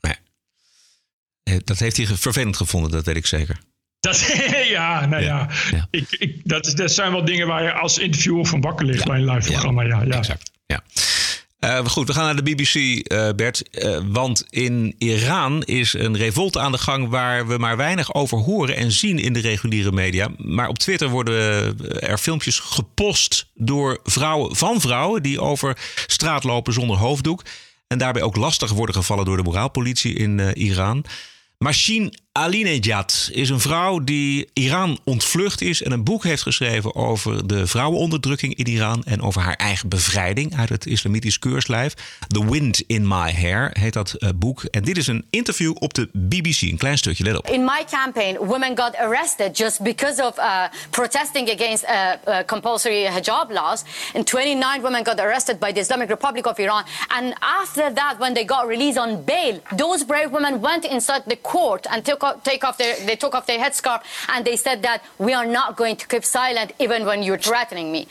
Nee. 0.00 0.14
nee. 1.42 1.60
Dat 1.64 1.78
heeft 1.78 1.96
hij 1.96 2.06
vervelend 2.06 2.56
gevonden, 2.56 2.90
dat 2.90 3.04
weet 3.04 3.16
ik 3.16 3.26
zeker. 3.26 3.58
Dat, 4.00 4.20
ja, 4.68 5.06
nou 5.06 5.22
ja. 5.22 5.38
ja. 5.38 5.48
ja. 5.70 5.86
Ik, 5.90 6.10
ik, 6.10 6.40
dat, 6.44 6.72
zijn 6.84 7.12
wel 7.12 7.24
dingen 7.24 7.46
waar 7.46 7.62
je 7.62 7.72
als 7.72 7.98
interviewer 7.98 8.46
van 8.46 8.60
wakker 8.60 8.86
ligt 8.86 8.98
ja. 8.98 9.04
bij 9.04 9.16
een 9.16 9.30
live 9.30 9.50
programma. 9.50 9.82
Ja, 9.82 10.02
ja. 10.02 10.18
Exact. 10.18 10.50
Ja. 10.66 10.82
Uh, 11.60 11.78
goed, 11.86 12.06
we 12.06 12.12
gaan 12.12 12.24
naar 12.24 12.44
de 12.44 12.54
BBC, 12.54 12.74
uh, 12.74 13.28
Bert. 13.36 13.62
Uh, 13.70 13.98
want 14.06 14.44
in 14.50 14.94
Iran 14.98 15.62
is 15.62 15.92
een 15.92 16.16
revolt 16.16 16.56
aan 16.56 16.72
de 16.72 16.78
gang 16.78 17.08
waar 17.08 17.46
we 17.46 17.58
maar 17.58 17.76
weinig 17.76 18.14
over 18.14 18.38
horen 18.38 18.76
en 18.76 18.92
zien 18.92 19.18
in 19.18 19.32
de 19.32 19.40
reguliere 19.40 19.92
media. 19.92 20.28
Maar 20.36 20.68
op 20.68 20.78
Twitter 20.78 21.08
worden 21.08 21.78
er 22.00 22.18
filmpjes 22.18 22.58
gepost 22.58 23.50
door 23.54 24.00
vrouwen 24.04 24.56
van 24.56 24.80
vrouwen 24.80 25.22
die 25.22 25.40
over 25.40 25.78
straat 26.06 26.44
lopen 26.44 26.72
zonder 26.72 26.96
hoofddoek. 26.96 27.42
En 27.86 27.98
daarbij 27.98 28.22
ook 28.22 28.36
lastig 28.36 28.70
worden 28.70 28.94
gevallen 28.94 29.24
door 29.24 29.36
de 29.36 29.42
moraalpolitie 29.42 30.14
in 30.14 30.38
Iran. 30.54 31.04
Machine 31.58 32.12
Alinejad 32.32 33.28
is 33.32 33.50
een 33.50 33.60
vrouw 33.60 34.04
die 34.04 34.50
Iran 34.52 34.98
ontvlucht 35.04 35.60
is 35.60 35.82
en 35.82 35.92
een 35.92 36.04
boek 36.04 36.24
heeft 36.24 36.42
geschreven 36.42 36.94
over 36.94 37.46
de 37.46 37.66
vrouwenonderdrukking 37.66 38.54
in 38.54 38.66
Iran 38.66 39.02
en 39.04 39.22
over 39.22 39.40
haar 39.40 39.54
eigen 39.54 39.88
bevrijding 39.88 40.56
uit 40.58 40.68
het 40.68 40.86
islamitisch 40.86 41.38
keurslijf. 41.38 41.94
The 42.28 42.50
Wind 42.50 42.82
in 42.86 43.08
My 43.08 43.32
Hair 43.32 43.70
heet 43.72 43.92
dat 43.92 44.14
uh, 44.18 44.28
boek. 44.36 44.62
En 44.62 44.84
dit 44.84 44.96
is 44.96 45.06
een 45.06 45.26
interview 45.30 45.74
op 45.78 45.94
de 45.94 46.08
BBC. 46.12 46.60
Een 46.60 46.76
klein 46.78 46.98
stukje, 46.98 47.24
let 47.24 47.36
op. 47.36 47.46
In 47.46 47.64
my 47.64 47.84
campaign, 47.90 48.36
women 48.36 48.78
got 48.78 48.96
arrested 48.96 49.56
just 49.58 49.82
because 49.82 50.24
of 50.24 50.38
uh, 50.38 50.62
protesting 50.90 51.50
against 51.50 51.84
uh, 51.84 52.38
compulsory 52.46 53.04
hijab 53.04 53.50
laws. 53.50 53.82
And 54.14 54.26
29 54.26 54.82
women 54.82 55.04
got 55.04 55.20
arrested 55.20 55.58
by 55.58 55.72
the 55.72 55.80
Islamic 55.80 56.08
Republic 56.08 56.46
of 56.46 56.58
Iran. 56.58 56.84
And 57.08 57.34
after 57.60 57.94
that, 57.94 58.14
when 58.18 58.34
they 58.34 58.44
got 58.44 58.66
released 58.66 58.98
on 58.98 59.24
bail, 59.24 59.60
those 59.76 60.04
brave 60.06 60.28
women 60.30 60.60
went 60.60 60.84
inside 60.84 61.22
the 61.26 61.38
court 61.40 61.86
and 61.86 62.04
took 62.04 62.19
off, 62.22 62.34
take 62.42 62.66
off 62.66 62.76
their, 62.76 62.96
they 63.06 63.16
took 63.16 63.34
off 63.34 63.44
their 63.44 63.58
headscarf 63.58 64.00
and 64.26 64.44
they 64.44 64.56
said 64.56 64.82
that 64.82 65.00
we 65.16 65.34
are 65.34 65.46
not 65.46 65.76
going 65.76 65.96
to 65.96 66.06
keep 66.06 66.24
silent 66.24 66.72
even 66.78 67.04
when 67.04 67.22
you're 67.22 67.42
threatening 67.42 67.90
me. 67.90 68.06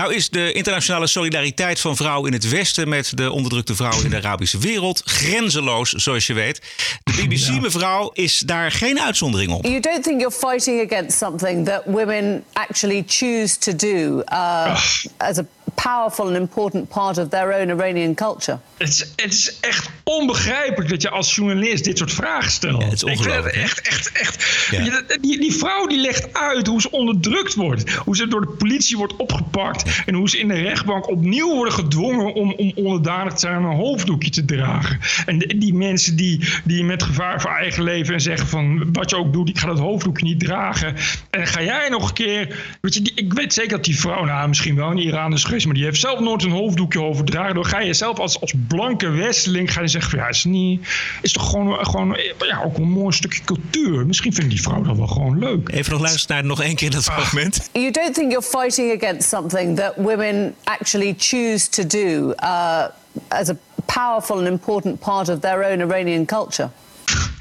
Nou 0.00 0.14
is 0.14 0.28
de 0.30 0.52
internationale 0.52 1.06
solidariteit 1.06 1.80
van 1.80 1.96
vrouwen 1.96 2.26
in 2.26 2.32
het 2.32 2.48
Westen 2.48 2.88
met 2.88 3.12
de 3.14 3.30
onderdrukte 3.30 3.74
vrouwen 3.74 4.04
in 4.04 4.10
de 4.10 4.16
Arabische 4.16 4.58
wereld 4.58 5.02
grenzeloos, 5.04 5.90
zoals 5.90 6.26
je 6.26 6.32
weet. 6.32 6.60
De 7.04 7.12
BBC, 7.12 7.60
mevrouw, 7.60 8.10
is 8.12 8.38
daar 8.38 8.72
geen 8.72 9.00
uitzondering 9.00 9.52
op. 9.52 9.64
You 9.64 9.80
don't 9.80 10.02
think 10.02 10.20
you're 10.20 10.36
fighting 10.36 10.92
against 10.92 11.18
something 11.18 11.66
that 11.66 11.82
women 11.84 12.44
actually 12.52 13.04
choose 13.06 13.58
to 13.58 13.76
do 13.76 14.22
uh, 14.32 14.80
as 15.16 15.38
a 15.38 15.44
powerful 15.82 16.26
and 16.26 16.36
important 16.36 16.88
part 16.88 17.18
of 17.18 17.28
their 17.28 17.60
own 17.60 17.68
Iranian 17.70 18.14
culture? 18.14 18.58
Het 18.76 18.88
is, 18.88 19.12
het 19.16 19.32
is 19.32 19.56
echt 19.60 19.90
onbegrijpelijk 20.04 20.90
dat 20.90 21.02
je 21.02 21.10
als 21.10 21.34
journalist 21.34 21.84
dit 21.84 21.98
soort 21.98 22.12
vragen 22.12 22.50
stelt. 22.50 22.82
het 22.82 22.92
is 22.92 23.02
Ik 23.02 23.22
vind 23.22 23.34
het 23.44 23.46
echt, 23.54 23.80
echt, 23.80 24.12
echt. 24.12 25.18
Die, 25.22 25.40
die 25.40 25.52
vrouw 25.54 25.86
die 25.86 26.00
legt 26.00 26.32
uit 26.32 26.66
hoe 26.66 26.80
ze 26.80 26.90
onderdrukt 26.90 27.54
wordt. 27.54 27.94
Hoe 27.94 28.16
ze 28.16 28.28
door 28.28 28.40
de 28.40 28.46
politie 28.46 28.96
wordt 28.96 29.16
opgepakt. 29.16 30.02
En 30.06 30.14
hoe 30.14 30.28
ze 30.30 30.38
in 30.38 30.48
de 30.48 30.54
rechtbank 30.54 31.08
opnieuw 31.10 31.54
worden 31.54 31.74
gedwongen 31.74 32.34
om, 32.34 32.52
om 32.52 32.72
onderdanig 32.74 33.32
te 33.32 33.38
zijn 33.40 33.54
en 33.54 33.62
een 33.62 33.76
hoofddoekje 33.76 34.30
te 34.30 34.44
dragen. 34.44 34.98
En 35.26 35.38
de- 35.38 35.58
die 35.58 35.74
mensen 35.74 36.16
die, 36.16 36.48
die 36.64 36.84
met 36.84 37.02
gevaar 37.02 37.40
voor 37.40 37.50
eigen 37.50 37.82
leven 37.82 38.14
en 38.14 38.20
zeggen 38.20 38.46
van 38.48 38.92
wat 38.92 39.10
je 39.10 39.16
ook 39.16 39.32
doet, 39.32 39.48
ik 39.48 39.58
ga 39.58 39.66
dat 39.66 39.78
hoofddoekje 39.78 40.24
niet 40.24 40.40
dragen. 40.40 40.88
En 41.30 41.38
dan 41.40 41.46
ga 41.46 41.62
jij 41.62 41.88
nog 41.88 42.08
een 42.08 42.14
keer. 42.14 42.64
Weet 42.80 42.94
je, 42.94 43.02
die- 43.02 43.12
ik 43.14 43.32
weet 43.32 43.54
zeker 43.54 43.70
dat 43.70 43.84
die 43.84 43.98
vrouw, 44.00 44.24
nou 44.24 44.48
misschien 44.48 44.76
wel 44.76 44.90
in 44.90 44.98
Iran 44.98 45.32
is 45.32 45.44
geweest, 45.44 45.65
maar 45.66 45.74
die 45.74 45.84
heeft 45.84 46.00
zelf 46.00 46.20
nooit 46.20 46.42
een 46.42 46.50
hoofddoekje 46.50 47.02
overdragen. 47.02 47.54
Dan 47.54 47.64
ga 47.64 47.80
je 47.80 47.94
zelf 47.94 48.18
als, 48.18 48.40
als 48.40 48.54
blanke 48.68 49.08
westeling 49.08 49.72
ga 49.72 49.80
je 49.80 49.88
zeggen 49.88 50.10
van 50.10 50.18
ja, 50.18 50.28
is 50.28 50.44
niet. 50.44 50.88
Is 51.22 51.32
toch 51.32 51.50
gewoon, 51.50 51.86
gewoon 51.86 52.18
ja, 52.38 52.62
ook 52.64 52.76
een 52.76 52.90
mooi 52.90 53.14
stukje 53.14 53.44
cultuur. 53.44 54.06
Misschien 54.06 54.32
vindt 54.32 54.50
die 54.50 54.60
vrouw 54.60 54.82
dat 54.82 54.96
wel 54.96 55.06
gewoon 55.06 55.38
leuk. 55.38 55.68
Even 55.68 55.92
nog 55.92 56.00
luisteren 56.00 56.36
naar 56.36 56.44
nog 56.44 56.62
één 56.62 56.74
keer 56.74 56.90
dat 56.90 57.04
fragment. 57.04 57.68
You 57.72 57.90
don't 57.90 58.14
think 58.14 58.30
you're 58.30 58.46
fighting 58.46 59.02
against 59.02 59.28
something 59.28 59.76
that 59.76 59.92
women 59.96 60.54
actually 60.64 61.14
choose 61.18 61.68
to 61.68 61.86
do 61.86 62.34
uh, 62.42 62.84
as 63.28 63.48
a 63.48 63.56
powerful 63.84 64.38
and 64.38 64.46
important 64.46 65.00
part 65.00 65.28
of 65.28 65.40
their 65.40 65.64
own 65.64 65.80
Iranian 65.80 66.24
culture? 66.26 66.70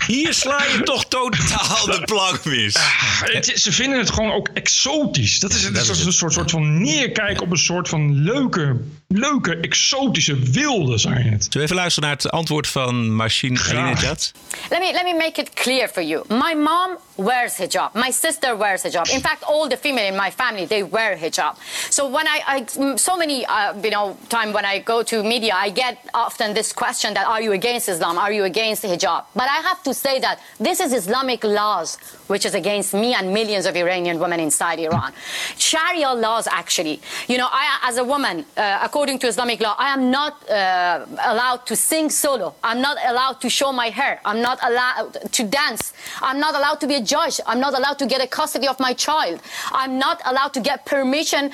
Hier 0.07 0.33
sla 0.33 0.63
je 0.71 0.83
toch 0.83 1.05
totaal 1.05 1.85
de 1.85 2.01
plank 2.05 2.45
mis. 2.45 2.75
Het 3.23 3.51
is- 3.53 3.63
ze 3.63 3.71
vinden 3.71 3.99
het 3.99 4.09
gewoon 4.11 4.31
ook 4.31 4.49
exotisch. 4.53 5.39
Dat 5.39 5.53
is, 5.53 5.63
het 5.63 5.77
is 5.77 6.05
een 6.05 6.13
soort, 6.13 6.33
soort 6.33 6.51
van 6.51 6.81
neerkijken 6.81 7.43
op 7.43 7.51
een 7.51 7.57
soort 7.57 7.89
van 7.89 8.13
leuke, 8.23 8.77
leuke 9.07 9.57
exotische 9.59 10.39
wilde 10.39 10.97
zijn 10.97 11.29
het. 11.29 11.43
Zullen 11.43 11.49
we 11.51 11.61
even 11.61 11.75
luisteren 11.75 12.09
naar 12.09 12.17
het 12.17 12.31
antwoord 12.31 12.67
van 12.67 13.15
Machine 13.15 13.59
Alinejad? 13.59 14.31
Let 14.69 14.79
me 14.79 14.91
let 14.91 15.03
me 15.03 15.13
make 15.13 15.41
it 15.41 15.53
clear 15.53 15.89
for 15.89 16.03
you. 16.03 16.23
My 16.27 16.53
mom 16.55 16.97
wears 17.15 17.57
hijab. 17.57 17.93
My 17.93 18.11
sister 18.11 18.57
wears 18.57 18.81
hijab. 18.81 19.07
In 19.07 19.21
fact, 19.21 19.43
all 19.43 19.69
the 19.69 19.77
female 19.77 20.07
in 20.07 20.15
my 20.15 20.31
family 20.35 20.67
they 20.67 20.89
wear 20.89 21.17
hijab. 21.17 21.55
So 21.89 22.09
when 22.09 22.25
I, 22.27 22.41
I 22.47 22.95
so 22.95 23.17
many 23.17 23.45
uh, 23.45 23.73
you 23.83 23.89
know 23.89 24.17
time 24.27 24.51
when 24.51 24.65
I 24.65 24.83
go 24.83 25.03
to 25.03 25.23
media, 25.23 25.53
I 25.65 25.71
get 25.71 25.97
often 26.11 26.53
this 26.53 26.73
question 26.73 27.13
that 27.13 27.25
are 27.27 27.41
you 27.43 27.51
against 27.53 27.87
Islam? 27.87 28.17
Are 28.17 28.33
you 28.33 28.43
against 28.43 28.83
hijab? 28.83 29.23
But 29.33 29.47
I 29.49 29.61
have 29.67 29.83
to 29.83 29.93
say 29.93 30.19
that 30.19 30.39
this 30.59 30.79
is 30.79 30.93
Islamic 30.93 31.43
laws 31.43 31.97
which 32.27 32.45
is 32.45 32.55
against 32.55 32.93
me 32.93 33.13
and 33.13 33.33
millions 33.33 33.65
of 33.65 33.75
Iranian 33.75 34.19
women 34.19 34.39
inside 34.39 34.79
Iran. 34.79 35.13
Sharia 35.57 36.13
laws 36.13 36.47
actually. 36.47 36.99
You 37.27 37.37
know, 37.37 37.47
I 37.51 37.65
as 37.83 37.97
a 37.97 38.03
woman, 38.03 38.45
uh, 38.57 38.87
according 38.95 39.19
to 39.19 39.27
Islamic 39.27 39.59
law, 39.59 39.75
I 39.77 39.89
am 39.97 40.09
not 40.09 40.33
uh, 40.49 41.05
allowed 41.31 41.65
to 41.65 41.75
sing 41.75 42.09
solo. 42.09 42.55
I'm 42.63 42.79
not 42.79 42.97
allowed 43.11 43.41
to 43.41 43.49
show 43.49 43.73
my 43.73 43.89
hair. 43.89 44.21
I'm 44.23 44.41
not 44.41 44.57
allowed 44.69 45.31
to 45.37 45.41
dance. 45.43 45.91
I'm 46.21 46.39
not 46.39 46.53
allowed 46.55 46.79
to 46.83 46.87
be 46.87 46.95
a 46.95 47.01
judge. 47.01 47.41
I'm 47.45 47.59
not 47.59 47.73
allowed 47.79 47.99
to 48.03 48.05
get 48.05 48.19
a 48.23 48.29
custody 48.39 48.67
of 48.69 48.79
my 48.79 48.93
child. 48.93 49.41
I'm 49.73 49.99
not 49.99 50.21
allowed 50.23 50.53
to 50.53 50.61
get 50.61 50.85
permission 50.85 51.51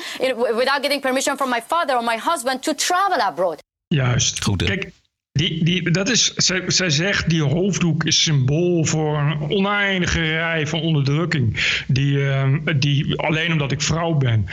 without 0.60 0.84
getting 0.84 1.02
permission 1.02 1.36
from 1.36 1.50
my 1.50 1.62
father 1.62 1.96
or 1.96 2.04
my 2.04 2.18
husband 2.18 2.62
to 2.68 2.76
travel 2.76 3.20
abroad. 3.30 3.58
Juist. 3.88 4.44
Goed, 4.44 4.62
hè? 4.62 4.68
Kijk, 4.68 4.92
die, 5.42 5.64
die, 5.64 5.92
dat 5.92 6.10
is, 6.10 6.34
zij, 6.34 6.64
zij 6.68 6.90
zegt 6.90 7.30
die 7.30 7.44
hoofddoek 7.44 8.04
is 8.04 8.24
symbool 8.24 8.86
voor 8.86 9.20
een 9.20 9.50
oneindige 9.50 10.22
rij 10.22 10.68
van 10.68 10.82
onderdrukking. 10.82 11.82
Die, 11.88 12.30
ehm, 12.30 12.80
die, 12.80 13.16
alleen 13.16 13.52
omdat 13.52 13.72
ik 13.72 13.82
vrouw 13.82 14.14
ben. 14.14 14.46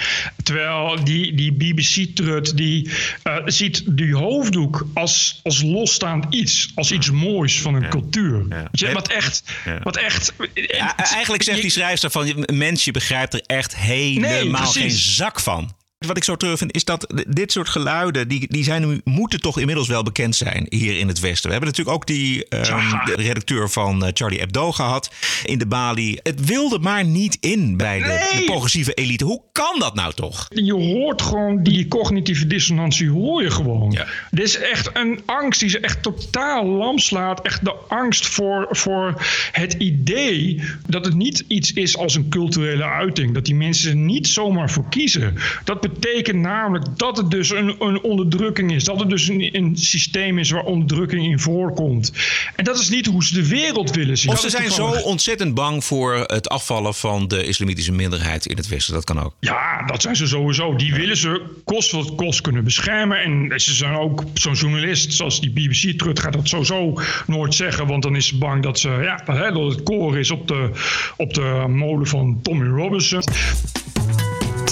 Terwijl 0.43 1.05
die, 1.05 1.35
die 1.35 1.53
BBC-trut 1.53 2.57
die 2.57 2.91
eh, 3.23 3.37
ziet 3.45 3.97
die 3.97 4.15
hoofddoek 4.15 4.87
als, 4.95 5.41
als 5.43 5.63
losstaand 5.63 6.35
iets. 6.35 6.73
Als 6.75 6.93
iets 6.93 7.11
moois 7.11 7.61
van 7.61 7.75
een 7.75 7.89
cultuur. 7.89 8.47
Je, 8.73 8.93
wat 8.93 9.09
echt... 9.09 9.43
Wat 9.83 9.97
echt 9.97 10.33
Ja, 10.55 10.97
eigenlijk 10.97 11.43
zegt 11.43 11.61
die 11.61 11.71
schrijfster 11.71 12.11
van 12.11 12.47
mens, 12.53 12.85
je 12.85 12.93
begrijpt 12.93 13.35
er 13.35 13.43
echt 13.47 13.77
helemaal 13.77 14.67
geen 14.67 14.91
zak 14.91 15.41
van. 15.41 15.77
Wat 16.07 16.17
ik 16.17 16.25
zo 16.25 16.37
terug 16.37 16.59
vind, 16.59 16.75
is 16.75 16.85
dat 16.85 17.25
dit 17.29 17.53
soort 17.53 17.69
geluiden, 17.69 18.29
die, 18.29 18.47
die 18.49 18.65
zijn, 18.65 18.89
nu- 18.89 19.01
moeten 19.05 19.41
toch 19.41 19.59
inmiddels 19.59 19.89
wel 19.89 20.03
bekend 20.03 20.37
zijn 20.37 20.67
hier 20.69 20.99
in 20.99 21.09
het 21.09 21.21
Westen. 21.21 21.47
We 21.47 21.51
hebben 21.57 21.69
natuurlijk 21.69 21.97
ook 21.97 22.07
die 22.07 22.49
ehm, 22.49 23.05
de 23.05 23.15
redacteur 23.17 23.71
van 23.71 24.05
eh, 24.05 24.11
Charlie 24.15 24.39
Hebdo 24.39 24.73
gehad 24.73 25.11
in 25.45 25.59
de 25.59 25.67
Bali. 25.67 26.19
Het 26.23 26.45
wilde 26.45 26.79
maar 26.79 27.05
niet 27.05 27.37
in 27.41 27.77
bij 27.77 27.99
de, 27.99 28.43
progressieve 28.47 28.95
elite. 28.95 29.25
Hoe 29.25 29.43
kan 29.53 29.79
dat 29.79 29.95
nou 29.95 30.13
toch? 30.15 30.47
Je 30.49 30.73
hoort 30.73 31.23
gewoon 31.23 31.63
die 31.63 31.89
cognitieve 31.89 32.47
dissonantie, 32.47 33.11
hoor 33.11 33.43
je 33.43 33.51
gewoon. 33.51 33.99
Dit 34.31 34.45
is 34.45 34.59
echt 34.59 34.91
een 34.93 35.21
angst 35.27 35.61
die 35.61 35.69
ze 35.69 35.81
echt 35.81 36.03
totaal 36.03 36.65
lam 36.67 36.99
slaat. 36.99 37.41
Echt 37.43 37.65
de 37.65 37.75
angst 37.89 38.27
voor, 38.27 38.67
voor 38.71 39.23
het 39.53 39.73
idee 39.73 40.63
dat 40.87 41.05
het 41.05 41.15
niet 41.15 41.45
iets 41.49 41.73
is 41.73 41.97
als 41.97 42.15
een 42.15 42.29
culturele 42.29 42.85
uiting. 42.85 43.35
Dat 43.35 43.45
die 43.45 43.55
mensen 43.55 43.91
er 43.91 43.97
niet 43.97 44.27
zomaar 44.27 44.71
voor 44.71 44.89
kiezen. 44.89 45.35
Dat 45.65 45.83
betekent 45.93 46.39
namelijk 46.39 46.85
dat 46.97 47.17
het 47.17 47.31
dus 47.31 47.51
een, 47.51 47.77
een 47.79 48.03
onderdrukking 48.03 48.73
is. 48.73 48.85
Dat 48.85 49.01
het 49.01 49.11
dus 49.11 49.29
een, 49.29 49.57
een 49.57 49.77
systeem 49.77 50.39
is 50.39 50.51
waar 50.51 50.65
onderdrukking 50.65 51.25
in 51.25 51.39
voorkomt. 51.39 52.13
En 52.57 52.65
dat 52.65 52.79
is 52.79 52.89
niet 52.89 53.07
hoe 53.07 53.25
ze 53.25 53.35
de 53.35 53.49
wereld 53.49 53.91
willen 53.91 54.19
zien. 54.19 54.33
Of 54.33 54.41
ze 54.41 54.51
zijn 54.51 54.71
zo 54.71 54.87
ontzettend 54.87 55.55
bang 55.55 55.85
voor 55.85 56.15
het 56.15 56.49
afvallen 56.49 56.95
van 56.95 57.29
de 57.29 57.45
islamitische 57.45 57.93
minderheid 57.93 58.47
in 58.47 58.57
het 58.57 58.69
Westen. 58.69 58.95
Dat 58.95 59.05
kan 59.05 59.21
ook. 59.21 59.35
Ja, 59.41 59.87
dat 59.87 60.03
zijn 60.03 60.17
ze 60.17 60.27
sowieso. 60.27 60.75
Die 60.77 60.95
willen 60.95 61.17
ze 61.17 61.43
kost 61.65 61.91
wat 61.91 62.15
kost 62.15 62.41
kunnen 62.41 62.65
beschermen. 62.65 63.23
En 63.23 63.61
ze 63.61 63.75
zijn 63.75 63.97
ook 63.97 64.25
zo'n 64.35 64.55
journalist 64.55 65.13
zoals 65.13 65.41
die 65.41 65.51
BBC-trut 65.51 66.21
gaat 66.21 66.33
dat 66.33 66.49
sowieso 66.49 67.01
nooit 67.27 67.55
zeggen. 67.55 67.87
Want 67.87 68.03
dan 68.03 68.17
is 68.17 68.27
ze 68.27 68.39
bang 68.39 68.63
dat, 68.63 68.79
ze, 68.79 68.89
ja, 68.89 69.51
dat 69.51 69.73
het 69.73 69.83
koor 69.83 70.19
is 70.19 70.31
op 70.31 70.49
de, 70.49 70.71
op 71.17 71.35
de 71.35 71.65
molen 71.69 72.07
van 72.07 72.39
Tommy 72.43 72.67
Robinson. 72.67 73.23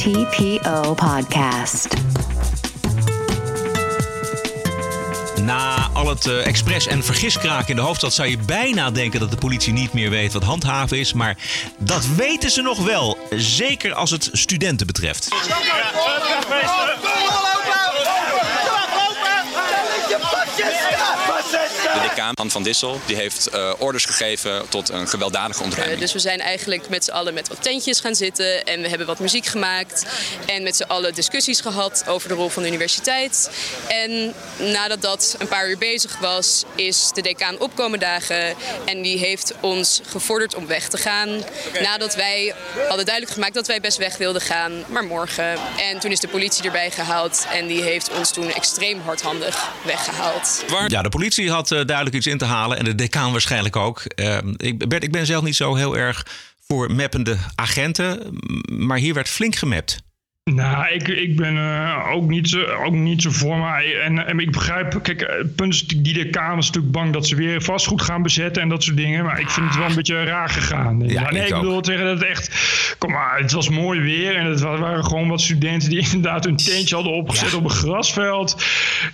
TPO 0.06 0.94
Podcast. 0.94 1.88
Na 5.42 5.88
al 5.92 6.08
het 6.08 6.26
eh, 6.26 6.46
expres- 6.46 6.86
en 6.86 7.04
vergiskraak 7.04 7.68
in 7.68 7.76
de 7.76 7.82
hoofdstad 7.82 8.12
zou 8.12 8.28
je 8.28 8.38
bijna 8.38 8.90
denken 8.90 9.20
dat 9.20 9.30
de 9.30 9.36
politie 9.36 9.72
niet 9.72 9.92
meer 9.92 10.10
weet 10.10 10.32
wat 10.32 10.42
handhaven 10.42 10.98
is. 10.98 11.12
Maar 11.12 11.36
dat 11.78 12.06
weten 12.06 12.50
ze 12.50 12.62
nog 12.62 12.84
wel. 12.84 13.18
Zeker 13.30 13.94
als 13.94 14.10
het 14.10 14.28
studenten 14.32 14.86
betreft. 14.86 15.28
Han 22.16 22.50
van 22.50 22.62
Dissel, 22.62 23.00
die 23.07 23.16
heeft 23.16 23.46
eh, 23.46 23.72
orders 23.79 24.05
gegeven 24.05 24.68
tot 24.68 24.88
een 24.88 25.09
gewelddadige 25.09 25.62
ontruiming. 25.62 25.96
Eh, 25.98 26.02
dus 26.02 26.12
we 26.12 26.18
zijn 26.18 26.40
eigenlijk 26.40 26.88
met 26.88 27.05
z'n 27.05 27.11
allen 27.11 27.35
met 27.35 27.48
wat 27.48 27.62
tentjes 27.62 28.00
gaan 28.00 28.14
zitten 28.14 28.64
en 28.64 28.81
we 28.83 28.88
hebben 28.88 29.07
wat 29.07 29.18
muziek 29.18 29.46
gemaakt 29.46 30.07
en 30.46 30.62
met 30.62 30.76
z'n 30.76 30.83
allen 30.83 31.14
discussies 31.14 31.61
gehad 31.61 32.05
over 32.09 32.29
de 32.29 32.35
rol 32.35 32.48
van 32.48 32.62
de 32.62 32.68
universiteit. 32.68 33.50
En 33.88 34.35
nadat 34.57 35.02
dat 35.02 35.37
een 35.38 35.48
paar 35.48 35.68
uur 35.68 35.79
bezig 35.79 36.18
was, 36.18 36.64
is 36.74 37.11
de 37.14 37.22
decaan 37.22 37.59
opkomen 37.59 37.98
dagen 37.98 38.55
en 38.85 39.02
die 39.02 39.18
heeft 39.18 39.55
ons 39.61 40.00
gevorderd 40.07 40.55
om 40.55 40.66
weg 40.66 40.88
te 40.88 40.96
gaan. 40.96 41.29
Nadat 41.83 42.14
wij 42.14 42.55
hadden 42.88 43.05
duidelijk 43.05 43.35
gemaakt 43.35 43.55
dat 43.55 43.66
wij 43.66 43.81
best 43.81 43.98
weg 43.98 44.16
wilden 44.16 44.42
gaan, 44.42 44.85
maar 44.88 45.05
morgen. 45.05 45.59
En 45.90 45.98
toen 45.98 46.11
is 46.11 46.20
de 46.20 46.29
politie 46.29 46.64
erbij 46.64 46.90
gehaald 46.90 47.46
en 47.52 47.66
die 47.66 47.83
heeft 47.83 48.11
ons 48.18 48.31
toen 48.31 48.50
extreem 48.52 49.00
hardhandig 49.00 49.68
weggehaald. 49.85 50.64
Ja, 50.87 51.02
de 51.02 51.09
politie 51.09 51.50
had 51.50 51.70
eh, 51.70 51.79
er 51.79 51.87
iets 52.14 52.26
in 52.26 52.38
te 52.38 52.44
halen. 52.44 52.78
En 52.78 52.84
de 52.84 52.94
decaan 52.94 53.32
waarschijnlijk 53.32 53.76
ook. 53.76 54.02
Ehm, 54.04 54.54
ik, 54.56 54.88
ben, 54.88 55.00
ik 55.00 55.12
ben 55.12 55.26
zelf 55.26 55.44
niet 55.44 55.56
zo 55.56 55.74
heel 55.74 55.96
erg 55.96 56.26
voor 56.66 56.92
mappende 56.92 57.36
agenten. 57.54 58.38
Maar 58.72 58.98
hier 58.98 59.14
werd 59.14 59.28
flink 59.28 59.57
gemapt. 59.57 60.04
Nou, 60.55 60.92
ik, 60.92 61.09
ik 61.09 61.36
ben 61.36 61.55
uh, 61.55 62.07
ook, 62.12 62.28
niet 62.28 62.49
zo, 62.49 62.64
ook 62.64 62.94
niet 62.94 63.22
zo 63.22 63.30
voor 63.30 63.59
mij. 63.59 64.01
En, 64.01 64.26
en 64.26 64.38
ik 64.38 64.51
begrijp, 64.51 64.99
kijk, 65.03 65.20
het 65.20 65.28
eh, 65.28 65.44
punt 65.57 65.74
is 65.74 65.86
die 65.86 66.12
de 66.12 66.30
Kamer 66.30 66.59
is 66.59 66.66
natuurlijk 66.66 66.92
bang 66.92 67.12
dat 67.12 67.26
ze 67.26 67.36
weer 67.36 67.62
vastgoed 67.62 68.03
gaan 68.03 68.22
bezetten 68.22 68.62
en 68.62 68.68
dat 68.68 68.82
soort 68.82 68.97
dingen. 68.97 69.24
Maar 69.24 69.40
ik 69.40 69.51
vind 69.51 69.66
het 69.66 69.76
wel 69.76 69.88
een 69.88 69.94
beetje 69.94 70.24
raar 70.24 70.49
gegaan. 70.49 71.09
Ja, 71.09 71.22
maar 71.22 71.32
nee, 71.32 71.42
ik, 71.42 71.49
ik 71.49 71.55
bedoel 71.55 71.84
zeggen 71.84 72.05
dat 72.05 72.18
het 72.18 72.28
echt, 72.28 72.97
kom 72.99 73.11
maar, 73.11 73.38
het 73.38 73.53
was 73.53 73.68
mooi 73.68 74.01
weer 74.01 74.36
en 74.36 74.47
het 74.47 74.61
waren 74.61 75.05
gewoon 75.05 75.28
wat 75.28 75.40
studenten 75.40 75.90
die 75.90 75.99
inderdaad 76.12 76.44
hun 76.44 76.57
tentje 76.57 76.94
hadden 76.94 77.12
opgezet 77.12 77.55
op 77.55 77.64
een 77.64 77.70
grasveld. 77.70 78.64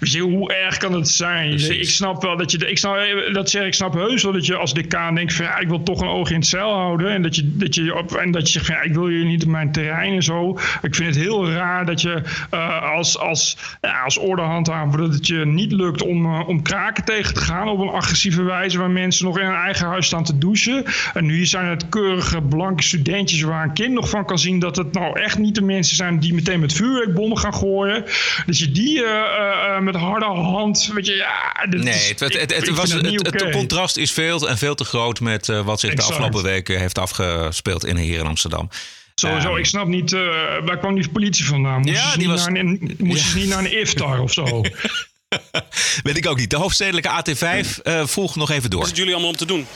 Je, 0.00 0.20
hoe 0.20 0.54
erg 0.54 0.76
kan 0.76 0.92
het 0.92 1.08
zijn? 1.08 1.52
Ik 1.80 1.88
snap 1.88 2.22
wel 2.22 2.36
dat 2.36 2.50
je, 2.50 2.58
ik 2.58 2.78
snap, 2.78 2.96
dat 3.32 3.50
zeg 3.50 3.66
ik 3.66 3.74
snap 3.74 3.94
heus 3.94 4.22
wel 4.22 4.32
dat 4.32 4.46
je 4.46 4.56
als 4.56 4.74
decaan 4.74 5.14
denkt 5.14 5.34
van 5.34 5.44
ja, 5.44 5.58
ik 5.58 5.68
wil 5.68 5.82
toch 5.82 6.00
een 6.00 6.08
oog 6.08 6.30
in 6.30 6.36
het 6.36 6.46
cel 6.46 6.72
houden. 6.72 7.10
En 7.10 7.22
dat 7.22 7.36
je, 7.36 7.56
dat 7.56 7.74
je, 7.74 7.96
op, 7.96 8.12
en 8.12 8.30
dat 8.30 8.46
je 8.46 8.52
zegt 8.52 8.66
van 8.66 8.74
ja, 8.74 8.82
ik 8.82 8.94
wil 8.94 9.08
je 9.08 9.24
niet 9.24 9.42
op 9.42 9.50
mijn 9.50 9.72
terrein 9.72 10.14
en 10.14 10.22
zo. 10.22 10.58
Ik 10.82 10.94
vind 10.94 11.14
het 11.14 11.21
heel 11.22 11.50
raar 11.50 11.86
dat 11.86 12.00
je 12.00 12.22
uh, 12.54 12.92
als, 12.92 13.18
als, 13.18 13.56
ja, 13.80 14.02
als 14.02 14.18
ordehandhaver 14.18 14.98
dat 14.98 15.12
het 15.12 15.26
je 15.26 15.46
niet 15.46 15.72
lukt 15.72 16.02
om, 16.02 16.26
uh, 16.26 16.48
om 16.48 16.62
kraken 16.62 17.04
tegen 17.04 17.34
te 17.34 17.40
gaan 17.40 17.68
op 17.68 17.78
een 17.78 17.88
agressieve 17.88 18.42
wijze 18.42 18.78
waar 18.78 18.90
mensen 18.90 19.24
nog 19.24 19.38
in 19.38 19.44
hun 19.44 19.54
eigen 19.54 19.86
huis 19.86 20.06
staan 20.06 20.24
te 20.24 20.38
douchen. 20.38 20.84
En 21.14 21.26
nu 21.26 21.46
zijn 21.46 21.66
het 21.66 21.88
keurige 21.88 22.40
blanke 22.40 22.82
studentjes 22.82 23.42
waar 23.42 23.64
een 23.64 23.72
kind 23.72 23.92
nog 23.92 24.08
van 24.08 24.26
kan 24.26 24.38
zien 24.38 24.58
dat 24.58 24.76
het 24.76 24.92
nou 24.92 25.20
echt 25.20 25.38
niet 25.38 25.54
de 25.54 25.62
mensen 25.62 25.96
zijn 25.96 26.20
die 26.20 26.34
meteen 26.34 26.60
met 26.60 26.72
vuurwerkbommen 26.72 27.38
gaan 27.38 27.54
gooien. 27.54 28.04
Dat 28.46 28.58
je 28.58 28.70
die 28.70 29.02
uh, 29.02 29.78
met 29.78 29.94
harde 29.94 30.24
hand, 30.24 30.90
weet 30.94 31.06
je, 31.06 31.14
ja. 31.14 31.66
Nee, 31.70 32.08
het, 32.08 32.20
het, 32.20 32.34
het, 32.34 32.54
het 32.54 32.68
was, 32.68 32.92
het, 32.92 33.06
het, 33.06 33.50
contrast 33.50 33.96
is 33.96 34.12
veel 34.12 34.48
en 34.48 34.58
veel 34.58 34.74
te 34.74 34.84
groot 34.84 35.20
met 35.20 35.46
wat 35.46 35.80
zich 35.80 35.90
exact. 35.90 36.08
de 36.08 36.14
afgelopen 36.14 36.42
weken 36.50 36.78
heeft 36.78 36.98
afgespeeld 36.98 37.84
in 37.84 37.96
hier 37.96 38.18
in 38.18 38.26
Amsterdam. 38.26 38.68
Sowieso, 39.28 39.56
ik 39.56 39.66
snap 39.66 39.86
niet, 39.86 40.12
uh, 40.12 40.20
waar 40.64 40.78
kwam 40.78 40.94
die 40.94 41.08
politie 41.08 41.44
vandaan? 41.44 41.80
Moest 41.80 41.94
ja, 41.94 42.10
ze 42.10 42.18
die 42.18 42.28
niet, 42.28 42.36
was, 42.36 42.46
naar 42.46 42.56
een, 42.56 42.96
moest 42.98 43.32
ja. 43.32 43.38
niet 43.38 43.48
naar 43.48 43.58
een 43.58 43.78
iftar 43.78 44.20
of 44.20 44.32
zo? 44.32 44.44
Weet 46.02 46.16
ik 46.16 46.26
ook 46.26 46.38
niet. 46.38 46.50
De 46.50 46.56
hoofdstedelijke 46.56 47.08
AT5 47.08 47.68
uh, 47.82 48.06
volgt 48.06 48.36
nog 48.36 48.50
even 48.50 48.70
door. 48.70 48.80
Wat 48.80 48.90
is 48.90 48.94
het 48.94 48.98
jullie 48.98 49.12
allemaal 49.12 49.30
om 49.30 49.36
te 49.36 49.46
doen? 49.46 49.66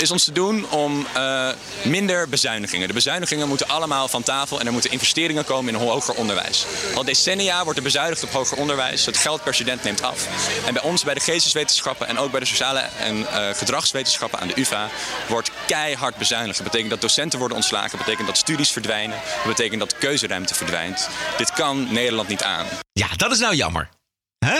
Is 0.00 0.10
ons 0.10 0.24
te 0.24 0.32
doen 0.32 0.70
om 0.70 1.06
uh, 1.16 1.48
minder 1.82 2.28
bezuinigingen. 2.28 2.88
De 2.88 2.94
bezuinigingen 2.94 3.48
moeten 3.48 3.68
allemaal 3.68 4.08
van 4.08 4.22
tafel 4.22 4.60
en 4.60 4.66
er 4.66 4.72
moeten 4.72 4.90
investeringen 4.90 5.44
komen 5.44 5.74
in 5.74 5.80
hoger 5.80 6.14
onderwijs. 6.14 6.66
Al 6.94 7.04
decennia 7.04 7.62
wordt 7.62 7.78
er 7.78 7.84
bezuinigd 7.84 8.22
op 8.22 8.30
hoger 8.30 8.56
onderwijs. 8.56 9.06
Het 9.06 9.16
geld 9.16 9.42
per 9.42 9.54
student 9.54 9.82
neemt 9.82 10.02
af. 10.02 10.26
En 10.66 10.72
bij 10.72 10.82
ons, 10.82 11.04
bij 11.04 11.14
de 11.14 11.20
geesteswetenschappen 11.20 12.06
en 12.06 12.18
ook 12.18 12.30
bij 12.30 12.40
de 12.40 12.46
sociale 12.46 12.80
en 12.98 13.16
uh, 13.18 13.48
gedragswetenschappen 13.52 14.38
aan 14.40 14.48
de 14.48 14.60
UvA, 14.60 14.88
wordt 15.28 15.50
keihard 15.66 16.16
bezuinigd. 16.16 16.56
Dat 16.56 16.66
betekent 16.66 16.90
dat 16.90 17.00
docenten 17.00 17.38
worden 17.38 17.56
ontslagen. 17.56 17.90
Dat 17.90 18.04
betekent 18.04 18.26
dat 18.26 18.36
studies 18.36 18.70
verdwijnen. 18.70 19.18
Dat 19.36 19.56
betekent 19.56 19.80
dat 19.80 19.98
keuzeruimte 19.98 20.54
verdwijnt. 20.54 21.08
Dit 21.36 21.52
kan 21.52 21.92
Nederland 21.92 22.28
niet 22.28 22.42
aan. 22.42 22.66
Ja, 22.92 23.08
dat 23.16 23.32
is 23.32 23.38
nou 23.38 23.54
jammer. 23.54 23.88
Hè? 24.38 24.58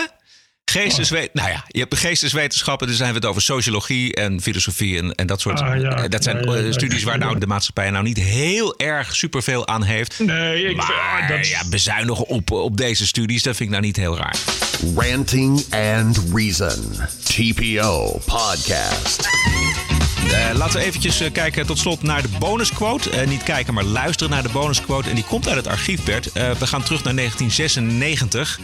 Geesteswet 0.71 1.33
nou 1.33 1.49
ja, 1.49 1.63
je 1.67 1.79
hebt 1.79 1.97
geesteswetenschappen, 1.97 2.87
dan 2.87 2.95
zijn 2.95 3.09
we 3.09 3.15
het 3.15 3.25
over 3.25 3.41
sociologie 3.41 4.15
en 4.15 4.41
filosofie 4.41 4.97
en, 4.97 5.15
en 5.15 5.27
dat 5.27 5.41
soort. 5.41 5.61
Ah, 5.61 5.81
ja. 5.81 6.07
Dat 6.07 6.23
zijn 6.23 6.43
Ja, 6.43 6.55
ja, 6.55 6.59
ja. 6.59 6.71
studies 6.71 7.03
waar 7.03 7.17
nou 7.17 7.39
de 7.39 7.47
maatschappij 7.47 7.89
nou 7.89 8.03
niet 8.03 8.17
heel 8.17 8.77
erg 8.77 9.15
superveel 9.15 9.67
aan 9.67 9.83
heeft. 9.83 10.19
Nee, 10.19 10.63
ik 10.63 10.75
maar 10.75 11.25
dat... 11.27 11.47
ja, 11.47 11.61
bezuinigen 11.69 12.27
op, 12.27 12.51
op 12.51 12.77
deze 12.77 13.07
studies, 13.07 13.43
dat 13.43 13.55
vind 13.55 13.69
ik 13.69 13.75
nou 13.75 13.85
niet 13.85 13.95
heel 13.95 14.17
raar. 14.17 14.35
Ranting 14.95 15.65
and 15.69 16.21
Reason. 16.33 16.99
TPO 17.23 18.21
Podcast. 18.25 19.29
Uh, 20.25 20.49
laten 20.53 20.79
we 20.79 20.85
eventjes 20.85 21.21
uh, 21.21 21.31
kijken 21.31 21.65
tot 21.65 21.77
slot 21.77 22.03
naar 22.03 22.21
de 22.21 22.29
bonusquote. 22.39 23.21
Uh, 23.21 23.27
niet 23.27 23.43
kijken, 23.43 23.73
maar 23.73 23.83
luisteren 23.83 24.33
naar 24.33 24.43
de 24.43 24.49
bonusquote. 24.49 25.09
En 25.09 25.15
die 25.15 25.23
komt 25.23 25.47
uit 25.47 25.55
het 25.55 25.67
archief, 25.67 26.03
Bert. 26.03 26.33
we 26.33 26.67
gaan 26.67 26.83
terug 26.83 27.03
naar 27.03 27.15
1996. 27.15 28.59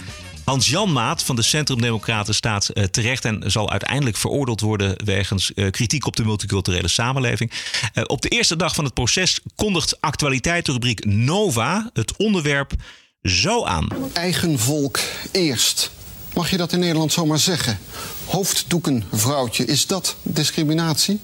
Hans 0.48 0.70
Jan 0.70 0.92
Maat 0.92 1.24
van 1.24 1.36
de 1.36 1.42
Centrum 1.42 1.82
Democraten 1.82 2.36
staat 2.36 2.70
uh, 2.74 2.84
terecht 2.84 3.26
en 3.26 3.52
zal 3.52 3.70
uiteindelijk 3.70 4.18
veroordeeld 4.18 4.62
worden 4.62 5.06
wegens 5.06 5.52
uh, 5.56 5.72
kritiek 5.72 6.06
op 6.06 6.16
de 6.16 6.26
multiculturele 6.26 6.88
samenleving. 6.88 7.52
Uh, 7.94 8.04
op 8.08 8.22
de 8.22 8.30
eerste 8.30 8.56
dag 8.56 8.76
van 8.76 8.84
het 8.84 8.94
proces 8.94 9.40
kondigt 9.56 10.02
actualiteitenrubriek 10.02 11.06
Nova 11.06 11.90
het 11.94 12.18
onderwerp 12.18 12.74
zo 13.22 13.66
aan. 13.66 13.88
Eigen 14.14 14.60
volk 14.60 15.00
eerst. 15.32 15.92
Mag 16.34 16.50
je 16.50 16.58
dat 16.58 16.72
in 16.72 16.80
Nederland 16.80 17.12
zomaar 17.12 17.40
zeggen? 17.40 17.80
Hoofddoekenvrouwtje, 18.26 19.66
is 19.66 19.88
dat 19.88 20.16
discriminatie? 20.22 21.20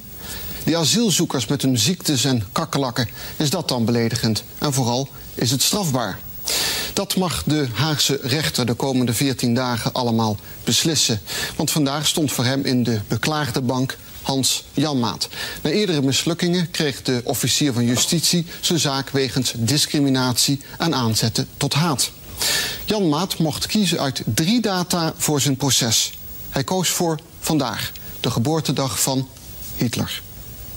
Die 0.64 0.78
asielzoekers 0.78 1.46
met 1.46 1.62
hun 1.62 1.78
ziektes 1.78 2.24
en 2.24 2.48
kakkelakken, 2.52 3.10
is 3.38 3.50
dat 3.50 3.68
dan 3.68 3.86
beledigend? 3.86 4.44
En 4.58 4.74
vooral, 4.74 5.10
is 5.36 5.52
het 5.52 5.62
strafbaar? 5.62 6.20
Dat 6.94 7.16
mag 7.16 7.44
de 7.46 7.68
Haagse 7.74 8.20
rechter 8.22 8.66
de 8.66 8.74
komende 8.74 9.14
14 9.14 9.54
dagen 9.54 9.94
allemaal 9.94 10.38
beslissen. 10.64 11.22
Want 11.56 11.72
vandaag 11.72 12.08
stond 12.08 12.32
voor 12.32 12.46
hem 12.46 12.66
in 12.66 12.84
de 12.84 13.00
beklaagde 13.08 13.62
bank 13.62 13.98
Hans 14.22 14.64
Janmaat. 14.74 15.30
Na 15.62 15.70
eerdere 15.70 16.02
mislukkingen 16.02 16.72
kreeg 16.72 17.02
de 17.02 17.22
officier 17.24 17.74
van 17.74 17.86
justitie 17.86 18.46
zijn 18.62 18.80
zaak 18.80 19.10
wegens 19.10 19.54
discriminatie 19.58 20.62
en 20.78 20.96
aanzetten 20.96 21.48
tot 21.58 21.74
haat. 21.74 22.12
Jan 22.86 23.10
Maat 23.10 23.38
mocht 23.38 23.66
kiezen 23.66 24.00
uit 24.00 24.22
drie 24.26 24.62
data 24.62 25.14
voor 25.18 25.42
zijn 25.42 25.56
proces. 25.56 26.12
Hij 26.50 26.64
koos 26.64 26.90
voor 26.90 27.20
vandaag, 27.40 27.92
de 28.20 28.32
geboortedag 28.32 29.02
van 29.02 29.30
Hitler. 29.76 30.22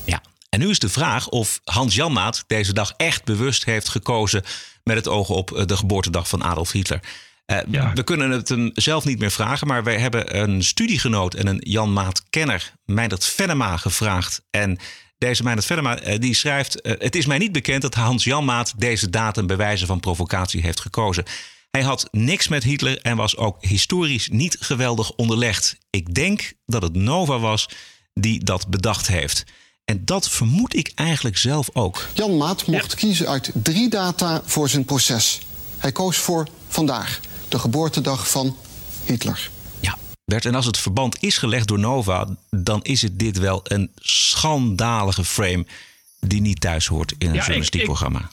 Ja, 0.05 0.23
en 0.49 0.59
nu 0.59 0.71
is 0.71 0.79
de 0.79 0.89
vraag 0.89 1.29
of 1.29 1.61
Hans 1.65 1.95
Janmaat 1.95 2.45
deze 2.47 2.73
dag 2.73 2.93
echt 2.97 3.25
bewust 3.25 3.65
heeft 3.65 3.89
gekozen 3.89 4.43
met 4.87 4.97
het 4.97 5.09
oog 5.09 5.29
op 5.29 5.63
de 5.67 5.77
geboortedag 5.77 6.29
van 6.29 6.43
Adolf 6.43 6.73
Hitler. 6.73 7.01
Uh, 7.47 7.59
ja. 7.71 7.93
We 7.93 8.03
kunnen 8.03 8.31
het 8.31 8.49
hem 8.49 8.71
zelf 8.75 9.05
niet 9.05 9.19
meer 9.19 9.31
vragen, 9.31 9.67
maar 9.67 9.85
wij 9.85 9.99
hebben 9.99 10.39
een 10.41 10.65
studiegenoot 10.65 11.35
en 11.35 11.47
een 11.47 11.61
Jan 11.65 11.93
Maat 11.93 12.23
kenner, 12.31 12.73
Meindert 12.85 13.25
Venema, 13.25 13.77
gevraagd. 13.77 14.43
En 14.51 14.79
deze 15.19 15.43
Meindert 15.43 15.67
Venema 15.67 16.03
uh, 16.03 16.19
die 16.19 16.35
schrijft: 16.35 16.87
uh, 16.87 16.93
Het 16.99 17.17
is 17.17 17.27
mij 17.27 17.39
niet 17.39 17.53
bekend 17.53 17.83
dat 17.83 17.95
Hans 17.95 18.25
Jan 18.25 18.45
Maat 18.45 18.75
deze 18.77 19.11
datum 19.11 19.47
bij 19.47 19.57
wijze 19.57 19.87
van 19.87 20.01
provocatie 20.01 20.61
heeft 20.61 20.81
gekozen. 20.81 21.25
Hij 21.71 21.83
had 21.83 22.09
niks 22.11 22.49
met 22.49 22.63
Hitler 22.63 23.01
en 23.01 23.17
was 23.17 23.37
ook 23.37 23.65
historisch 23.65 24.29
niet 24.29 24.57
geweldig 24.61 25.13
onderlegd. 25.13 25.79
Ik 25.91 26.15
denk 26.15 26.53
dat 26.67 26.83
het 26.83 26.95
Nova 26.95 27.39
was 27.39 27.69
die 28.15 28.45
dat 28.45 28.69
bedacht 28.69 29.07
heeft. 29.07 29.45
En 29.87 30.05
dat 30.05 30.29
vermoed 30.31 30.75
ik 30.77 30.93
eigenlijk 30.95 31.37
zelf 31.37 31.69
ook. 31.73 32.09
Jan 32.15 32.37
Maat 32.37 32.67
mocht 32.67 32.91
ja. 32.91 32.97
kiezen 32.97 33.29
uit 33.29 33.51
drie 33.55 33.89
data 33.89 34.43
voor 34.45 34.69
zijn 34.69 34.85
proces. 34.85 35.41
Hij 35.79 35.93
koos 35.93 36.17
voor 36.17 36.49
vandaag, 36.69 37.21
de 37.49 37.59
geboortedag 37.59 38.31
van 38.31 38.57
Hitler. 39.05 39.51
Ja, 39.81 39.99
Bert, 40.25 40.45
en 40.45 40.55
als 40.55 40.67
het 40.67 40.79
verband 40.79 41.23
is 41.23 41.39
gelegd 41.39 41.69
door 41.69 41.79
Nova, 41.79 42.27
dan 42.51 42.83
is 42.83 43.03
het 43.03 43.19
dit 43.19 43.39
wel 43.39 43.61
een 43.65 43.91
schandalige 43.97 45.25
frame 45.25 45.67
die 46.21 46.41
niet 46.41 46.61
thuis 46.61 46.87
hoort 46.87 47.13
in 47.19 47.29
een 47.29 47.35
Ja, 47.35 47.39
journalistiek 47.41 47.75
ik- 47.75 47.81
ik- 47.81 47.87
programma. 47.95 48.31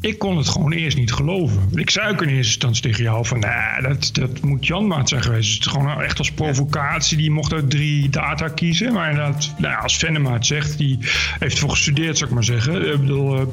Ik 0.00 0.18
kon 0.18 0.36
het 0.36 0.48
gewoon 0.48 0.72
eerst 0.72 0.96
niet 0.96 1.12
geloven. 1.12 1.68
Ik 1.74 1.90
zei 1.90 2.08
ook 2.08 2.22
in 2.22 2.28
eerste 2.28 2.52
instantie 2.52 2.82
tegen 2.82 3.02
jou 3.02 3.26
van... 3.26 3.38
Nee, 3.38 3.82
dat, 3.82 4.10
dat 4.12 4.40
moet 4.40 4.66
Janmaat 4.66 5.08
zijn 5.08 5.22
geweest. 5.22 5.54
Het 5.54 5.66
is 5.66 5.72
gewoon 5.72 6.02
echt 6.02 6.18
als 6.18 6.32
provocatie. 6.32 7.16
Die 7.16 7.30
mocht 7.30 7.52
uit 7.52 7.70
drie 7.70 8.08
data 8.08 8.48
kiezen. 8.48 8.92
Maar 8.92 9.10
inderdaad, 9.10 9.54
nou 9.56 9.72
ja, 9.72 9.78
als 9.78 9.96
Venema 9.96 10.32
het 10.32 10.46
zegt... 10.46 10.78
die 10.78 10.98
heeft 11.38 11.58
voor 11.58 11.70
gestudeerd, 11.70 12.18
zou 12.18 12.28
ik 12.28 12.34
maar 12.34 12.44
zeggen. 12.44 12.92
Ik 12.92 13.00
bedoel, 13.00 13.36
eh, 13.38 13.46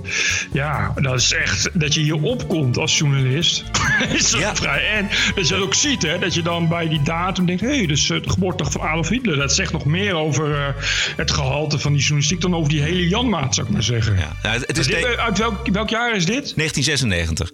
ja, 0.51 0.93
dat 0.95 1.19
is 1.19 1.33
echt... 1.33 1.69
dat 1.73 1.93
je 1.93 2.01
hier 2.01 2.21
opkomt 2.21 2.77
als 2.77 2.97
journalist. 2.97 3.63
is 4.15 4.31
dat 4.31 4.57
vrij. 4.57 4.87
En 4.87 5.09
dat 5.35 5.47
je 5.47 5.53
dat 5.53 5.63
ook 5.63 5.73
ziet, 5.73 6.01
hè. 6.01 6.19
Dat 6.19 6.33
je 6.33 6.41
dan 6.41 6.67
bij 6.67 6.87
die 6.87 7.01
datum 7.01 7.45
denkt... 7.45 7.61
hé, 7.61 7.77
hey, 7.77 7.85
dus 7.85 8.09
eh, 8.09 8.21
de 8.21 8.29
geboortedag 8.29 8.71
van 8.71 8.81
Adolf 8.81 9.09
Hitler. 9.09 9.37
Dat 9.37 9.53
zegt 9.53 9.71
nog 9.71 9.85
meer 9.85 10.13
over 10.13 10.55
eh, 10.55 10.67
het 11.15 11.31
gehalte 11.31 11.79
van 11.79 11.91
die 11.91 12.01
journalistiek... 12.01 12.41
dan 12.41 12.55
over 12.55 12.69
die 12.69 12.81
hele 12.81 13.07
Janmaat, 13.07 13.55
zou 13.55 13.67
ik 13.67 13.73
maar 13.73 13.83
zeggen. 13.83 14.15
Nou, 14.43 14.59
het 14.65 14.77
is 14.77 14.87
Dit, 14.87 15.17
uit 15.17 15.37
welk, 15.37 15.67
welk 15.67 15.89
jaar 15.89 16.15
is 16.15 16.25
dit? 16.25 16.34
1996. 16.41 17.51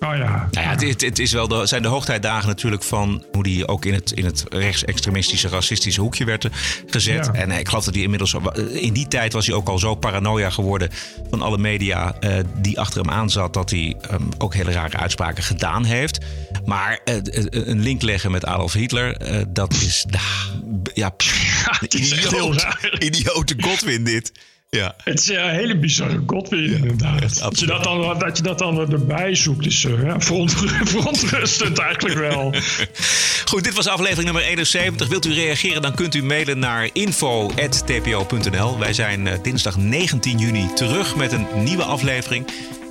Oh 0.00 0.16
ja. 0.16 0.48
Nou 0.50 0.66
ja, 0.66 0.86
het, 0.86 1.00
het, 1.00 1.18
is 1.18 1.32
wel 1.32 1.48
de, 1.48 1.66
zijn 1.66 1.82
de 1.82 1.88
hoogtijdagen 1.88 2.48
natuurlijk 2.48 2.82
van 2.82 3.24
hoe 3.32 3.42
die 3.42 3.68
ook 3.68 3.84
in 3.84 3.94
het, 3.94 4.12
in 4.12 4.24
het 4.24 4.44
rechtsextremistische, 4.48 5.48
racistische 5.48 6.00
hoekje 6.00 6.24
werd 6.24 6.44
eh, 6.44 6.50
gezet. 6.86 7.26
Ja. 7.26 7.32
En 7.32 7.50
eh, 7.50 7.58
ik 7.58 7.68
geloof 7.68 7.84
dat 7.84 7.94
hij 7.94 8.02
inmiddels, 8.02 8.34
in 8.72 8.92
die 8.92 9.08
tijd 9.08 9.32
was 9.32 9.46
hij 9.46 9.54
ook 9.54 9.68
al 9.68 9.78
zo 9.78 9.94
paranoia 9.94 10.50
geworden 10.50 10.90
van 11.30 11.42
alle 11.42 11.58
media 11.58 12.14
eh, 12.20 12.38
die 12.56 12.80
achter 12.80 13.00
hem 13.00 13.10
aan 13.10 13.30
zat, 13.30 13.54
dat 13.54 13.70
hij 13.70 13.96
ehm, 14.00 14.22
ook 14.38 14.54
hele 14.54 14.72
rare 14.72 14.96
uitspraken 14.96 15.42
gedaan 15.42 15.84
heeft. 15.84 16.18
Maar 16.64 17.00
eh, 17.04 17.16
eh, 17.16 17.44
een 17.50 17.80
link 17.80 18.02
leggen 18.02 18.30
met 18.30 18.44
Adolf 18.44 18.72
Hitler, 18.72 19.16
eh, 19.16 19.42
dat 19.48 19.72
is, 19.72 20.04
nou, 20.08 20.82
ja, 20.94 21.08
pff, 21.16 21.80
het 21.80 21.94
is 21.94 22.12
idioot, 22.12 22.66
idiote 22.98 23.54
Godwin 23.58 24.04
dit. 24.04 24.32
Ja. 24.76 24.94
Het 25.04 25.20
is 25.20 25.28
een 25.28 25.50
hele 25.50 25.78
bizarre 25.78 26.22
Godwin, 26.26 26.72
inderdaad. 26.72 27.38
Dat 27.38 27.60
je 27.60 27.66
dat, 27.66 27.84
dan, 27.84 28.18
dat 28.18 28.36
je 28.36 28.42
dat 28.42 28.58
dan 28.58 28.92
erbij 28.92 29.34
zoekt, 29.34 29.66
is 29.66 29.84
uh, 29.84 30.02
ja, 30.02 30.20
verontrustend, 30.20 30.90
verontrustend 30.98 31.78
eigenlijk 31.78 32.18
wel. 32.18 32.54
Goed, 33.44 33.64
dit 33.64 33.74
was 33.74 33.86
aflevering 33.86 34.24
nummer 34.24 34.42
71. 34.42 35.08
Wilt 35.08 35.26
u 35.26 35.32
reageren, 35.32 35.82
dan 35.82 35.94
kunt 35.94 36.14
u 36.14 36.22
mailen 36.22 36.58
naar 36.58 36.90
info.tpo.nl. 36.92 38.78
Wij 38.78 38.92
zijn 38.92 39.26
uh, 39.26 39.32
dinsdag 39.42 39.76
19 39.76 40.38
juni 40.38 40.72
terug 40.74 41.16
met 41.16 41.32
een 41.32 41.46
nieuwe 41.64 41.84
aflevering. 41.84 42.46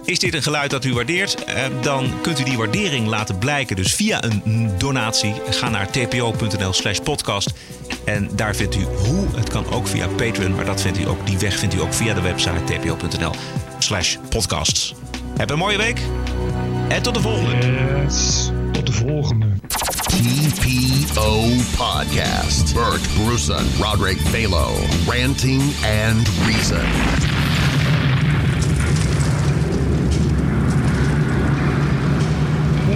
Is 0.09 0.19
dit 0.19 0.33
een 0.33 0.43
geluid 0.43 0.69
dat 0.69 0.85
u 0.85 0.93
waardeert? 0.93 1.43
Eh, 1.43 1.63
dan 1.81 2.21
kunt 2.21 2.39
u 2.39 2.43
die 2.43 2.57
waardering 2.57 3.07
laten 3.07 3.37
blijken. 3.37 3.75
Dus 3.75 3.93
via 3.93 4.23
een 4.23 4.71
donatie. 4.77 5.33
Ga 5.49 5.69
naar 5.69 5.91
tpo.nl 5.91 6.73
slash 6.73 6.99
podcast. 6.99 7.53
En 8.05 8.29
daar 8.35 8.55
vindt 8.55 8.75
u 8.75 8.83
hoe. 8.83 9.27
Het 9.35 9.49
kan 9.49 9.71
ook 9.71 9.87
via 9.87 10.07
Patreon. 10.07 10.55
Maar 10.55 10.65
dat 10.65 10.81
vindt 10.81 10.99
u 10.99 11.07
ook, 11.07 11.25
die 11.25 11.37
weg 11.37 11.59
vindt 11.59 11.75
u 11.75 11.81
ook 11.81 11.93
via 11.93 12.13
de 12.13 12.21
website 12.21 12.63
tpo.nl 12.65 13.31
slash 13.79 14.15
podcasts. 14.29 14.95
Heb 15.37 15.49
een 15.49 15.57
mooie 15.57 15.77
week. 15.77 15.99
En 16.87 17.01
tot 17.01 17.13
de 17.13 17.21
volgende. 17.21 17.55
Yes. 18.03 18.49
Tot 18.71 18.85
de 18.85 18.93
volgende. 18.93 19.45
TPO 20.05 21.49
Podcast. 21.77 22.73
Bert 22.73 23.07
Bruson, 23.13 23.65
Roderick 23.81 24.19
Balo. 24.31 24.75
Ranting 25.07 25.61
and 26.05 26.29
Reason. 26.45 27.38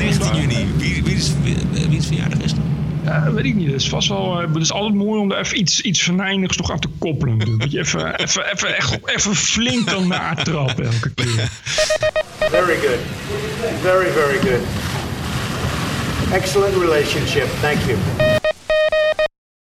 19 0.03 0.35
juni. 0.35 0.67
Wie, 0.77 1.03
wie, 1.03 1.15
is, 1.15 1.31
wie, 1.43 1.55
wie 1.89 1.97
is 1.97 2.05
verjaardag 2.05 2.39
is? 2.39 2.53
Ja, 3.03 3.31
weet 3.31 3.45
ik 3.45 3.55
niet. 3.55 3.67
Het 3.71 3.81
is 3.81 3.89
vast 3.89 4.07
wel. 4.07 4.37
Het 4.37 4.55
is 4.55 4.71
altijd 4.71 4.93
mooi 4.93 5.19
om 5.19 5.31
er 5.31 5.37
even 5.37 5.59
iets, 5.59 5.81
iets 5.81 6.01
venijnigs 6.01 6.57
toch 6.57 6.71
aan 6.71 6.79
te 6.79 6.89
koppelen. 6.97 7.57
Dat 7.57 7.71
je 7.71 7.79
even, 7.79 8.15
even, 8.23 8.51
even, 8.53 8.75
echt, 8.75 8.97
even 9.05 9.35
flink 9.35 9.89
dan 9.89 10.07
natrappen 10.07 10.85
elke 10.85 11.09
keer. 11.09 11.49
Very 12.39 12.77
good. 12.77 12.99
Very, 13.81 14.11
very 14.11 14.37
good. 14.37 14.61
Excellent 16.31 16.75
relationship. 16.77 17.47
Thank 17.61 17.79
you. 17.85 18.32